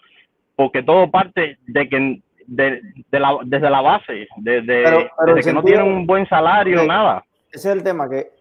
porque 0.56 0.84
todo 0.84 1.12
parte 1.12 1.58
de 1.68 1.90
que 1.90 2.22
de, 2.48 2.82
la, 3.12 3.38
desde 3.46 3.70
la 3.70 3.82
base, 3.82 4.28
desde, 4.38 5.10
que 5.44 5.54
no 5.54 5.64
tienen 5.64 5.88
un 5.88 6.06
buen 6.06 6.28
salario, 6.28 6.84
nada. 6.86 7.26
Ese 7.52 7.70
es 7.70 7.76
el 7.76 7.84
tema, 7.84 8.10
que 8.10 8.32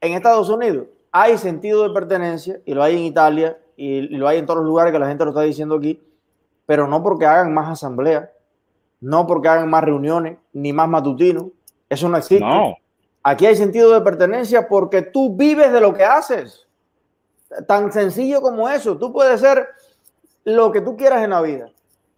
en 0.00 0.12
Estados 0.12 0.48
Unidos 0.48 0.86
hay 1.12 1.36
sentido 1.38 1.86
de 1.86 1.94
pertenencia, 1.94 2.60
y 2.64 2.74
lo 2.74 2.82
hay 2.82 2.96
en 2.96 3.04
Italia, 3.04 3.58
y, 3.76 4.02
lo 4.16 4.28
hay 4.28 4.38
en 4.38 4.46
todos 4.46 4.60
los 4.60 4.66
lugares 4.66 4.92
que 4.92 4.98
la 4.98 5.08
gente 5.08 5.24
lo 5.24 5.30
está 5.30 5.42
diciendo 5.42 5.76
aquí, 5.76 6.00
pero 6.66 6.86
no 6.86 7.02
porque 7.02 7.26
hagan 7.26 7.52
más 7.52 7.68
asambleas, 7.68 8.28
no 9.00 9.26
porque 9.26 9.48
hagan 9.48 9.70
más 9.70 9.84
reuniones, 9.84 10.36
ni 10.52 10.72
más 10.72 10.88
matutinos, 10.88 11.46
eso 11.88 12.08
no 12.08 12.16
existe. 12.16 12.44
No. 12.44 12.76
Aquí 13.22 13.46
hay 13.46 13.56
sentido 13.56 13.92
de 13.92 14.00
pertenencia 14.00 14.68
porque 14.68 15.02
tú 15.02 15.34
vives 15.36 15.72
de 15.72 15.80
lo 15.80 15.94
que 15.94 16.04
haces. 16.04 16.67
Tan 17.66 17.92
sencillo 17.92 18.40
como 18.40 18.68
eso. 18.68 18.98
Tú 18.98 19.12
puedes 19.12 19.40
ser 19.40 19.68
lo 20.44 20.70
que 20.70 20.80
tú 20.80 20.96
quieras 20.96 21.24
en 21.24 21.30
la 21.30 21.40
vida. 21.40 21.70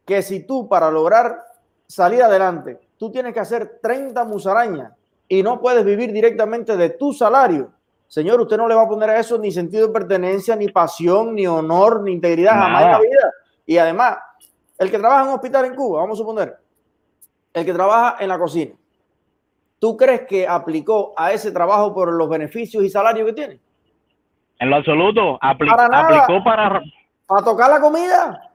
Que 0.04 0.22
si 0.22 0.40
tú 0.40 0.68
para 0.68 0.90
lograr 0.90 1.44
salir 1.86 2.22
adelante, 2.22 2.80
tú 2.96 3.10
tienes 3.10 3.32
que 3.32 3.40
hacer 3.40 3.78
30 3.82 4.24
musarañas 4.24 4.92
y 5.28 5.42
no 5.42 5.60
puedes 5.60 5.84
vivir 5.84 6.12
directamente 6.12 6.76
de 6.76 6.90
tu 6.90 7.12
salario. 7.12 7.72
Señor, 8.08 8.40
usted 8.40 8.56
no 8.56 8.66
le 8.66 8.74
va 8.74 8.82
a 8.82 8.88
poner 8.88 9.10
a 9.10 9.20
eso 9.20 9.38
ni 9.38 9.52
sentido 9.52 9.86
de 9.86 9.92
pertenencia, 9.92 10.56
ni 10.56 10.68
pasión, 10.68 11.34
ni 11.34 11.46
honor, 11.46 12.02
ni 12.02 12.10
integridad 12.12 12.54
jamás 12.54 12.84
en 12.84 12.90
la 12.90 13.00
vida. 13.00 13.32
Y 13.64 13.78
además, 13.78 14.18
el 14.76 14.90
que 14.90 14.98
trabaja 14.98 15.22
en 15.22 15.28
un 15.28 15.34
hospital 15.34 15.66
en 15.66 15.76
Cuba, 15.76 16.00
vamos 16.00 16.18
a 16.18 16.22
suponer, 16.22 16.58
el 17.52 17.64
que 17.64 17.72
trabaja 17.72 18.16
en 18.18 18.28
la 18.28 18.38
cocina, 18.38 18.74
¿tú 19.78 19.96
crees 19.96 20.22
que 20.26 20.48
aplicó 20.48 21.14
a 21.16 21.32
ese 21.32 21.52
trabajo 21.52 21.94
por 21.94 22.12
los 22.12 22.28
beneficios 22.28 22.82
y 22.82 22.90
salarios 22.90 23.26
que 23.26 23.32
tiene? 23.32 23.60
En 24.60 24.68
lo 24.68 24.76
absoluto, 24.76 25.38
aplicó 25.40 25.74
para... 26.44 26.82
Para 27.26 27.44
tocar 27.44 27.70
la 27.70 27.80
comida. 27.80 28.50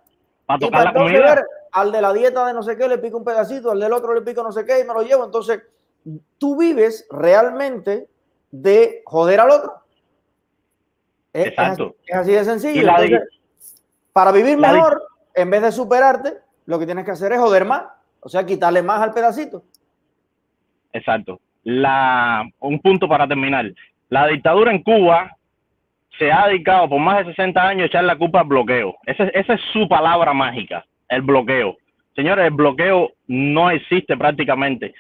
Para 0.46 0.60
tocar 0.60 0.84
la 0.86 0.94
comida. 0.94 1.46
al 1.72 1.92
de 1.92 2.02
la 2.02 2.14
dieta 2.14 2.46
de 2.46 2.54
no 2.54 2.62
sé 2.62 2.78
qué 2.78 2.88
le 2.88 3.00
pico 3.00 3.18
un 3.18 3.24
pedacito, 3.24 3.72
al 3.72 3.80
del 3.80 3.92
otro 3.92 4.14
le 4.14 4.22
pico 4.22 4.44
no 4.44 4.52
sé 4.52 4.66
qué 4.66 4.80
y 4.80 4.84
me 4.84 4.94
lo 4.94 5.02
llevo. 5.02 5.26
Entonces, 5.26 5.64
tú 6.38 6.58
vives 6.58 7.08
realmente 7.10 8.08
de 8.52 9.02
joder 9.06 9.40
al 9.40 9.50
otro. 9.50 9.74
Exacto. 11.34 11.96
Es, 12.06 12.16
así, 12.16 12.32
de 12.34 12.46
sencillo. 12.46 12.88
para 14.14 14.32
vivir 14.32 14.58
mejor, 14.58 15.02
en 15.34 15.50
vez 15.50 15.64
de 15.64 15.72
superarte, 15.72 16.38
lo 16.68 16.78
que 16.78 16.86
tienes 16.86 17.04
que 17.04 17.12
hacer 17.12 17.32
es 17.34 17.40
joder 17.40 17.66
más. 17.66 17.84
O 18.20 18.30
sea, 18.30 18.46
quitarle 18.46 18.84
más 18.84 19.02
al 19.02 19.14
pedacito. 19.14 19.64
Exacto. 20.94 21.40
La, 21.64 22.44
un 22.60 22.80
punto 22.80 23.08
para 23.08 23.28
terminar. 23.28 23.66
La 24.10 24.28
dictadura 24.28 24.72
en 24.72 24.84
Cuba 24.84 25.35
se 26.18 26.32
ha 26.32 26.48
dedicado 26.48 26.90
por 26.90 27.00
más 27.00 27.20
de 27.20 27.32
60 27.32 27.68
años 27.68 27.84
a 27.84 27.88
echar 27.88 28.04
la 28.04 28.16
culpa 28.16 28.42
al 28.42 28.48
bloqueo. 28.48 28.96
Esa, 29.06 29.26
esa 29.26 29.54
es 29.54 29.62
su 29.74 29.88
palabra 29.88 30.34
mágica, 30.34 30.86
el 31.10 31.22
bloqueo. 31.22 31.78
Señores, 32.16 32.46
el 32.46 32.54
bloqueo 32.54 33.12
no 33.28 33.70
existe 33.70 34.16
prácticamente, 34.16 34.94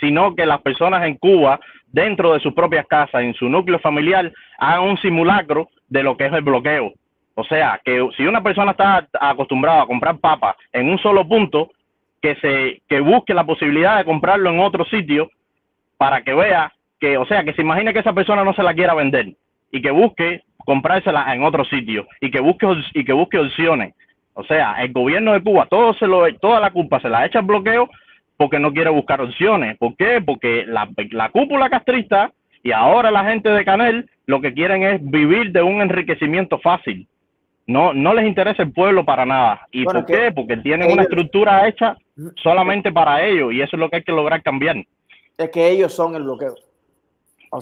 sino 0.00 0.34
que 0.34 0.46
las 0.46 0.60
personas 0.62 1.06
en 1.06 1.16
Cuba, 1.16 1.60
dentro 1.86 2.32
de 2.32 2.40
sus 2.40 2.52
propias 2.54 2.86
casas, 2.88 3.22
en 3.22 3.34
su 3.34 3.48
núcleo 3.48 3.78
familiar, 3.78 4.32
hagan 4.58 4.88
un 4.88 4.98
simulacro 4.98 5.68
de 5.88 6.02
lo 6.02 6.16
que 6.16 6.26
es 6.26 6.32
el 6.32 6.42
bloqueo. 6.42 6.92
O 7.36 7.44
sea, 7.44 7.80
que 7.84 8.06
si 8.16 8.26
una 8.26 8.42
persona 8.42 8.72
está 8.72 9.06
acostumbrada 9.20 9.82
a 9.82 9.86
comprar 9.86 10.18
papas 10.18 10.56
en 10.72 10.90
un 10.90 10.98
solo 10.98 11.26
punto, 11.26 11.70
que 12.20 12.34
se 12.36 12.82
que 12.88 13.00
busque 13.00 13.32
la 13.32 13.44
posibilidad 13.44 13.96
de 13.98 14.04
comprarlo 14.04 14.50
en 14.50 14.58
otro 14.58 14.84
sitio 14.86 15.30
para 15.96 16.22
que 16.22 16.34
vea 16.34 16.72
que, 16.98 17.16
o 17.16 17.24
sea, 17.26 17.44
que 17.44 17.54
se 17.54 17.62
imagine 17.62 17.92
que 17.92 18.00
esa 18.00 18.12
persona 18.12 18.44
no 18.44 18.52
se 18.52 18.62
la 18.62 18.74
quiera 18.74 18.92
vender 18.94 19.34
y 19.70 19.82
que 19.82 19.90
busque 19.90 20.42
comprársela 20.64 21.34
en 21.34 21.42
otro 21.42 21.64
sitio 21.64 22.06
y 22.20 22.30
que 22.30 22.40
busque 22.40 22.66
y 22.94 23.04
que 23.04 23.12
busque 23.12 23.38
opciones. 23.38 23.94
O 24.34 24.44
sea, 24.44 24.82
el 24.82 24.92
gobierno 24.92 25.32
de 25.32 25.42
Cuba 25.42 25.66
todo 25.66 25.94
se 25.94 26.06
lo 26.06 26.32
toda 26.34 26.60
la 26.60 26.70
culpa 26.70 27.00
se 27.00 27.08
la 27.08 27.26
echa 27.26 27.40
al 27.40 27.46
bloqueo 27.46 27.88
porque 28.36 28.58
no 28.58 28.72
quiere 28.72 28.90
buscar 28.90 29.20
opciones. 29.20 29.76
¿Por 29.76 29.96
qué? 29.96 30.22
Porque 30.24 30.64
la, 30.66 30.88
la 31.10 31.28
cúpula 31.28 31.68
castrista 31.68 32.32
y 32.62 32.72
ahora 32.72 33.10
la 33.10 33.24
gente 33.24 33.50
de 33.50 33.64
Canel 33.64 34.08
lo 34.26 34.40
que 34.40 34.54
quieren 34.54 34.82
es 34.82 35.00
vivir 35.02 35.52
de 35.52 35.62
un 35.62 35.82
enriquecimiento 35.82 36.58
fácil. 36.58 37.06
No, 37.66 37.92
no 37.92 38.14
les 38.14 38.26
interesa 38.26 38.62
el 38.62 38.72
pueblo 38.72 39.04
para 39.04 39.26
nada. 39.26 39.66
¿Y 39.70 39.84
por 39.84 40.06
qué? 40.06 40.32
Porque 40.34 40.56
tienen 40.56 40.90
una 40.90 41.02
estructura 41.02 41.68
hecha 41.68 41.96
solamente 42.42 42.90
para 42.90 43.24
ellos 43.24 43.52
y 43.52 43.60
eso 43.60 43.76
es 43.76 43.80
lo 43.80 43.90
que 43.90 43.96
hay 43.96 44.02
que 44.02 44.12
lograr 44.12 44.42
cambiar. 44.42 44.76
Es 45.36 45.50
que 45.50 45.70
ellos 45.70 45.92
son 45.92 46.16
el 46.16 46.22
bloqueo. 46.22 46.54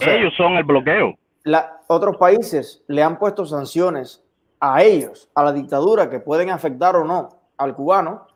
ellos 0.01 0.33
son 0.35 0.53
el 0.53 0.63
bloqueo. 0.63 1.18
Otros 1.87 2.17
países 2.17 2.83
le 2.87 3.03
han 3.03 3.17
puesto 3.17 3.45
sanciones 3.45 4.23
a 4.59 4.83
ellos, 4.83 5.29
a 5.33 5.43
la 5.43 5.53
dictadura, 5.53 6.09
que 6.09 6.19
pueden 6.19 6.49
afectar 6.49 6.95
o 6.95 7.05
no 7.05 7.29
al 7.57 7.75
cubano, 7.75 8.27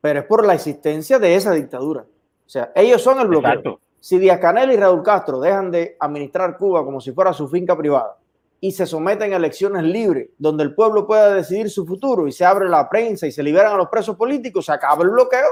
pero 0.00 0.20
es 0.20 0.26
por 0.26 0.46
la 0.46 0.54
existencia 0.54 1.18
de 1.18 1.34
esa 1.34 1.52
dictadura. 1.52 2.02
O 2.02 2.48
sea, 2.48 2.72
ellos 2.74 3.02
son 3.02 3.20
el 3.20 3.28
bloqueo. 3.28 3.80
Si 4.00 4.18
Díaz 4.18 4.40
Canel 4.40 4.72
y 4.72 4.76
Raúl 4.76 5.02
Castro 5.02 5.40
dejan 5.40 5.70
de 5.70 5.96
administrar 6.00 6.56
Cuba 6.56 6.84
como 6.84 7.00
si 7.00 7.12
fuera 7.12 7.32
su 7.34 7.48
finca 7.48 7.76
privada 7.76 8.16
y 8.60 8.72
se 8.72 8.86
someten 8.86 9.32
a 9.32 9.36
elecciones 9.36 9.84
libres, 9.84 10.30
donde 10.38 10.64
el 10.64 10.74
pueblo 10.74 11.06
pueda 11.06 11.34
decidir 11.34 11.70
su 11.70 11.86
futuro 11.86 12.26
y 12.26 12.32
se 12.32 12.44
abre 12.44 12.68
la 12.68 12.88
prensa 12.88 13.26
y 13.26 13.32
se 13.32 13.42
liberan 13.42 13.74
a 13.74 13.76
los 13.76 13.88
presos 13.88 14.16
políticos, 14.16 14.66
se 14.66 14.72
acaba 14.72 15.02
el 15.02 15.10
bloqueo. 15.10 15.48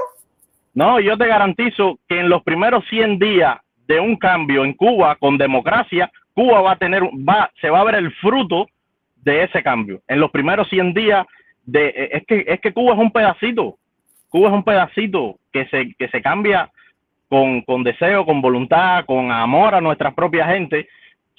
No, 0.73 0.99
yo 0.99 1.17
te 1.17 1.27
garantizo 1.27 1.99
que 2.07 2.19
en 2.19 2.29
los 2.29 2.43
primeros 2.43 2.83
100 2.89 3.19
días 3.19 3.57
de 3.87 3.99
un 3.99 4.17
cambio 4.17 4.63
en 4.63 4.73
Cuba 4.73 5.15
con 5.19 5.37
democracia, 5.37 6.11
Cuba 6.39 6.61
va 6.61 6.71
a 6.71 6.77
tener, 6.77 7.03
va, 7.03 7.51
se 7.59 7.69
va 7.69 7.81
a 7.81 7.83
ver 7.83 7.95
el 7.95 8.13
fruto 8.13 8.69
de 9.17 9.43
ese 9.43 9.61
cambio. 9.61 9.99
En 10.07 10.21
los 10.21 10.31
primeros 10.31 10.69
100 10.69 10.93
días, 10.93 11.27
de, 11.65 11.87
eh, 11.87 12.09
es, 12.13 12.25
que, 12.25 12.45
es 12.47 12.61
que 12.61 12.71
Cuba 12.71 12.93
es 12.93 12.99
un 12.99 13.11
pedacito, 13.11 13.75
Cuba 14.29 14.47
es 14.47 14.53
un 14.53 14.63
pedacito 14.63 15.35
que 15.51 15.65
se, 15.65 15.93
que 15.95 16.07
se 16.07 16.21
cambia 16.21 16.71
con, 17.27 17.61
con 17.63 17.83
deseo, 17.83 18.25
con 18.25 18.41
voluntad, 18.41 19.03
con 19.03 19.33
amor 19.33 19.75
a 19.75 19.81
nuestra 19.81 20.11
propia 20.11 20.47
gente, 20.47 20.87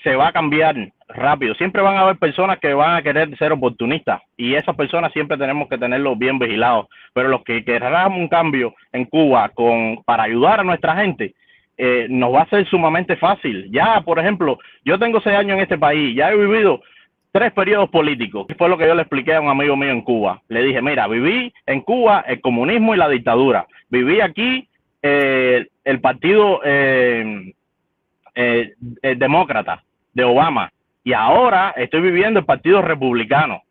se 0.02 0.14
va 0.16 0.28
a 0.28 0.32
cambiar 0.32 0.76
rápido. 1.08 1.54
Siempre 1.54 1.80
van 1.80 1.96
a 1.96 2.00
haber 2.00 2.18
personas 2.18 2.58
que 2.58 2.74
van 2.74 2.96
a 2.96 3.02
querer 3.02 3.34
ser 3.38 3.52
oportunistas 3.52 4.20
y 4.36 4.54
esas 4.54 4.76
personas 4.76 5.14
siempre 5.14 5.38
tenemos 5.38 5.66
que 5.70 5.78
tenerlos 5.78 6.18
bien 6.18 6.38
vigilados. 6.38 6.88
Pero 7.14 7.30
los 7.30 7.42
que 7.42 7.64
queramos 7.64 8.18
un 8.18 8.28
cambio 8.28 8.74
en 8.92 9.06
Cuba 9.06 9.48
con, 9.48 10.02
para 10.04 10.24
ayudar 10.24 10.60
a 10.60 10.64
nuestra 10.64 10.94
gente, 10.96 11.34
eh, 11.82 12.06
nos 12.10 12.34
va 12.34 12.42
a 12.42 12.48
ser 12.50 12.68
sumamente 12.68 13.16
fácil. 13.16 13.70
Ya, 13.72 14.02
por 14.02 14.18
ejemplo, 14.18 14.58
yo 14.84 14.98
tengo 14.98 15.18
seis 15.22 15.36
años 15.36 15.56
en 15.56 15.62
este 15.62 15.78
país, 15.78 16.14
ya 16.14 16.30
he 16.30 16.36
vivido 16.36 16.82
tres 17.32 17.52
periodos 17.52 17.88
políticos, 17.88 18.46
fue 18.58 18.68
lo 18.68 18.76
que 18.76 18.86
yo 18.86 18.94
le 18.94 19.02
expliqué 19.02 19.34
a 19.34 19.40
un 19.40 19.48
amigo 19.48 19.76
mío 19.76 19.90
en 19.90 20.02
Cuba. 20.02 20.42
Le 20.48 20.62
dije, 20.62 20.82
mira, 20.82 21.06
viví 21.06 21.52
en 21.64 21.80
Cuba 21.80 22.24
el 22.26 22.40
comunismo 22.42 22.94
y 22.94 22.98
la 22.98 23.08
dictadura. 23.08 23.66
Viví 23.88 24.20
aquí 24.20 24.68
eh, 25.02 25.66
el 25.84 26.00
partido 26.00 26.60
eh, 26.64 27.54
eh, 28.34 28.74
demócrata 29.16 29.82
de 30.12 30.24
Obama 30.24 30.70
y 31.02 31.14
ahora 31.14 31.72
estoy 31.76 32.02
viviendo 32.02 32.40
el 32.40 32.46
partido 32.46 32.82
republicano. 32.82 33.62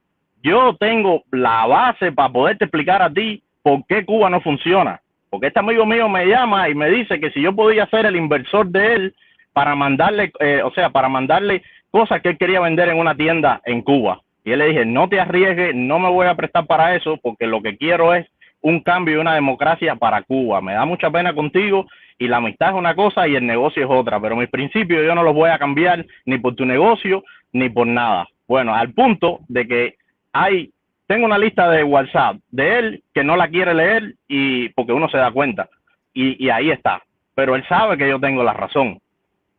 Yo 0.42 0.76
tengo 0.80 1.24
la 1.32 1.68
base 1.68 2.12
para 2.12 2.32
poderte 2.32 2.66
explicar 2.66 3.02
a 3.02 3.12
ti 3.12 3.44
por 3.62 3.86
qué 3.88 4.06
Cuba 4.06 4.30
no 4.30 4.42
funciona. 4.42 5.02
Porque 5.30 5.48
este 5.48 5.60
amigo 5.60 5.86
mío 5.86 6.10
me 6.10 6.26
llama 6.26 6.70
y 6.70 6.76
me 6.76 6.90
dice 6.90 7.20
que 7.20 7.32
si 7.32 7.42
yo 7.42 7.56
podía 7.56 7.86
ser 7.88 8.06
el 8.06 8.16
inversor 8.16 8.68
de 8.68 8.94
él 8.94 9.16
para 9.54 9.76
mandarle, 9.76 10.32
o 10.64 10.72
sea, 10.72 10.90
para 10.90 11.10
mandarle 11.10 11.64
cosas 11.92 12.22
que 12.22 12.30
él 12.30 12.38
quería 12.38 12.60
vender 12.60 12.90
en 12.90 12.98
una 12.98 13.16
tienda 13.16 13.62
en 13.66 13.82
Cuba. 13.82 14.22
Y 14.44 14.52
él 14.52 14.60
le 14.60 14.68
dije, 14.68 14.86
no 14.86 15.10
te 15.10 15.20
arriesgues, 15.20 15.76
no 15.76 16.00
me 16.00 16.10
voy 16.10 16.28
a 16.28 16.36
prestar 16.36 16.66
para 16.66 16.96
eso, 16.96 17.18
porque 17.22 17.46
lo 17.46 17.62
que 17.62 17.78
quiero 17.78 18.14
es 18.14 18.26
un 18.62 18.82
cambio 18.82 19.18
y 19.18 19.20
una 19.20 19.36
democracia 19.36 19.96
para 19.96 20.22
Cuba. 20.24 20.62
Me 20.62 20.74
da 20.74 20.86
mucha 20.86 21.10
pena 21.12 21.34
contigo 21.34 21.86
y 22.18 22.28
la 22.28 22.38
amistad 22.38 22.70
es 22.70 22.76
una 22.76 22.96
cosa 22.96 23.28
y 23.28 23.36
el 23.36 23.46
negocio 23.46 23.84
es 23.84 23.90
otra, 23.90 24.20
pero 24.20 24.36
mis 24.36 24.50
principios 24.50 25.06
yo 25.06 25.16
no 25.16 25.24
los 25.24 25.34
voy 25.34 25.50
a 25.50 25.60
cambiar 25.60 26.06
ni 26.26 26.38
por 26.38 26.56
tu 26.56 26.66
negocio 26.66 27.24
ni 27.54 27.70
por 27.70 27.88
nada. 27.88 28.28
Bueno, 28.48 28.74
al 28.76 28.92
punto 28.94 29.40
de 29.48 29.68
que 29.68 29.96
hay, 30.34 30.72
tengo 31.10 31.26
una 31.26 31.40
lista 31.40 31.68
de 31.72 31.84
WhatsApp 31.84 32.36
de 32.52 32.78
él 32.78 33.04
que 33.16 33.24
no 33.24 33.36
la 33.36 33.48
quiere 33.48 33.74
leer 33.74 34.14
y 34.28 34.70
porque 34.70 34.94
uno 34.94 35.10
se 35.10 35.18
da 35.18 35.32
cuenta. 35.32 35.68
Y, 36.14 36.50
ahí 36.50 36.70
está. 36.70 37.02
Pero 37.34 37.56
él 37.56 37.66
sabe 37.68 37.98
que 37.98 38.08
yo 38.08 38.20
tengo 38.20 38.44
la 38.44 38.54
razón 38.54 39.00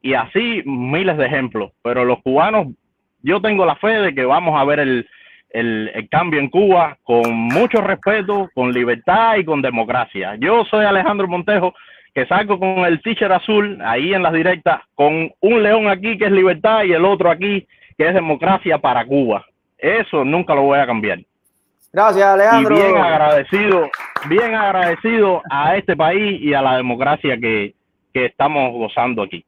y 0.01 0.15
así 0.15 0.63
miles 0.65 1.17
de 1.17 1.27
ejemplos. 1.27 1.73
Pero 1.83 2.05
los 2.05 2.23
cubanos, 2.23 2.69
yo 3.23 3.41
tengo 3.41 3.67
la 3.67 3.75
fe 3.75 3.89
de 3.89 4.15
que 4.15 4.25
vamos 4.25 4.61
a 4.61 4.65
ver 4.65 4.79
el, 4.79 5.09
el, 5.51 6.09
cambio 6.09 6.39
en 6.39 6.51
Cuba 6.51 6.97
con 7.03 7.29
mucho 7.33 7.81
respeto, 7.81 8.49
con 8.55 8.73
libertad 8.73 9.39
y 9.39 9.45
con 9.45 9.61
democracia. 9.61 10.37
Yo 10.39 10.65
soy 10.67 10.85
Alejandro 10.85 11.27
Montejo, 11.27 11.75
que 12.15 12.27
salgo 12.27 12.61
con 12.61 12.85
el 12.85 13.03
teacher 13.03 13.33
azul 13.33 13.77
ahí 13.83 14.15
en 14.15 14.23
las 14.23 14.35
directas, 14.35 14.83
con 14.95 15.33
un 15.41 15.63
león 15.65 15.89
aquí 15.89 16.17
que 16.17 16.27
es 16.27 16.33
libertad 16.33 16.85
y 16.85 16.93
el 16.93 17.05
otro 17.05 17.29
aquí 17.29 17.67
que 17.99 18.07
es 18.07 18.15
democracia 18.15 18.79
para 18.79 19.05
Cuba. 19.05 19.45
Eso 19.77 20.25
nunca 20.25 20.55
lo 20.55 20.63
voy 20.63 20.79
a 20.79 20.87
cambiar. 20.87 21.19
Gracias, 21.93 22.25
Alejandro. 22.25 22.77
bien 22.77 22.97
agradecido, 22.97 23.89
bien 24.29 24.55
agradecido 24.55 25.43
a 25.51 25.77
este 25.77 25.97
país 25.97 26.41
y 26.41 26.55
a 26.55 26.63
la 26.63 26.77
democracia 26.77 27.37
que, 27.39 27.75
estamos 28.13 28.73
gozando 28.73 29.23
aquí. 29.23 29.45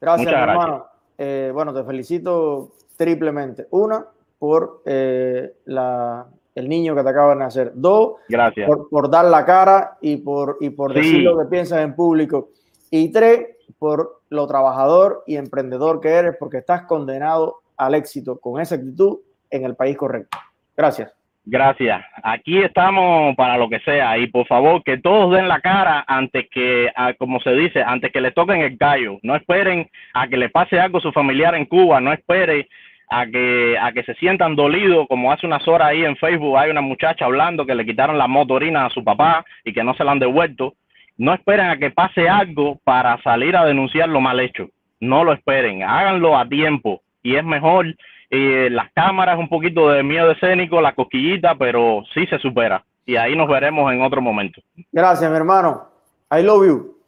Gracias, 0.00 0.32
hermano. 0.32 0.86
Eh, 1.16 1.50
bueno, 1.52 1.74
te 1.74 1.82
felicito 1.84 2.70
triplemente. 2.96 3.66
Una, 3.70 4.04
por 4.38 4.82
eh, 4.86 5.52
la, 5.64 6.26
el 6.54 6.68
niño 6.68 6.94
que 6.94 7.02
te 7.02 7.08
acaba 7.08 7.30
de 7.30 7.40
nacer. 7.40 7.72
Dos, 7.74 8.16
Gracias. 8.28 8.68
Por, 8.90 9.10
dar 9.10 9.24
la 9.26 9.44
cara 9.44 9.96
y 10.00 10.16
por, 10.18 10.58
y 10.60 10.70
por 10.70 10.92
decir 10.92 11.22
lo 11.22 11.38
que 11.38 11.46
piensas 11.46 11.80
en 11.80 11.94
público. 11.94 12.50
Y 12.90 13.10
tres, 13.10 13.56
por 13.78 14.22
lo 14.28 14.46
trabajador 14.46 15.24
y 15.26 15.36
emprendedor 15.36 16.00
que 16.00 16.10
eres, 16.10 16.36
porque 16.38 16.58
estás 16.58 16.82
condenado 16.82 17.60
al 17.76 17.94
éxito 17.94 18.38
con 18.38 18.60
esa 18.60 18.76
actitud 18.76 19.18
en 19.50 19.64
el 19.64 19.74
país 19.76 19.96
correcto. 19.96 20.38
Gracias. 20.76 21.17
Gracias. 21.50 22.04
Aquí 22.22 22.58
estamos 22.58 23.34
para 23.34 23.56
lo 23.56 23.70
que 23.70 23.80
sea 23.80 24.18
y 24.18 24.26
por 24.26 24.46
favor 24.46 24.84
que 24.84 24.98
todos 24.98 25.34
den 25.34 25.48
la 25.48 25.60
cara 25.60 26.04
antes 26.06 26.46
que, 26.50 26.92
como 27.16 27.40
se 27.40 27.54
dice, 27.54 27.82
antes 27.82 28.12
que 28.12 28.20
le 28.20 28.32
toquen 28.32 28.60
el 28.60 28.76
gallo. 28.76 29.18
No 29.22 29.34
esperen 29.34 29.88
a 30.12 30.28
que 30.28 30.36
le 30.36 30.50
pase 30.50 30.78
algo 30.78 30.98
a 30.98 31.00
su 31.00 31.10
familiar 31.10 31.54
en 31.54 31.64
Cuba, 31.64 32.02
no 32.02 32.12
esperen 32.12 32.66
a 33.08 33.24
que, 33.24 33.78
a 33.80 33.92
que 33.92 34.02
se 34.02 34.14
sientan 34.16 34.56
dolidos, 34.56 35.06
como 35.08 35.32
hace 35.32 35.46
unas 35.46 35.66
horas 35.66 35.88
ahí 35.88 36.04
en 36.04 36.18
Facebook 36.18 36.58
hay 36.58 36.70
una 36.70 36.82
muchacha 36.82 37.24
hablando 37.24 37.64
que 37.64 37.74
le 37.74 37.86
quitaron 37.86 38.18
la 38.18 38.26
motorina 38.26 38.84
a 38.84 38.90
su 38.90 39.02
papá 39.02 39.42
y 39.64 39.72
que 39.72 39.82
no 39.82 39.94
se 39.94 40.04
la 40.04 40.12
han 40.12 40.18
devuelto. 40.18 40.74
No 41.16 41.32
esperen 41.32 41.70
a 41.70 41.78
que 41.78 41.90
pase 41.90 42.28
algo 42.28 42.78
para 42.84 43.22
salir 43.22 43.56
a 43.56 43.64
denunciar 43.64 44.10
lo 44.10 44.20
mal 44.20 44.38
hecho. 44.38 44.68
No 45.00 45.24
lo 45.24 45.32
esperen, 45.32 45.82
háganlo 45.82 46.36
a 46.36 46.46
tiempo 46.46 47.00
y 47.22 47.36
es 47.36 47.44
mejor 47.44 47.86
eh, 48.30 48.68
las 48.70 48.92
cámaras, 48.92 49.38
un 49.38 49.48
poquito 49.48 49.88
de 49.88 50.02
miedo 50.02 50.30
escénico, 50.30 50.80
la 50.80 50.94
cosquillita, 50.94 51.54
pero 51.56 52.02
sí 52.12 52.26
se 52.26 52.38
supera. 52.38 52.84
Y 53.06 53.16
ahí 53.16 53.34
nos 53.34 53.48
veremos 53.48 53.90
en 53.90 54.02
otro 54.02 54.20
momento. 54.20 54.60
Gracias, 54.92 55.30
mi 55.30 55.36
hermano. 55.36 55.88
I 56.30 56.42
love 56.42 56.66
you. 56.66 56.98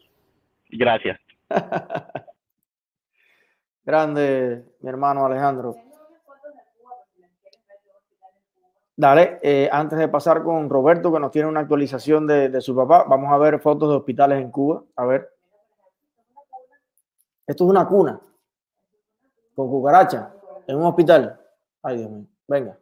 Gracias. 0.70 1.20
Grande, 3.84 4.64
mi 4.80 4.88
hermano 4.88 5.26
Alejandro. 5.26 5.76
Dale, 8.96 9.40
eh, 9.42 9.68
antes 9.70 9.98
de 9.98 10.08
pasar 10.08 10.42
con 10.42 10.68
Roberto, 10.70 11.12
que 11.12 11.20
nos 11.20 11.30
tiene 11.30 11.48
una 11.48 11.60
actualización 11.60 12.26
de, 12.26 12.48
de, 12.48 12.60
su 12.60 12.74
papá, 12.74 13.04
vamos 13.08 13.32
a 13.32 13.38
ver 13.38 13.58
fotos 13.60 13.88
de 13.90 13.96
hospitales 13.96 14.40
en 14.40 14.50
Cuba. 14.50 14.82
A 14.96 15.04
ver. 15.04 15.28
Esto 17.46 17.64
es 17.64 17.70
una 17.70 17.86
cuna 17.86 18.20
con 19.54 19.68
cucaracha 19.68 20.34
en 20.66 20.76
un 20.76 20.84
hospital. 20.84 21.40
Ay, 21.82 21.98
Dios 21.98 22.10
mío. 22.10 22.26
Venga. 22.46 22.78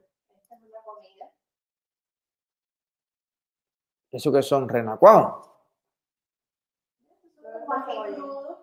¿Eso 4.11 4.33
que 4.33 4.43
son 4.43 4.69
renacuajos? 4.69 5.51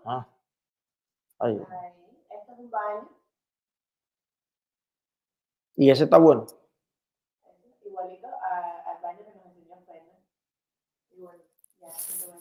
Ah. 0.05 0.27
Es 1.39 2.69
baño. 2.69 3.09
¿Y 5.75 5.89
ese 5.89 6.05
está 6.05 6.17
bueno? 6.17 6.47
Igualito 7.83 8.27
al 8.27 9.01
baño 9.01 9.19
que 9.19 9.35
nos 9.35 9.45
enseñó 9.45 9.75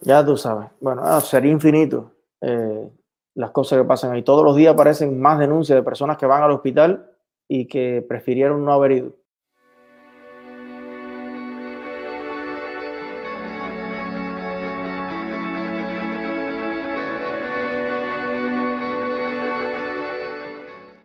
ya 0.00 0.24
tú 0.24 0.36
sabes. 0.36 0.70
Bueno, 0.80 1.02
ah, 1.04 1.20
sería 1.20 1.50
infinito. 1.50 2.12
Eh, 2.40 2.90
las 3.34 3.50
cosas 3.50 3.78
que 3.78 3.84
pasan 3.84 4.12
ahí. 4.12 4.22
Todos 4.22 4.44
los 4.44 4.56
días 4.56 4.74
aparecen 4.74 5.20
más 5.20 5.38
denuncias 5.38 5.76
de 5.76 5.82
personas 5.82 6.16
que 6.16 6.26
van 6.26 6.42
al 6.42 6.52
hospital 6.52 7.10
y 7.48 7.66
que 7.66 8.04
prefirieron 8.06 8.64
no 8.64 8.72
haber 8.72 8.92
ido. 8.92 9.23